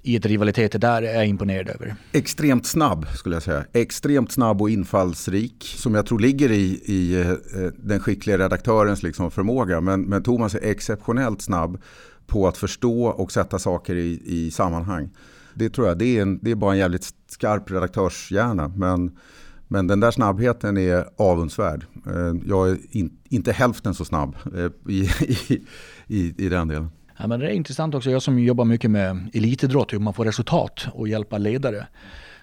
i 0.02 0.16
ett 0.16 0.26
rivalitet 0.26 0.80
där 0.80 1.02
är 1.02 1.14
jag 1.14 1.26
imponerad 1.26 1.68
över. 1.68 1.94
Extremt 2.12 2.66
snabb 2.66 3.06
skulle 3.14 3.36
jag 3.36 3.42
säga. 3.42 3.64
Extremt 3.72 4.32
snabb 4.32 4.62
och 4.62 4.70
infallsrik 4.70 5.74
som 5.76 5.94
jag 5.94 6.06
tror 6.06 6.18
ligger 6.18 6.52
i, 6.52 6.82
i 6.84 7.20
eh, 7.20 7.70
den 7.76 8.00
skickliga 8.00 8.38
redaktörens 8.38 9.02
liksom 9.02 9.30
förmåga. 9.30 9.80
Men, 9.80 10.02
men 10.02 10.22
Thomas 10.22 10.54
är 10.54 10.70
exceptionellt 10.70 11.42
snabb 11.42 11.82
på 12.26 12.48
att 12.48 12.56
förstå 12.56 13.06
och 13.06 13.32
sätta 13.32 13.58
saker 13.58 13.94
i, 13.94 14.22
i 14.24 14.50
sammanhang. 14.50 15.10
Det 15.54 15.70
tror 15.70 15.88
jag, 15.88 15.98
det 15.98 16.18
är, 16.18 16.22
en, 16.22 16.38
det 16.42 16.50
är 16.50 16.54
bara 16.54 16.72
en 16.72 16.78
jävligt 16.78 17.08
skarp 17.28 17.70
redaktörshjärna. 17.70 18.68
Men, 18.68 19.16
men 19.68 19.86
den 19.86 20.00
där 20.00 20.10
snabbheten 20.10 20.76
är 20.76 21.04
avundsvärd. 21.16 21.86
Eh, 22.06 22.34
jag 22.46 22.70
är 22.70 22.78
in, 22.90 23.18
inte 23.28 23.52
hälften 23.52 23.94
så 23.94 24.04
snabb 24.04 24.36
eh, 24.56 24.92
i, 24.92 25.00
i, 25.48 25.62
i, 26.06 26.34
i 26.46 26.48
den 26.48 26.68
delen. 26.68 26.90
Ja, 27.22 27.28
men 27.28 27.40
det 27.40 27.46
är 27.46 27.50
intressant 27.50 27.94
också, 27.94 28.10
jag 28.10 28.22
som 28.22 28.38
jobbar 28.38 28.64
mycket 28.64 28.90
med 28.90 29.30
elitidrott, 29.34 29.92
hur 29.92 29.98
man 29.98 30.14
får 30.14 30.24
resultat 30.24 30.86
och 30.92 31.08
hjälpa 31.08 31.38
ledare. 31.38 31.86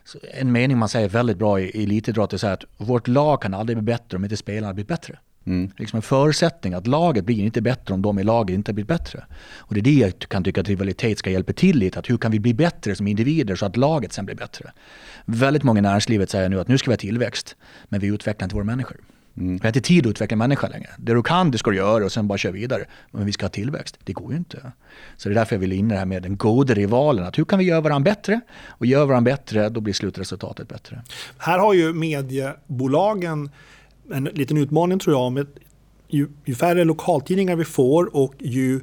Så 0.03 0.17
en 0.33 0.51
mening 0.51 0.77
man 0.77 0.89
säger 0.89 1.09
väldigt 1.09 1.37
bra 1.37 1.59
i 1.59 1.83
elitidrott 1.83 2.43
är 2.43 2.45
att 2.45 2.63
vårt 2.77 3.07
lag 3.07 3.41
kan 3.41 3.53
aldrig 3.53 3.77
bli 3.77 3.83
bättre 3.83 4.17
om 4.17 4.23
inte 4.23 4.37
spelarna 4.37 4.73
blir 4.73 4.85
bättre. 4.85 5.19
Mm. 5.45 5.71
Liksom 5.77 5.97
en 5.97 6.01
förutsättning 6.01 6.73
att 6.73 6.87
laget 6.87 7.25
blir 7.25 7.39
inte 7.39 7.61
bättre 7.61 7.93
om 7.93 8.01
de 8.01 8.19
i 8.19 8.23
laget 8.23 8.53
inte 8.53 8.73
blir 8.73 8.85
bättre. 8.85 9.25
Och 9.57 9.73
det 9.73 9.79
är 9.79 9.83
det 9.83 9.93
jag 9.93 10.19
kan 10.19 10.43
tycka 10.43 10.61
att 10.61 10.67
rivalitet 10.67 11.19
ska 11.19 11.29
hjälpa 11.29 11.53
till 11.53 11.83
i. 11.83 11.91
Att 11.95 12.09
hur 12.09 12.17
kan 12.17 12.31
vi 12.31 12.39
bli 12.39 12.53
bättre 12.53 12.95
som 12.95 13.07
individer 13.07 13.55
så 13.55 13.65
att 13.65 13.77
laget 13.77 14.13
sen 14.13 14.25
blir 14.25 14.35
bättre? 14.35 14.71
Väldigt 15.25 15.63
många 15.63 15.79
i 15.79 15.81
näringslivet 15.81 16.29
säger 16.29 16.49
nu 16.49 16.59
att 16.59 16.67
nu 16.67 16.77
ska 16.77 16.91
vi 16.91 16.93
ha 16.93 16.99
tillväxt, 16.99 17.55
men 17.89 17.99
vi 17.99 18.07
utvecklar 18.07 18.45
inte 18.45 18.55
våra 18.55 18.65
människor. 18.65 18.97
Mm. 19.39 19.53
Vi 19.53 19.59
har 19.61 19.67
inte 19.67 19.81
tid 19.81 20.05
att 20.05 20.09
utveckla 20.09 20.37
människa 20.37 20.67
längre. 20.67 20.89
Det 20.97 21.13
du 21.13 21.23
kan, 21.23 21.51
det 21.51 21.57
ska 21.57 21.71
du 21.71 21.77
göra 21.77 22.05
och 22.05 22.11
sen 22.11 22.27
bara 22.27 22.37
köra 22.37 22.51
vidare. 22.51 22.85
Men 23.11 23.25
vi 23.25 23.31
ska 23.31 23.45
ha 23.45 23.49
tillväxt. 23.49 23.99
Det 24.03 24.13
går 24.13 24.31
ju 24.31 24.37
inte. 24.37 24.71
Så 25.17 25.29
det 25.29 25.33
är 25.33 25.35
därför 25.35 25.55
jag 25.55 25.59
vill 25.59 25.73
in 25.73 25.91
i 25.91 25.93
det 25.93 25.99
här 25.99 26.05
med 26.05 26.23
den 26.23 26.37
gode 26.37 26.73
rivalen. 26.73 27.25
Att 27.25 27.37
hur 27.37 27.45
kan 27.45 27.59
vi 27.59 27.65
göra 27.65 27.81
varandra 27.81 28.11
bättre? 28.11 28.41
Och 28.67 28.85
gör 28.85 29.05
varandra 29.05 29.31
bättre, 29.31 29.69
då 29.69 29.81
blir 29.81 29.93
slutresultatet 29.93 30.67
bättre. 30.67 31.01
Här 31.37 31.59
har 31.59 31.73
ju 31.73 31.93
mediebolagen 31.93 33.49
en 34.13 34.23
liten 34.23 34.57
utmaning 34.57 34.99
tror 34.99 35.15
jag. 35.15 35.31
Med 35.31 35.47
ju, 36.07 36.27
ju 36.45 36.55
färre 36.55 36.83
lokaltidningar 36.83 37.55
vi 37.55 37.65
får 37.65 38.15
och 38.15 38.33
ju 38.39 38.81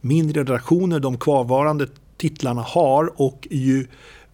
mindre 0.00 0.40
redaktioner 0.40 1.00
de 1.00 1.18
kvarvarande 1.18 1.86
titlarna 2.16 2.62
har 2.62 3.20
och 3.20 3.48
ju 3.50 3.86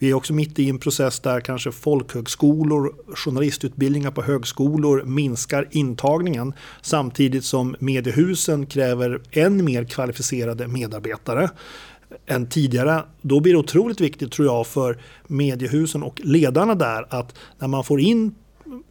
vi 0.03 0.11
är 0.11 0.15
också 0.15 0.33
mitt 0.33 0.59
i 0.59 0.69
en 0.71 0.79
process 0.79 1.21
där 1.21 1.41
kanske 1.41 1.73
folkhögskolor, 1.73 2.95
journalistutbildningar 3.15 4.11
på 4.11 4.23
högskolor 4.23 5.05
minskar 5.05 5.69
intagningen 5.71 6.53
samtidigt 6.81 7.45
som 7.45 7.77
mediehusen 7.79 8.67
kräver 8.67 9.21
än 9.31 9.65
mer 9.65 9.85
kvalificerade 9.85 10.69
medarbetare 10.69 11.51
än 12.27 12.47
tidigare. 12.47 13.05
Då 13.21 13.41
blir 13.41 13.53
det 13.53 13.59
otroligt 13.59 14.01
viktigt 14.01 14.33
tror 14.33 14.49
jag 14.49 14.67
för 14.67 14.99
mediehusen 15.27 16.03
och 16.03 16.21
ledarna 16.25 16.75
där 16.75 17.07
att 17.09 17.39
när 17.59 17.69
man 17.69 17.85
får 17.85 18.01
in 18.01 18.35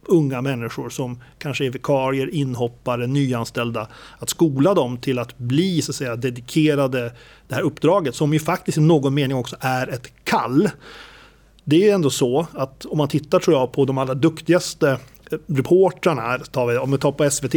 unga 0.06 0.42
människor 0.42 0.90
som 0.90 1.20
kanske 1.38 1.66
är 1.66 1.70
vikarier, 1.70 2.34
inhoppare, 2.34 3.06
nyanställda. 3.06 3.88
Att 4.18 4.30
skola 4.30 4.74
dem 4.74 4.96
till 4.96 5.18
att 5.18 5.38
bli 5.38 5.82
så 5.82 5.92
att 5.92 5.96
säga, 5.96 6.16
dedikerade 6.16 7.12
det 7.48 7.54
här 7.54 7.62
uppdraget 7.62 8.14
som 8.14 8.32
ju 8.32 8.38
faktiskt 8.38 8.78
i 8.78 8.80
någon 8.80 9.14
mening 9.14 9.36
också 9.36 9.56
är 9.60 9.88
ett 9.88 10.12
kall. 10.24 10.70
Det 11.64 11.88
är 11.88 11.94
ändå 11.94 12.10
så 12.10 12.46
att 12.52 12.84
om 12.84 12.98
man 12.98 13.08
tittar 13.08 13.38
tror 13.38 13.56
jag 13.56 13.72
på 13.72 13.84
de 13.84 13.98
allra 13.98 14.14
duktigaste 14.14 14.90
eh, 15.30 15.38
reportrarna, 15.46 16.38
tar 16.38 16.66
vi, 16.66 16.78
om 16.78 16.92
vi 16.92 16.98
tar 16.98 17.12
på 17.12 17.30
SVT, 17.30 17.54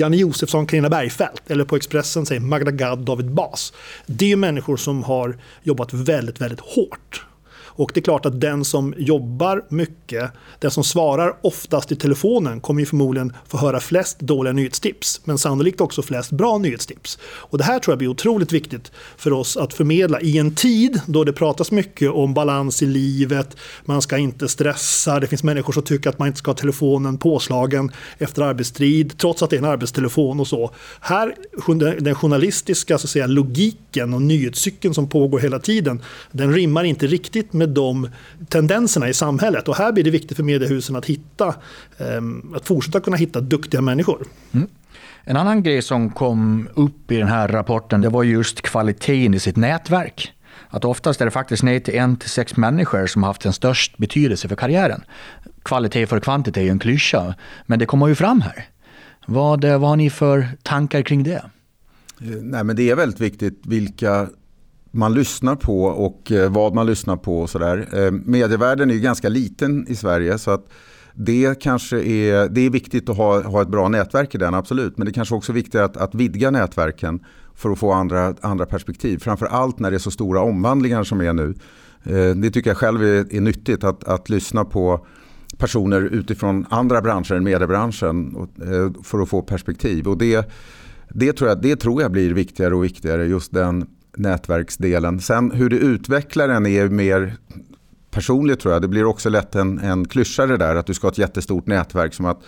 Janne 0.00 0.16
Josefsson, 0.16 0.66
Carina 0.66 0.88
Bergfeldt 0.88 1.50
eller 1.50 1.64
på 1.64 1.76
Expressen 1.76 2.26
säger 2.26 2.40
Magda 2.40 2.70
Gad, 2.70 2.98
David 2.98 3.30
Bas. 3.30 3.72
Det 4.06 4.32
är 4.32 4.36
människor 4.36 4.76
som 4.76 5.02
har 5.02 5.36
jobbat 5.62 5.92
väldigt, 5.92 6.40
väldigt 6.40 6.60
hårt 6.60 7.27
och 7.78 7.90
det 7.94 8.00
är 8.00 8.02
klart 8.02 8.26
att 8.26 8.40
den 8.40 8.64
som 8.64 8.94
jobbar 8.96 9.64
mycket, 9.68 10.30
den 10.58 10.70
som 10.70 10.84
svarar 10.84 11.36
oftast 11.42 11.92
i 11.92 11.96
telefonen 11.96 12.60
kommer 12.60 12.80
ju 12.80 12.86
förmodligen 12.86 13.32
få 13.46 13.58
höra 13.58 13.80
flest 13.80 14.20
dåliga 14.20 14.52
nyhetstips, 14.52 15.20
men 15.24 15.38
sannolikt 15.38 15.80
också 15.80 16.02
flest 16.02 16.30
bra 16.30 16.58
nyhetstips. 16.58 17.18
Och 17.22 17.58
det 17.58 17.64
här 17.64 17.78
tror 17.78 17.92
jag 17.92 17.98
blir 17.98 18.08
otroligt 18.08 18.52
viktigt 18.52 18.92
för 19.16 19.32
oss 19.32 19.56
att 19.56 19.74
förmedla 19.74 20.20
i 20.20 20.38
en 20.38 20.54
tid 20.54 21.00
då 21.06 21.24
det 21.24 21.32
pratas 21.32 21.70
mycket 21.70 22.10
om 22.10 22.34
balans 22.34 22.82
i 22.82 22.86
livet, 22.86 23.56
man 23.84 24.02
ska 24.02 24.16
inte 24.16 24.48
stressa, 24.48 25.20
det 25.20 25.26
finns 25.26 25.42
människor 25.42 25.72
som 25.72 25.82
tycker 25.82 26.10
att 26.10 26.18
man 26.18 26.28
inte 26.28 26.38
ska 26.38 26.50
ha 26.50 26.56
telefonen 26.56 27.18
påslagen 27.18 27.92
efter 28.18 28.42
arbetstid, 28.42 29.18
trots 29.18 29.42
att 29.42 29.50
det 29.50 29.56
är 29.56 29.58
en 29.58 29.64
arbetstelefon 29.64 30.40
och 30.40 30.46
så. 30.46 30.70
Här, 31.00 31.34
den 32.00 32.14
journalistiska 32.14 32.98
så 32.98 33.06
att 33.06 33.10
säga, 33.10 33.26
logiken 33.26 34.14
och 34.14 34.22
nyhetscykeln 34.22 34.94
som 34.94 35.08
pågår 35.08 35.38
hela 35.38 35.58
tiden, 35.58 36.02
den 36.32 36.52
rimmar 36.52 36.84
inte 36.84 37.06
riktigt 37.06 37.52
med 37.52 37.67
de 37.68 38.08
tendenserna 38.48 39.08
i 39.08 39.14
samhället. 39.14 39.68
Och 39.68 39.76
här 39.76 39.92
blir 39.92 40.04
det 40.04 40.10
viktigt 40.10 40.36
för 40.36 40.44
mediehusen 40.44 40.96
att 40.96 41.06
hitta, 41.06 41.54
ehm, 41.98 42.54
att 42.56 42.66
fortsätta 42.66 43.00
kunna 43.00 43.16
hitta 43.16 43.40
duktiga 43.40 43.80
människor. 43.80 44.26
Mm. 44.52 44.68
En 45.24 45.36
annan 45.36 45.62
grej 45.62 45.82
som 45.82 46.10
kom 46.10 46.68
upp 46.74 47.12
i 47.12 47.16
den 47.16 47.28
här 47.28 47.48
rapporten 47.48 48.00
det 48.00 48.08
var 48.08 48.22
just 48.22 48.62
kvaliteten 48.62 49.34
i 49.34 49.38
sitt 49.38 49.56
nätverk. 49.56 50.32
Att 50.70 50.84
oftast 50.84 51.20
är 51.20 51.24
det 51.24 51.30
faktiskt 51.30 51.62
ner 51.62 51.80
till 51.80 51.94
en 51.94 52.16
till 52.16 52.30
sex 52.30 52.56
människor 52.56 53.06
som 53.06 53.22
har 53.22 53.30
haft 53.30 53.42
den 53.42 53.52
störst 53.52 53.98
betydelse 53.98 54.48
för 54.48 54.56
karriären. 54.56 55.02
Kvalitet 55.62 56.06
för 56.06 56.20
kvantitet 56.20 56.56
är 56.56 56.62
ju 56.64 56.70
en 56.70 56.78
klyscha, 56.78 57.34
men 57.66 57.78
det 57.78 57.86
kommer 57.86 58.08
ju 58.08 58.14
fram 58.14 58.40
här. 58.40 58.66
Vad, 59.26 59.64
vad 59.64 59.80
har 59.80 59.96
ni 59.96 60.10
för 60.10 60.48
tankar 60.62 61.02
kring 61.02 61.22
det? 61.22 61.42
Eh, 62.20 62.26
nej, 62.42 62.64
men 62.64 62.76
det 62.76 62.90
är 62.90 62.96
väldigt 62.96 63.20
viktigt 63.20 63.60
vilka 63.66 64.28
man 64.90 65.14
lyssnar 65.14 65.56
på 65.56 65.84
och 65.84 66.32
eh, 66.32 66.52
vad 66.52 66.74
man 66.74 66.86
lyssnar 66.86 67.16
på 67.16 67.40
och 67.40 67.50
sådär. 67.50 67.88
Eh, 67.92 68.10
medievärlden 68.10 68.90
är 68.90 68.94
ju 68.94 69.00
ganska 69.00 69.28
liten 69.28 69.86
i 69.88 69.94
Sverige 69.94 70.38
så 70.38 70.50
att 70.50 70.66
det 71.14 71.60
kanske 71.60 71.96
är, 72.00 72.48
det 72.48 72.60
är 72.60 72.70
viktigt 72.70 73.08
att 73.08 73.16
ha, 73.16 73.42
ha 73.42 73.62
ett 73.62 73.68
bra 73.68 73.88
nätverk 73.88 74.34
i 74.34 74.38
den, 74.38 74.54
absolut. 74.54 74.98
Men 74.98 75.06
det 75.06 75.12
kanske 75.12 75.34
också 75.34 75.52
är 75.52 75.54
viktigt 75.54 75.80
att, 75.80 75.96
att 75.96 76.14
vidga 76.14 76.50
nätverken 76.50 77.24
för 77.54 77.70
att 77.70 77.78
få 77.78 77.92
andra, 77.92 78.34
andra 78.40 78.66
perspektiv. 78.66 79.18
Framför 79.18 79.46
allt 79.46 79.78
när 79.78 79.90
det 79.90 79.96
är 79.96 79.98
så 79.98 80.10
stora 80.10 80.40
omvandlingar 80.40 81.04
som 81.04 81.20
är 81.20 81.32
nu. 81.32 81.54
Eh, 82.04 82.36
det 82.36 82.50
tycker 82.50 82.70
jag 82.70 82.76
själv 82.76 83.02
är, 83.02 83.34
är 83.34 83.40
nyttigt 83.40 83.84
att, 83.84 84.04
att 84.04 84.28
lyssna 84.28 84.64
på 84.64 85.06
personer 85.58 86.00
utifrån 86.00 86.66
andra 86.70 87.00
branscher 87.00 87.32
än 87.32 87.44
mediebranschen 87.44 88.48
för 89.04 89.22
att 89.22 89.28
få 89.28 89.42
perspektiv. 89.42 90.08
Och 90.08 90.18
det, 90.18 90.50
det, 91.10 91.32
tror 91.32 91.48
jag, 91.48 91.62
det 91.62 91.76
tror 91.76 92.02
jag 92.02 92.12
blir 92.12 92.34
viktigare 92.34 92.74
och 92.74 92.84
viktigare, 92.84 93.26
just 93.26 93.52
den 93.52 93.86
nätverksdelen. 94.18 95.20
Sen 95.20 95.50
hur 95.50 95.68
du 95.68 95.78
utvecklar 95.78 96.48
den 96.48 96.66
är 96.66 96.88
mer 96.88 97.36
personligt 98.10 98.60
tror 98.60 98.72
jag. 98.72 98.82
Det 98.82 98.88
blir 98.88 99.04
också 99.04 99.28
lätt 99.28 99.54
en, 99.54 99.78
en 99.78 100.08
klyscha 100.08 100.46
det 100.46 100.56
där 100.56 100.76
att 100.76 100.86
du 100.86 100.94
ska 100.94 101.06
ha 101.06 101.12
ett 101.12 101.18
jättestort 101.18 101.66
nätverk 101.66 102.14
som 102.14 102.26
att 102.26 102.40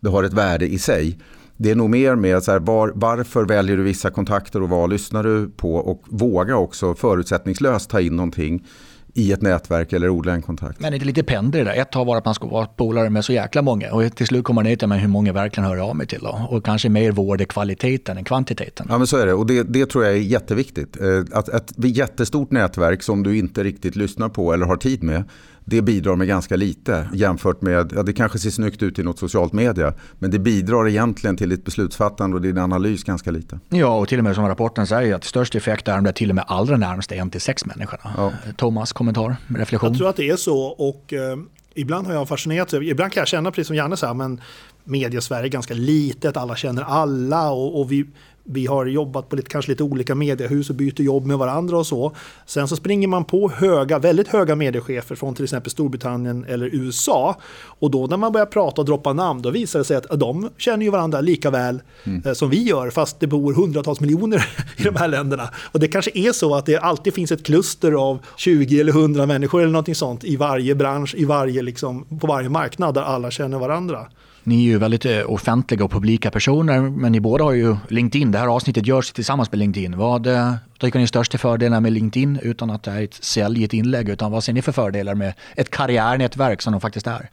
det 0.00 0.10
har 0.10 0.24
ett 0.24 0.32
värde 0.32 0.66
i 0.66 0.78
sig. 0.78 1.18
Det 1.56 1.70
är 1.70 1.74
nog 1.74 1.90
mer 1.90 2.14
med 2.14 2.42
så 2.42 2.52
här, 2.52 2.58
var, 2.58 2.92
varför 2.94 3.44
väljer 3.44 3.76
du 3.76 3.82
vissa 3.82 4.10
kontakter 4.10 4.62
och 4.62 4.68
vad 4.68 4.90
lyssnar 4.90 5.22
du 5.22 5.50
på 5.56 5.74
och 5.74 6.02
våga 6.06 6.56
också 6.56 6.94
förutsättningslöst 6.94 7.90
ta 7.90 8.00
in 8.00 8.16
någonting 8.16 8.66
i 9.14 9.32
ett 9.32 9.42
nätverk 9.42 9.92
eller 9.92 10.08
odla 10.08 10.32
en 10.32 10.42
kontakt. 10.42 10.80
Men 10.80 10.94
inte 10.94 11.06
lite 11.06 11.22
pendel 11.22 11.64
där. 11.64 11.74
Ett 11.74 11.94
har 11.94 12.04
varit 12.04 12.18
att 12.18 12.24
man 12.24 12.34
ska 12.34 12.46
vara 12.46 12.66
polare 12.66 13.10
med 13.10 13.24
så 13.24 13.32
jäkla 13.32 13.62
många 13.62 13.92
och 13.92 14.16
till 14.16 14.26
slut 14.26 14.44
kommer 14.44 14.62
man 14.62 14.64
ner 14.70 14.76
till 14.76 14.92
hur 14.92 15.08
många 15.08 15.32
verkligen 15.32 15.68
hör 15.68 15.76
av 15.76 15.96
mig 15.96 16.06
till. 16.06 16.20
Då. 16.22 16.46
Och 16.50 16.64
kanske 16.64 16.88
mer 16.88 17.12
vård 17.12 17.40
är 17.40 17.44
kvaliteten 17.44 18.18
än 18.18 18.24
kvantiteten. 18.24 18.86
Ja 18.90 18.98
men 18.98 19.06
så 19.06 19.16
är 19.16 19.26
det 19.26 19.32
och 19.32 19.46
det, 19.46 19.62
det 19.62 19.86
tror 19.86 20.04
jag 20.04 20.14
är 20.14 20.18
jätteviktigt. 20.18 21.00
Eh, 21.00 21.38
att 21.38 21.48
ett 21.48 21.72
jättestort 21.76 22.50
nätverk 22.50 23.02
som 23.02 23.22
du 23.22 23.38
inte 23.38 23.64
riktigt 23.64 23.96
lyssnar 23.96 24.28
på 24.28 24.52
eller 24.52 24.66
har 24.66 24.76
tid 24.76 25.02
med 25.02 25.24
det 25.64 25.82
bidrar 25.82 26.16
med 26.16 26.28
ganska 26.28 26.56
lite 26.56 27.08
jämfört 27.12 27.62
med, 27.62 27.92
ja 27.96 28.02
det 28.02 28.12
kanske 28.12 28.38
ser 28.38 28.50
snyggt 28.50 28.82
ut 28.82 28.98
i 28.98 29.02
något 29.02 29.18
socialt 29.18 29.52
media, 29.52 29.94
men 30.18 30.30
det 30.30 30.38
bidrar 30.38 30.88
egentligen 30.88 31.36
till 31.36 31.48
ditt 31.48 31.64
beslutsfattande 31.64 32.36
och 32.36 32.42
din 32.42 32.58
analys 32.58 33.04
ganska 33.04 33.30
lite. 33.30 33.58
Ja, 33.68 33.98
och 33.98 34.08
till 34.08 34.18
och 34.18 34.24
med 34.24 34.34
som 34.34 34.48
rapporten 34.48 34.86
säger 34.86 35.14
att 35.14 35.24
störst 35.24 35.54
effekt 35.54 35.88
är 35.88 36.00
de 36.00 36.12
till 36.12 36.30
och 36.30 36.36
med 36.36 36.44
allra 36.48 36.76
närmaste 36.76 37.14
en 37.14 37.30
till 37.30 37.40
sex 37.40 37.66
människorna. 37.66 38.14
Ja. 38.16 38.32
Thomas, 38.56 38.92
kommentar, 38.92 39.36
reflektion? 39.48 39.90
Jag 39.90 39.98
tror 39.98 40.08
att 40.08 40.16
det 40.16 40.28
är 40.28 40.36
så 40.36 40.58
och 40.58 41.12
eh, 41.12 41.36
ibland 41.74 42.06
har 42.06 42.14
jag 42.14 42.28
fascinerats 42.28 42.74
ibland 42.74 43.12
kan 43.12 43.20
jag 43.20 43.28
känna 43.28 43.50
precis 43.50 43.66
som 43.66 43.76
Janne 43.76 43.96
sa, 43.96 44.14
men 44.14 44.40
media-Sverige 44.84 45.46
är 45.46 45.50
ganska 45.50 45.74
litet, 45.74 46.36
alla 46.36 46.56
känner 46.56 46.82
alla 46.82 47.50
och, 47.50 47.80
och 47.80 47.92
vi, 47.92 48.06
vi 48.44 48.66
har 48.66 48.86
jobbat 48.86 49.28
på 49.28 49.36
lite, 49.36 49.48
kanske 49.48 49.70
lite 49.70 49.82
olika 49.82 50.14
mediehus 50.14 50.70
och 50.70 50.76
byter 50.76 51.00
jobb 51.00 51.26
med 51.26 51.38
varandra 51.38 51.78
och 51.78 51.86
så. 51.86 52.12
Sen 52.46 52.68
så 52.68 52.76
springer 52.76 53.08
man 53.08 53.24
på 53.24 53.50
höga, 53.50 53.98
väldigt 53.98 54.28
höga 54.28 54.56
mediechefer 54.56 55.14
från 55.14 55.34
till 55.34 55.44
exempel 55.44 55.70
Storbritannien 55.70 56.44
eller 56.48 56.66
USA. 56.66 57.36
Och 57.64 57.90
då 57.90 58.06
när 58.06 58.16
man 58.16 58.32
börjar 58.32 58.46
prata 58.46 58.80
och 58.80 58.86
droppa 58.86 59.12
namn, 59.12 59.42
då 59.42 59.50
visar 59.50 59.78
det 59.78 59.84
sig 59.84 59.96
att 59.96 60.20
de 60.20 60.50
känner 60.56 60.84
ju 60.84 60.90
varandra 60.90 61.20
lika 61.20 61.50
väl 61.50 61.82
mm. 62.04 62.22
Eh, 62.24 62.32
som 62.32 62.50
vi 62.50 62.62
gör, 62.62 62.90
fast 62.90 63.20
det 63.20 63.26
bor 63.26 63.52
hundratals 63.54 64.00
miljoner 64.00 64.48
i 64.76 64.82
de 64.82 64.96
här 64.96 65.08
länderna. 65.08 65.50
Och 65.72 65.80
det 65.80 65.88
kanske 65.88 66.10
är 66.14 66.32
så 66.32 66.54
att 66.54 66.66
det 66.66 66.76
alltid 66.76 67.14
finns 67.14 67.32
ett 67.32 67.46
kluster 67.46 67.92
av 67.92 68.18
20 68.36 68.80
eller 68.80 68.92
100 68.92 69.26
människor 69.26 69.60
eller 69.60 69.72
någonting 69.72 69.94
sånt 69.94 70.24
i 70.24 70.36
varje 70.36 70.74
bransch, 70.74 71.14
i 71.14 71.24
varje, 71.24 71.62
liksom, 71.62 72.04
på 72.20 72.26
varje 72.26 72.48
marknad 72.48 72.94
där 72.94 73.02
alla 73.02 73.30
känner 73.30 73.58
varandra. 73.58 74.06
Ni 74.46 74.56
är 74.56 74.62
ju 74.62 74.78
väldigt 74.78 75.04
eh, 75.06 75.30
offentliga 75.30 75.84
och 75.84 75.90
publika 75.90 76.30
personer, 76.30 76.80
men 76.80 77.12
ni 77.12 77.20
båda 77.20 77.44
har 77.44 77.52
ju 77.52 77.76
LinkedIn. 77.88 78.32
Det 78.32 78.38
här 78.38 78.46
avsnittet 78.46 78.86
görs 78.86 79.12
tillsammans 79.12 79.52
med 79.52 79.58
LinkedIn. 79.58 79.98
Vad 79.98 80.26
eh, 80.26 80.54
tycker 80.78 80.98
ni 80.98 81.02
är 81.02 81.06
största 81.06 81.38
fördelarna 81.38 81.80
med 81.80 81.92
LinkedIn 81.92 82.38
utan 82.42 82.70
att 82.70 82.82
det 82.82 82.90
är 82.90 83.02
ett 83.02 83.14
säljigt 83.14 83.74
inlägg? 83.74 84.08
Utan 84.08 84.32
vad 84.32 84.44
ser 84.44 84.52
ni 84.52 84.62
för 84.62 84.72
fördelar 84.72 85.14
med 85.14 85.34
ett 85.56 85.70
karriärnätverk 85.70 86.62
som 86.62 86.72
de 86.72 86.80
faktiskt 86.80 87.06
är? 87.06 87.30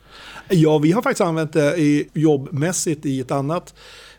Ja, 0.49 0.77
vi 0.77 0.91
har 0.91 1.01
faktiskt 1.01 1.21
använt 1.21 1.53
det 1.53 1.77
i 1.77 2.09
jobbmässigt 2.13 3.05
i 3.05 3.19
ett 3.19 3.31
annat 3.31 3.73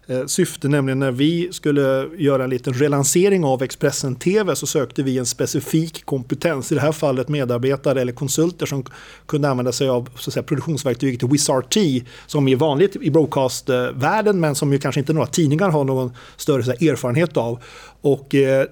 Eh, 0.07 0.27
syfte, 0.27 0.69
nämligen 0.69 0.99
när 0.99 1.11
vi 1.11 1.49
skulle 1.53 2.09
göra 2.19 2.45
en 2.45 2.51
liten 2.51 2.73
relansering 2.73 3.45
av 3.45 3.63
Expressen 3.63 4.15
TV 4.15 4.57
så 4.57 4.67
sökte 4.67 5.03
vi 5.03 5.19
en 5.19 5.27
specifik 5.27 6.05
kompetens, 6.05 6.73
i 6.73 6.75
det 6.75 6.81
här 6.81 6.93
fallet 6.93 7.29
medarbetare 7.29 8.01
eller 8.01 8.13
konsulter 8.13 8.67
som 8.67 8.85
kunde 9.27 9.49
använda 9.49 9.73
sig 9.73 9.89
av 9.89 10.09
så 10.17 10.31
att 10.31 10.35
säga, 10.35 10.43
produktionsverktyget 10.43 11.23
WizRT 11.23 12.07
som 12.27 12.49
är 12.49 12.57
vanligt 12.57 12.97
i 12.97 13.11
broadcastvärlden 13.11 14.41
men 14.41 14.55
som 14.55 14.73
ju 14.73 14.79
kanske 14.79 15.01
inte 15.01 15.13
några 15.13 15.27
tidningar 15.27 15.71
har 15.71 15.85
någon 15.85 16.13
större 16.37 16.63
här, 16.63 16.91
erfarenhet 16.91 17.37
av. 17.37 17.59
Och 18.01 18.35
eh, 18.35 18.67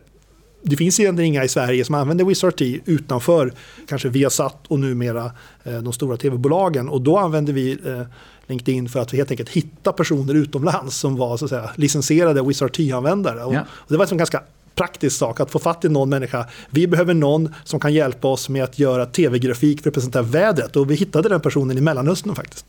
det 0.62 0.76
finns 0.76 1.00
egentligen 1.00 1.28
inga 1.28 1.44
i 1.44 1.48
Sverige 1.48 1.84
som 1.84 1.94
använder 1.94 2.24
WizRT 2.24 2.60
utanför 2.84 3.52
kanske 3.88 4.08
Viasat 4.08 4.66
och 4.68 4.80
numera 4.80 5.32
eh, 5.64 5.78
de 5.78 5.92
stora 5.92 6.16
tv-bolagen. 6.16 6.88
Och 6.88 7.00
då 7.00 7.18
använder 7.18 7.52
vi 7.52 7.72
eh, 7.86 8.02
LinkedIn 8.50 8.88
för 8.88 9.00
att 9.00 9.12
helt 9.12 9.30
enkelt 9.30 9.48
hitta 9.48 9.92
personer 9.92 10.34
utomlands 10.34 10.96
som 10.96 11.16
var 11.16 11.36
så 11.36 11.44
att 11.44 11.50
säga, 11.50 11.70
licensierade 11.76 12.42
WizardT-användare. 12.42 13.44
Och, 13.44 13.54
ja. 13.54 13.60
och 13.60 13.92
det 13.92 13.96
var 13.96 14.12
en 14.12 14.18
ganska 14.18 14.42
praktisk 14.74 15.16
sak 15.16 15.40
att 15.40 15.50
få 15.50 15.58
fatt 15.58 15.84
i 15.84 15.88
någon 15.88 16.08
människa. 16.08 16.46
Vi 16.70 16.86
behöver 16.86 17.14
någon 17.14 17.54
som 17.64 17.80
kan 17.80 17.94
hjälpa 17.94 18.28
oss 18.28 18.48
med 18.48 18.64
att 18.64 18.78
göra 18.78 19.06
tv-grafik 19.06 19.82
för 19.82 19.90
att 19.90 19.94
presentera 19.94 20.22
vädret 20.22 20.76
och 20.76 20.90
vi 20.90 20.94
hittade 20.94 21.28
den 21.28 21.40
personen 21.40 21.78
i 21.78 21.80
Mellanöstern 21.80 22.34
faktiskt. 22.34 22.66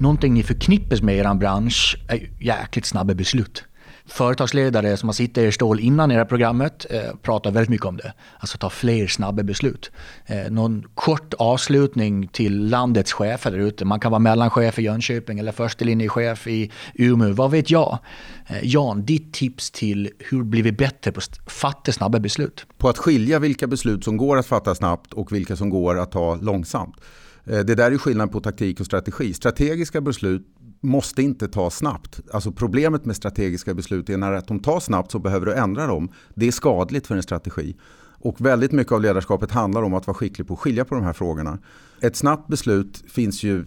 Någonting 0.00 0.34
ni 0.34 0.42
förknippas 0.42 1.02
med 1.02 1.16
i 1.16 1.18
er 1.18 1.34
bransch 1.34 1.98
är 2.08 2.30
jäkligt 2.40 2.86
snabba 2.86 3.14
beslut 3.14 3.64
företagsledare 4.06 4.96
som 4.96 5.08
har 5.08 5.14
suttit 5.14 5.38
i 5.38 5.40
er 5.40 5.50
stål 5.50 5.80
innan 5.80 6.10
i 6.10 6.24
programmet 6.24 6.86
eh, 6.90 7.16
pratar 7.22 7.50
väldigt 7.50 7.70
mycket 7.70 7.86
om 7.86 7.96
det. 7.96 8.12
Alltså 8.38 8.58
ta 8.58 8.70
fler 8.70 9.06
snabba 9.06 9.42
beslut. 9.42 9.90
Eh, 10.26 10.50
någon 10.50 10.84
kort 10.94 11.34
avslutning 11.34 12.28
till 12.28 12.68
landets 12.68 13.12
chefer 13.12 13.50
där 13.50 13.58
ute. 13.58 13.84
Man 13.84 14.00
kan 14.00 14.10
vara 14.10 14.18
mellanchef 14.18 14.78
i 14.78 14.82
Jönköping 14.82 15.38
eller 15.38 15.52
förstelinjechef 15.52 16.46
i 16.46 16.70
Umeå, 16.94 17.32
vad 17.32 17.50
vet 17.50 17.70
jag. 17.70 17.98
Eh, 18.46 18.58
Jan, 18.62 19.04
ditt 19.04 19.32
tips 19.32 19.70
till 19.70 20.10
hur 20.18 20.42
blir 20.42 20.62
vi 20.62 20.72
bättre 20.72 21.12
på 21.12 21.18
att 21.18 21.52
fatta 21.52 21.92
snabba 21.92 22.18
beslut? 22.18 22.66
På 22.78 22.88
att 22.88 22.98
skilja 22.98 23.38
vilka 23.38 23.66
beslut 23.66 24.04
som 24.04 24.16
går 24.16 24.36
att 24.36 24.46
fatta 24.46 24.74
snabbt 24.74 25.12
och 25.12 25.32
vilka 25.32 25.56
som 25.56 25.70
går 25.70 25.98
att 25.98 26.12
ta 26.12 26.34
långsamt. 26.34 26.96
Eh, 27.44 27.58
det 27.58 27.74
där 27.74 27.92
är 27.92 27.98
skillnad 27.98 28.32
på 28.32 28.40
taktik 28.40 28.80
och 28.80 28.86
strategi. 28.86 29.34
Strategiska 29.34 30.00
beslut 30.00 30.46
måste 30.84 31.22
inte 31.22 31.48
tas 31.48 31.76
snabbt. 31.76 32.20
Alltså 32.32 32.52
problemet 32.52 33.04
med 33.04 33.16
strategiska 33.16 33.74
beslut 33.74 34.10
är 34.10 34.16
när 34.16 34.42
de 34.48 34.60
tas 34.60 34.84
snabbt 34.84 35.10
så 35.10 35.18
behöver 35.18 35.46
du 35.46 35.54
ändra 35.54 35.86
dem. 35.86 36.08
Det 36.34 36.46
är 36.46 36.52
skadligt 36.52 37.06
för 37.06 37.16
en 37.16 37.22
strategi. 37.22 37.76
Och 38.18 38.40
väldigt 38.40 38.72
mycket 38.72 38.92
av 38.92 39.00
ledarskapet 39.00 39.50
handlar 39.50 39.82
om 39.82 39.94
att 39.94 40.06
vara 40.06 40.14
skicklig 40.14 40.48
på 40.48 40.54
att 40.54 40.60
skilja 40.60 40.84
på 40.84 40.94
de 40.94 41.04
här 41.04 41.12
frågorna. 41.12 41.58
Ett 42.00 42.16
snabbt 42.16 42.48
beslut 42.48 43.04
finns 43.08 43.42
ju 43.42 43.64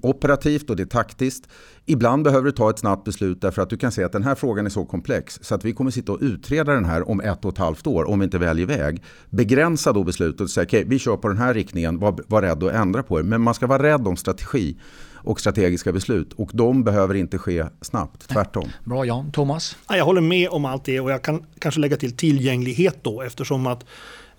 operativt 0.00 0.70
och 0.70 0.76
det 0.76 0.82
är 0.82 0.86
taktiskt. 0.86 1.48
Ibland 1.86 2.24
behöver 2.24 2.44
du 2.44 2.52
ta 2.52 2.70
ett 2.70 2.78
snabbt 2.78 3.04
beslut 3.04 3.40
därför 3.40 3.62
att 3.62 3.70
du 3.70 3.76
kan 3.76 3.92
se 3.92 4.04
att 4.04 4.12
den 4.12 4.22
här 4.22 4.34
frågan 4.34 4.66
är 4.66 4.70
så 4.70 4.84
komplex 4.84 5.38
så 5.42 5.54
att 5.54 5.64
vi 5.64 5.72
kommer 5.72 5.90
sitta 5.90 6.12
och 6.12 6.18
utreda 6.20 6.72
den 6.72 6.84
här 6.84 7.08
om 7.08 7.20
ett 7.20 7.44
och 7.44 7.52
ett 7.52 7.58
halvt 7.58 7.86
år 7.86 8.08
om 8.08 8.18
vi 8.18 8.24
inte 8.24 8.38
väljer 8.38 8.66
väg. 8.66 9.02
Begränsa 9.30 9.92
då 9.92 10.04
beslutet 10.04 10.40
och 10.40 10.50
säga 10.50 10.64
okej 10.64 10.80
okay, 10.80 10.90
vi 10.90 10.98
kör 10.98 11.16
på 11.16 11.28
den 11.28 11.36
här 11.36 11.54
riktningen, 11.54 11.98
var, 11.98 12.20
var 12.26 12.42
rädd 12.42 12.62
att 12.62 12.72
ändra 12.72 13.02
på 13.02 13.18
er. 13.18 13.22
Men 13.22 13.40
man 13.40 13.54
ska 13.54 13.66
vara 13.66 13.82
rädd 13.82 14.08
om 14.08 14.16
strategi 14.16 14.76
och 15.24 15.40
strategiska 15.40 15.92
beslut. 15.92 16.32
Och 16.32 16.50
de 16.54 16.84
behöver 16.84 17.14
inte 17.14 17.38
ske 17.38 17.64
snabbt, 17.80 18.28
tvärtom. 18.28 18.68
Bra 18.84 19.04
Jan. 19.04 19.32
Thomas? 19.32 19.76
Jag 19.88 20.04
håller 20.04 20.20
med 20.20 20.48
om 20.48 20.64
allt 20.64 20.84
det 20.84 21.00
och 21.00 21.10
jag 21.10 21.22
kan 21.22 21.46
kanske 21.58 21.80
lägga 21.80 21.96
till 21.96 22.16
tillgänglighet 22.16 22.98
då 23.02 23.22
eftersom 23.22 23.66
att 23.66 23.84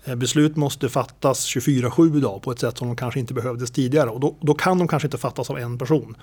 eh, 0.04 0.14
beslut 0.14 0.56
måste 0.56 0.88
fattas 0.88 1.46
24-7 1.46 2.16
idag 2.16 2.42
på 2.42 2.50
ett 2.50 2.58
sätt 2.58 2.78
som 2.78 2.88
de 2.88 2.96
kanske 2.96 3.20
inte 3.20 3.34
behövdes 3.34 3.70
tidigare. 3.70 4.10
Och 4.10 4.20
då, 4.20 4.36
då, 4.40 4.54
kan 4.54 4.78
de 4.78 4.88
kanske 4.88 5.06
inte 5.06 5.18
fattas 5.18 5.50
av 5.50 5.58
en 5.58 5.78
person. 5.78 6.16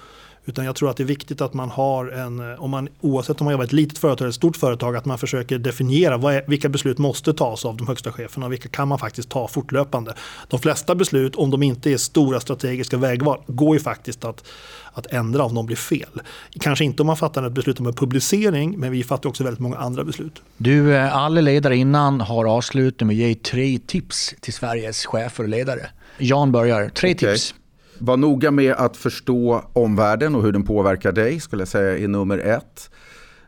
Utan 0.47 0.65
jag 0.65 0.75
tror 0.75 0.89
att 0.89 0.97
det 0.97 1.03
är 1.03 1.07
viktigt 1.07 1.41
att 1.41 1.53
man 1.53 1.69
har 1.69 2.07
en, 2.07 2.39
om 2.57 2.69
man, 2.69 2.89
oavsett 3.01 3.41
om 3.41 3.45
man 3.45 3.51
jobbar 3.51 3.63
i 3.63 3.67
ett 3.67 3.73
litet 3.73 3.97
företag 3.97 4.21
eller 4.25 4.29
ett 4.29 4.35
stort 4.35 4.57
företag, 4.57 4.95
att 4.95 5.05
man 5.05 5.17
försöker 5.17 5.57
definiera 5.57 6.33
är, 6.33 6.49
vilka 6.49 6.69
beslut 6.69 6.97
måste 6.97 7.33
tas 7.33 7.65
av 7.65 7.77
de 7.77 7.87
högsta 7.87 8.11
cheferna 8.11 8.45
och 8.45 8.51
vilka 8.51 8.69
kan 8.69 8.87
man 8.87 8.99
faktiskt 8.99 9.29
ta 9.29 9.47
fortlöpande. 9.47 10.13
De 10.47 10.59
flesta 10.59 10.95
beslut, 10.95 11.35
om 11.35 11.49
de 11.49 11.63
inte 11.63 11.91
är 11.91 11.97
stora 11.97 12.39
strategiska 12.39 12.97
vägval, 12.97 13.41
går 13.47 13.75
ju 13.75 13.79
faktiskt 13.79 14.25
att, 14.25 14.47
att 14.93 15.05
ändra 15.05 15.43
om 15.43 15.55
de 15.55 15.65
blir 15.65 15.75
fel. 15.75 16.21
Kanske 16.59 16.85
inte 16.85 17.03
om 17.03 17.07
man 17.07 17.17
fattar 17.17 17.47
ett 17.47 17.53
beslut 17.53 17.79
om 17.79 17.87
en 17.87 17.93
publicering, 17.93 18.79
men 18.79 18.91
vi 18.91 19.03
fattar 19.03 19.29
också 19.29 19.43
väldigt 19.43 19.59
många 19.59 19.77
andra 19.77 20.03
beslut. 20.03 20.41
Du, 20.57 20.95
eh, 20.95 21.15
alla 21.15 21.41
ledare 21.41 21.77
innan 21.77 22.21
har 22.21 22.45
avslutat 22.45 23.07
med 23.07 23.13
att 23.13 23.17
ge 23.17 23.35
tre 23.35 23.79
tips 23.87 24.35
till 24.41 24.53
Sveriges 24.53 25.05
chefer 25.05 25.43
och 25.43 25.49
ledare. 25.49 25.89
Jan 26.17 26.51
börjar, 26.51 26.89
tre 26.89 27.11
okay. 27.11 27.35
tips. 27.35 27.53
Var 27.99 28.17
noga 28.17 28.51
med 28.51 28.73
att 28.73 28.97
förstå 28.97 29.63
omvärlden 29.73 30.35
och 30.35 30.43
hur 30.43 30.51
den 30.51 30.63
påverkar 30.63 31.11
dig, 31.11 31.39
skulle 31.39 31.61
jag 31.61 31.67
säga 31.67 31.97
är 31.97 32.07
nummer 32.07 32.37
ett. 32.37 32.89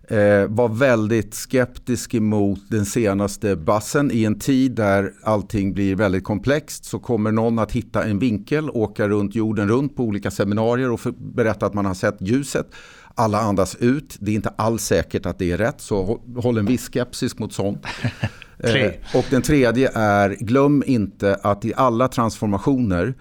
Eh, 0.10 0.48
var 0.48 0.70
väldigt 0.70 1.34
skeptisk 1.34 2.14
emot 2.14 2.60
den 2.70 2.86
senaste 2.86 3.56
bassen. 3.56 4.12
I 4.12 4.24
en 4.26 4.40
tid 4.40 4.72
där 4.72 5.14
allting 5.24 5.74
blir 5.74 5.96
väldigt 5.96 6.24
komplext 6.24 6.86
så 6.86 7.00
kommer 7.00 7.32
någon 7.32 7.60
att 7.60 7.72
hitta 7.72 8.04
en 8.04 8.20
vinkel, 8.20 8.70
åka 8.70 9.08
runt 9.08 9.36
jorden 9.36 9.70
runt 9.70 9.96
på 9.96 10.04
olika 10.04 10.32
seminarier 10.32 10.92
och 10.92 11.00
berätta 11.18 11.66
att 11.66 11.74
man 11.74 11.86
har 11.86 11.94
sett 11.94 12.18
ljuset. 12.20 12.68
Alla 13.16 13.40
andas 13.40 13.76
ut. 13.76 14.18
Det 14.20 14.32
är 14.32 14.36
inte 14.36 14.54
alls 14.56 14.84
säkert 14.84 15.26
att 15.26 15.40
det 15.40 15.52
är 15.52 15.58
rätt, 15.58 15.82
så 15.82 16.20
håll 16.36 16.58
en 16.58 16.66
viss 16.66 16.90
skepsis 16.90 17.40
mot 17.40 17.54
sånt. 17.54 17.86
eh, 18.60 18.92
och 19.14 19.26
den 19.30 19.42
tredje 19.42 19.92
är, 19.94 20.30
glöm 20.40 20.84
inte 20.86 21.40
att 21.44 21.66
i 21.66 21.74
alla 21.76 22.08
transformationer 22.08 23.14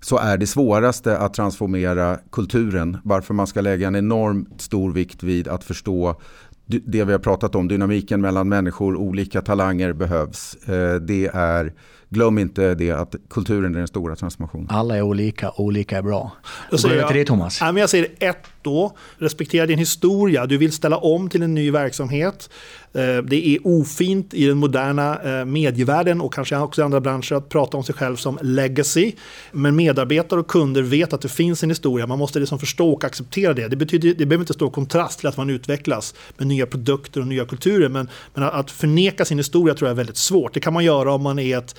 så 0.00 0.18
är 0.18 0.38
det 0.38 0.46
svåraste 0.46 1.18
att 1.18 1.34
transformera 1.34 2.18
kulturen. 2.32 2.96
Varför 3.04 3.34
man 3.34 3.46
ska 3.46 3.60
lägga 3.60 3.86
en 3.86 3.96
enormt 3.96 4.60
stor 4.60 4.92
vikt 4.92 5.22
vid 5.22 5.48
att 5.48 5.64
förstå 5.64 6.20
det 6.66 7.04
vi 7.04 7.12
har 7.12 7.18
pratat 7.18 7.54
om, 7.54 7.68
dynamiken 7.68 8.20
mellan 8.20 8.48
människor, 8.48 8.96
olika 8.96 9.42
talanger 9.42 9.92
behövs. 9.92 10.54
Eh, 10.54 10.94
det 10.94 11.30
är, 11.34 11.72
glöm 12.10 12.38
inte 12.38 12.74
det 12.74 12.90
att 12.90 13.14
kulturen 13.30 13.74
är 13.74 13.78
den 13.78 13.88
stora 13.88 14.16
transformationen. 14.16 14.66
Alla 14.70 14.96
är 14.96 15.02
olika, 15.02 15.52
olika 15.56 15.98
är 15.98 16.02
bra. 16.02 16.32
Då 16.70 16.78
säger 16.78 16.96
jag, 16.96 17.06
till 17.06 17.16
dig 17.16 17.24
Thomas. 17.24 17.60
jag 17.60 17.90
säger 17.90 18.08
ett 18.18 18.46
då, 18.62 18.96
respektera 19.18 19.66
din 19.66 19.78
historia. 19.78 20.46
Du 20.46 20.56
vill 20.56 20.72
ställa 20.72 20.96
om 20.96 21.28
till 21.28 21.42
en 21.42 21.54
ny 21.54 21.70
verksamhet. 21.70 22.50
Eh, 22.92 23.22
det 23.22 23.48
är 23.48 23.58
ofint 23.64 24.34
i 24.34 24.46
den 24.46 24.56
moderna 24.56 25.20
eh, 25.22 25.44
medievärlden 25.44 26.20
och 26.20 26.34
kanske 26.34 26.56
också 26.56 26.80
i 26.80 26.84
andra 26.84 27.00
branscher 27.00 27.32
att 27.32 27.48
prata 27.48 27.76
om 27.76 27.84
sig 27.84 27.94
själv 27.94 28.16
som 28.16 28.38
legacy. 28.42 29.12
Men 29.52 29.76
medarbetare 29.76 30.40
och 30.40 30.48
kunder 30.48 30.82
vet 30.82 31.12
att 31.12 31.20
det 31.20 31.28
finns 31.28 31.62
en 31.62 31.68
historia. 31.68 32.06
Man 32.06 32.18
måste 32.18 32.38
liksom 32.38 32.58
förstå 32.58 32.92
och 32.92 33.04
acceptera 33.04 33.54
det. 33.54 33.68
Det, 33.68 33.76
betyder, 33.76 34.14
det 34.14 34.26
behöver 34.26 34.42
inte 34.42 34.52
stå 34.52 34.68
i 34.68 34.70
kontrast 34.70 35.18
till 35.18 35.28
att 35.28 35.36
man 35.36 35.50
utvecklas 35.50 36.14
med 36.36 36.46
nya 36.46 36.66
produkter 36.66 37.20
och 37.20 37.26
nya 37.26 37.44
kulturer. 37.44 37.88
Men, 37.88 38.08
men 38.34 38.44
att 38.44 38.70
förneka 38.70 39.24
sin 39.24 39.38
historia 39.38 39.74
tror 39.74 39.88
jag 39.88 39.92
är 39.92 39.96
väldigt 39.96 40.16
svårt. 40.16 40.54
Det 40.54 40.60
kan 40.60 40.72
man 40.72 40.84
göra 40.84 41.12
om 41.12 41.22
man 41.22 41.38
är 41.38 41.58
ett 41.58 41.78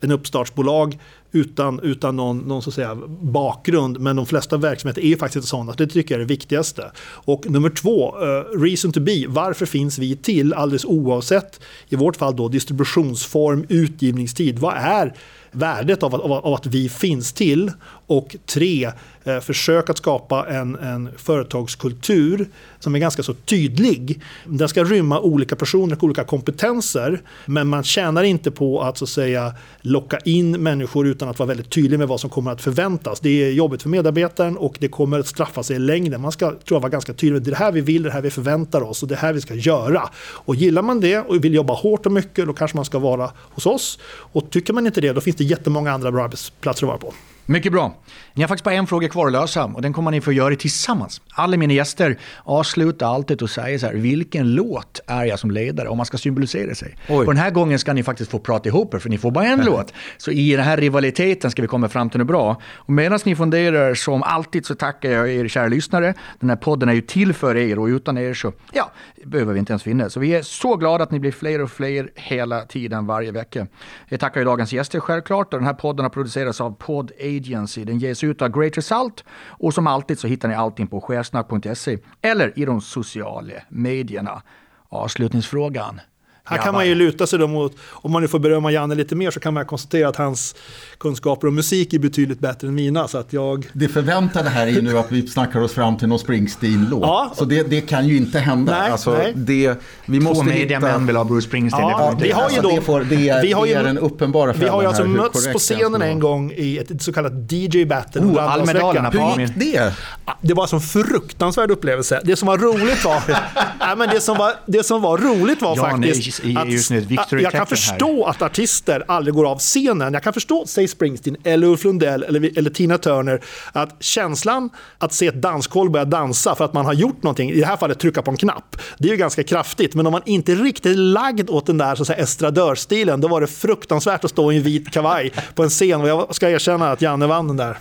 en 0.00 0.10
uppstartsbolag 0.10 0.98
utan, 1.34 1.80
utan 1.80 2.16
någon, 2.16 2.38
någon 2.38 2.62
så 2.62 2.70
att 2.70 2.74
säga, 2.74 2.98
bakgrund. 3.20 4.00
Men 4.00 4.16
de 4.16 4.26
flesta 4.26 4.56
verksamheter 4.56 5.04
är 5.04 5.16
faktiskt 5.16 5.36
inte 5.36 5.48
sådana. 5.48 5.72
Det 5.72 5.86
tycker 5.86 6.14
jag 6.14 6.18
är 6.18 6.26
det 6.26 6.34
viktigaste. 6.34 6.90
Och 7.00 7.50
nummer 7.50 7.70
två, 7.70 8.16
uh, 8.18 8.60
reason 8.60 8.92
to 8.92 9.00
be. 9.00 9.24
Varför 9.28 9.66
finns 9.66 9.98
vi 9.98 10.16
till 10.16 10.54
alldeles 10.54 10.84
oavsett, 10.84 11.60
i 11.88 11.96
vårt 11.96 12.16
fall 12.16 12.36
då 12.36 12.48
distributionsform, 12.48 13.66
utgivningstid. 13.68 14.58
Vad 14.58 14.74
är 14.76 15.14
värdet 15.50 16.02
av 16.02 16.14
att, 16.14 16.20
av 16.20 16.54
att 16.54 16.66
vi 16.66 16.88
finns 16.88 17.32
till? 17.32 17.72
Och 18.06 18.36
tre, 18.46 18.90
eh, 19.24 19.40
försök 19.40 19.90
att 19.90 19.98
skapa 19.98 20.46
en, 20.48 20.76
en 20.76 21.10
företagskultur 21.16 22.48
som 22.80 22.94
är 22.94 22.98
ganska 22.98 23.22
så 23.22 23.34
tydlig. 23.34 24.22
Den 24.44 24.68
ska 24.68 24.84
rymma 24.84 25.20
olika 25.20 25.56
personer 25.56 25.96
och 25.96 26.04
olika 26.04 26.24
kompetenser. 26.24 27.20
Men 27.46 27.68
man 27.68 27.84
tjänar 27.84 28.22
inte 28.22 28.50
på 28.50 28.82
att, 28.82 28.98
så 28.98 29.04
att 29.04 29.08
säga, 29.08 29.54
locka 29.94 30.18
in 30.24 30.50
människor 30.50 31.06
utan 31.06 31.28
att 31.28 31.38
vara 31.38 31.46
väldigt 31.46 31.70
tydlig 31.70 31.98
med 31.98 32.08
vad 32.08 32.20
som 32.20 32.30
kommer 32.30 32.50
att 32.50 32.60
förväntas. 32.60 33.20
Det 33.20 33.28
är 33.28 33.52
jobbigt 33.52 33.82
för 33.82 33.88
medarbetaren 33.88 34.56
och 34.56 34.76
det 34.80 34.88
kommer 34.88 35.18
att 35.18 35.26
straffa 35.26 35.62
sig 35.62 35.76
i 35.76 35.78
längden. 35.78 36.20
Man 36.20 36.32
ska 36.32 36.50
tror 36.50 36.58
jag, 36.68 36.80
vara 36.80 36.90
ganska 36.90 37.12
tydlig 37.12 37.42
med 37.42 37.42
det 37.42 37.56
här 37.56 37.72
vi 37.72 37.80
vill, 37.80 38.02
det 38.02 38.10
här 38.10 38.22
vi 38.22 38.30
förväntar 38.30 38.80
oss 38.80 39.02
och 39.02 39.08
det 39.08 39.16
här 39.16 39.32
vi 39.32 39.40
ska 39.40 39.54
göra. 39.54 40.08
Och 40.16 40.54
gillar 40.54 40.82
man 40.82 41.00
det 41.00 41.18
och 41.18 41.44
vill 41.44 41.54
jobba 41.54 41.74
hårt 41.74 42.06
och 42.06 42.12
mycket 42.12 42.46
då 42.46 42.52
kanske 42.52 42.76
man 42.76 42.84
ska 42.84 42.98
vara 42.98 43.30
hos 43.36 43.66
oss. 43.66 43.98
Och 44.32 44.50
tycker 44.50 44.72
man 44.72 44.86
inte 44.86 45.00
det 45.00 45.12
då 45.12 45.20
finns 45.20 45.36
det 45.36 45.44
jättemånga 45.44 45.92
andra 45.92 46.12
bra 46.12 46.24
arbetsplatser 46.24 46.86
att 46.86 46.88
vara 46.88 46.98
på. 46.98 47.14
Mycket 47.46 47.72
bra. 47.72 47.94
Ni 48.34 48.42
har 48.42 48.48
faktiskt 48.48 48.64
bara 48.64 48.74
en 48.74 48.86
fråga 48.86 49.08
kvar 49.08 49.26
att 49.26 49.32
lösa 49.32 49.64
och 49.64 49.82
den 49.82 49.92
kommer 49.92 50.10
ni 50.10 50.20
få 50.20 50.32
göra 50.32 50.56
tillsammans. 50.56 51.20
Alla 51.34 51.56
mina 51.56 51.72
gäster 51.72 52.18
avslutar 52.42 53.06
alltid 53.06 53.42
och 53.42 53.50
säger 53.50 53.78
så 53.78 53.86
här, 53.86 53.94
vilken 53.94 54.54
låt 54.54 55.00
är 55.06 55.24
jag 55.24 55.38
som 55.38 55.50
ledare 55.50 55.88
om 55.88 55.96
man 55.96 56.06
ska 56.06 56.18
symbolisera 56.18 56.74
sig. 56.74 56.96
Oj. 57.08 57.16
Och 57.16 57.34
den 57.34 57.36
här 57.36 57.50
gången 57.50 57.78
ska 57.78 57.92
ni 57.92 58.02
faktiskt 58.02 58.30
få 58.30 58.38
prata 58.38 58.68
ihop 58.68 58.94
er 58.94 58.98
för 58.98 59.08
ni 59.08 59.18
får 59.18 59.30
bara 59.30 59.46
en 59.46 59.64
låt. 59.64 59.92
Så 60.16 60.30
i 60.30 60.56
den 60.56 60.64
här 60.64 60.76
rivaliteten 60.76 61.50
ska 61.50 61.62
vi 61.62 61.68
komma 61.68 61.88
fram 61.88 62.10
till 62.10 62.18
något 62.18 62.28
bra. 62.28 62.60
Och 62.74 62.92
medan 62.92 63.18
ni 63.24 63.36
funderar, 63.36 63.94
som 63.94 64.22
alltid 64.22 64.66
så 64.66 64.74
tackar 64.74 65.10
jag 65.10 65.30
er 65.30 65.48
kära 65.48 65.68
lyssnare. 65.68 66.14
Den 66.40 66.48
här 66.48 66.56
podden 66.56 66.88
är 66.88 66.92
ju 66.92 67.00
till 67.00 67.34
för 67.34 67.56
er 67.56 67.78
och 67.78 67.86
utan 67.86 68.18
er 68.18 68.34
så, 68.34 68.52
ja, 68.72 68.90
behöver 69.24 69.52
vi 69.52 69.58
inte 69.58 69.72
ens 69.72 69.82
finnas. 69.82 70.12
Så 70.12 70.20
vi 70.20 70.34
är 70.34 70.42
så 70.42 70.76
glada 70.76 71.04
att 71.04 71.10
ni 71.10 71.20
blir 71.20 71.32
fler 71.32 71.62
och 71.62 71.70
fler 71.70 72.10
hela 72.14 72.60
tiden 72.60 73.06
varje 73.06 73.32
vecka. 73.32 73.66
Jag 74.08 74.20
tackar 74.20 74.40
ju 74.40 74.44
dagens 74.44 74.72
gäster 74.72 75.00
självklart 75.00 75.54
och 75.54 75.60
den 75.60 75.66
här 75.66 75.74
podden 75.74 76.04
har 76.04 76.10
producerats 76.10 76.60
av 76.60 76.70
Pod 76.74 77.12
Agency. 77.36 77.84
Den 77.84 77.98
ges 77.98 78.24
ut 78.24 78.42
av 78.42 78.48
Great 78.48 78.76
Result 78.76 79.24
och 79.48 79.74
som 79.74 79.86
alltid 79.86 80.18
så 80.18 80.26
hittar 80.26 80.48
ni 80.48 80.54
allting 80.54 80.86
på 80.86 81.00
chefsnack.se 81.00 81.98
eller 82.22 82.58
i 82.58 82.64
de 82.64 82.80
sociala 82.80 83.52
medierna. 83.68 84.42
Avslutningsfrågan. 84.88 86.00
Här 86.46 86.58
kan 86.58 86.74
man 86.74 86.86
ju 86.86 86.94
luta 86.94 87.26
sig 87.26 87.38
då 87.38 87.46
mot, 87.46 87.76
om 87.90 88.12
man 88.12 88.22
nu 88.22 88.28
får 88.28 88.38
berömma 88.38 88.70
Janne 88.70 88.94
lite 88.94 89.14
mer 89.14 89.30
så 89.30 89.40
kan 89.40 89.54
man 89.54 89.66
konstatera 89.66 90.08
att 90.08 90.16
hans 90.16 90.54
kunskaper 90.98 91.48
om 91.48 91.54
musik 91.54 91.94
är 91.94 91.98
betydligt 91.98 92.38
bättre 92.38 92.68
än 92.68 92.74
mina. 92.74 93.08
Så 93.08 93.18
att 93.18 93.32
jag... 93.32 93.70
Det 93.72 93.88
förväntade 93.88 94.50
här 94.50 94.66
är 94.66 94.70
ju 94.70 94.82
nu 94.82 94.98
att 94.98 95.12
vi 95.12 95.26
snackar 95.26 95.60
oss 95.60 95.72
fram 95.72 95.98
till 95.98 96.08
någon 96.08 96.18
Springsteen-låt. 96.18 97.02
Ja. 97.02 97.32
Så 97.36 97.44
det, 97.44 97.62
det, 97.62 97.80
kan 97.80 98.08
ju 98.08 98.16
inte 98.16 98.38
hända. 98.38 98.78
Nej, 98.78 98.90
alltså, 98.90 99.12
nej. 99.12 99.32
Det, 99.36 99.78
vi 100.06 100.20
måste 100.20 100.44
Två 100.44 100.50
mediamän 100.50 101.06
vill 101.06 101.16
ha 101.16 101.24
Bruce 101.24 101.46
Springsteen. 101.46 101.88
Ja, 101.88 102.14
vi 102.20 102.30
har 102.30 102.50
ju 102.50 102.60
då, 102.60 102.70
det, 102.70 102.80
får, 102.80 103.00
det, 103.00 103.28
är, 103.28 103.42
vi 103.42 103.52
har 103.52 103.66
ju, 103.66 103.74
det 103.74 103.80
är 103.80 103.84
den 103.84 103.98
uppenbara 103.98 104.52
Vi 104.52 104.68
har 104.68 104.82
ju 104.82 104.88
alltså 104.88 105.04
mötts 105.04 105.52
på 105.52 105.58
scenen 105.58 106.02
en 106.02 106.20
gång 106.20 106.52
i 106.56 106.78
ett 106.78 107.02
så 107.02 107.12
kallat 107.12 107.32
DJ-battle. 107.32 108.20
Oh, 108.20 108.52
Almedalerna 108.52 109.10
Hur 109.10 109.40
gick 109.40 109.54
det? 109.56 109.92
Det 110.40 110.54
var 110.54 110.74
en 110.74 110.80
fruktansvärd 110.80 111.70
upplevelse. 111.70 112.20
Det 112.24 112.36
som 112.36 112.48
var 112.48 112.58
roligt 112.58 113.04
var, 113.04 113.22
nej, 113.78 113.96
men 113.96 114.08
det 114.08 114.20
som 114.20 114.36
var, 114.36 114.52
det 114.66 114.82
som 114.82 115.02
var 115.02 115.18
roligt 115.18 115.62
var 115.62 115.76
Jan 115.76 115.90
faktiskt 115.90 116.33
är 116.40 116.66
just 116.66 116.90
nu 116.90 117.00
Victory 117.00 117.42
jag 117.42 117.52
kan 117.52 117.66
förstå 117.66 118.24
här. 118.24 118.30
att 118.30 118.42
artister 118.42 119.04
aldrig 119.08 119.34
går 119.34 119.50
av 119.50 119.58
scenen. 119.58 120.14
Jag 120.14 120.22
kan 120.22 120.32
förstå, 120.32 120.64
säg 120.66 120.88
Springsteen, 120.88 121.36
eller 121.44 121.66
Ulf 121.66 121.84
Lundell 121.84 122.22
eller, 122.22 122.58
eller 122.58 122.70
Tina 122.70 122.98
Turner, 122.98 123.40
att 123.72 124.02
känslan 124.02 124.70
att 124.98 125.12
se 125.12 125.26
ett 125.26 125.42
dansgolv 125.42 125.90
börja 125.90 126.04
dansa 126.04 126.54
för 126.54 126.64
att 126.64 126.72
man 126.72 126.86
har 126.86 126.92
gjort 126.92 127.22
någonting, 127.22 127.50
i 127.50 127.60
det 127.60 127.66
här 127.66 127.76
fallet 127.76 127.98
trycka 127.98 128.22
på 128.22 128.30
en 128.30 128.36
knapp, 128.36 128.76
det 128.98 129.08
är 129.08 129.12
ju 129.12 129.18
ganska 129.18 129.42
kraftigt. 129.42 129.94
Men 129.94 130.06
om 130.06 130.12
man 130.12 130.22
inte 130.24 130.52
är 130.52 130.56
riktigt 130.56 130.98
lagd 130.98 131.50
åt 131.50 131.66
den 131.66 131.78
där 131.78 131.94
så 131.94 132.02
att 132.02 132.06
säga, 132.06 132.18
estradörstilen, 132.18 133.20
då 133.20 133.28
var 133.28 133.40
det 133.40 133.46
fruktansvärt 133.46 134.24
att 134.24 134.30
stå 134.30 134.52
i 134.52 134.56
en 134.56 134.62
vit 134.62 134.90
kavaj 134.90 135.32
på 135.54 135.62
en 135.62 135.70
scen. 135.70 136.00
Och 136.00 136.08
jag 136.08 136.34
ska 136.34 136.50
erkänna 136.50 136.90
att 136.92 137.02
Janne 137.02 137.26
vann 137.26 137.46
den 137.48 137.56
där. 137.56 137.78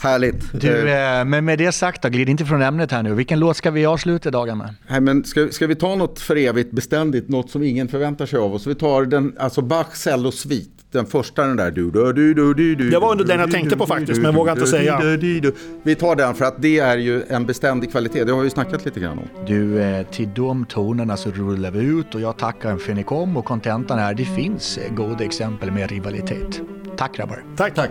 Härligt. 0.00 0.60
Du, 0.60 0.88
eh, 0.88 1.20
eh, 1.20 1.24
men 1.24 1.44
med 1.44 1.58
det 1.58 1.72
sagt, 1.72 2.02
då, 2.02 2.08
glid 2.08 2.28
inte 2.28 2.44
från 2.44 2.62
ämnet 2.62 2.92
här 2.92 3.02
nu. 3.02 3.14
Vilken 3.14 3.38
låt 3.38 3.56
ska 3.56 3.70
vi 3.70 3.86
avsluta 3.86 4.30
dagen 4.30 4.58
med? 4.58 4.74
Nej, 4.88 5.00
men 5.00 5.24
ska, 5.24 5.48
ska 5.48 5.66
vi 5.66 5.74
ta 5.74 5.94
något 5.94 6.20
för 6.20 6.36
evigt 6.36 6.72
beständigt, 6.72 7.28
något 7.28 7.50
som 7.50 7.62
ingen 7.62 7.88
förväntar 7.88 8.26
sig 8.26 8.38
av 8.38 8.54
oss? 8.54 8.66
Vi 8.66 8.74
tar 8.74 9.04
den, 9.04 9.34
alltså 9.38 9.62
Bachs 9.62 10.02
cellosvit. 10.02 10.70
Den 10.92 11.06
första 11.06 11.46
den 11.46 11.56
där 11.56 11.70
du, 11.70 11.90
du, 11.90 12.12
du, 12.12 12.34
du, 12.34 12.54
du, 12.54 12.74
du 12.74 12.90
Det 12.90 12.98
var 12.98 13.12
under 13.12 13.24
den 13.24 13.40
jag 13.40 13.50
tänkte 13.50 13.76
på 13.76 13.86
faktiskt, 13.86 14.22
men 14.22 14.34
vågar 14.34 14.52
inte 14.52 14.66
säga. 14.66 15.00
Vi 15.82 15.94
tar 15.94 16.16
den 16.16 16.34
för 16.34 16.44
att 16.44 16.62
det 16.62 16.78
är 16.78 16.96
ju 16.96 17.22
en 17.28 17.46
beständig 17.46 17.90
kvalitet. 17.90 18.24
Det 18.24 18.32
har 18.32 18.42
vi 18.42 18.50
snackat 18.50 18.84
lite 18.84 19.00
grann 19.00 19.18
om. 19.18 19.28
Du, 19.46 19.82
eh, 19.82 20.06
till 20.06 20.28
de 20.34 20.64
tonerna 20.64 21.16
så 21.16 21.30
rullar 21.30 21.70
vi 21.70 21.84
ut 21.84 22.14
och 22.14 22.20
jag 22.20 22.38
tackar 22.38 22.76
för 22.76 22.90
att 22.92 22.96
ni 22.96 23.02
kom 23.02 23.36
och 23.36 23.44
kontentan 23.44 23.98
är 23.98 24.14
det 24.14 24.24
finns 24.24 24.78
goda 24.96 25.24
exempel 25.24 25.70
med 25.70 25.90
rivalitet. 25.90 26.60
Tack 26.96 27.16
grabbar. 27.16 27.44
Tack, 27.56 27.74
tack. 27.74 27.90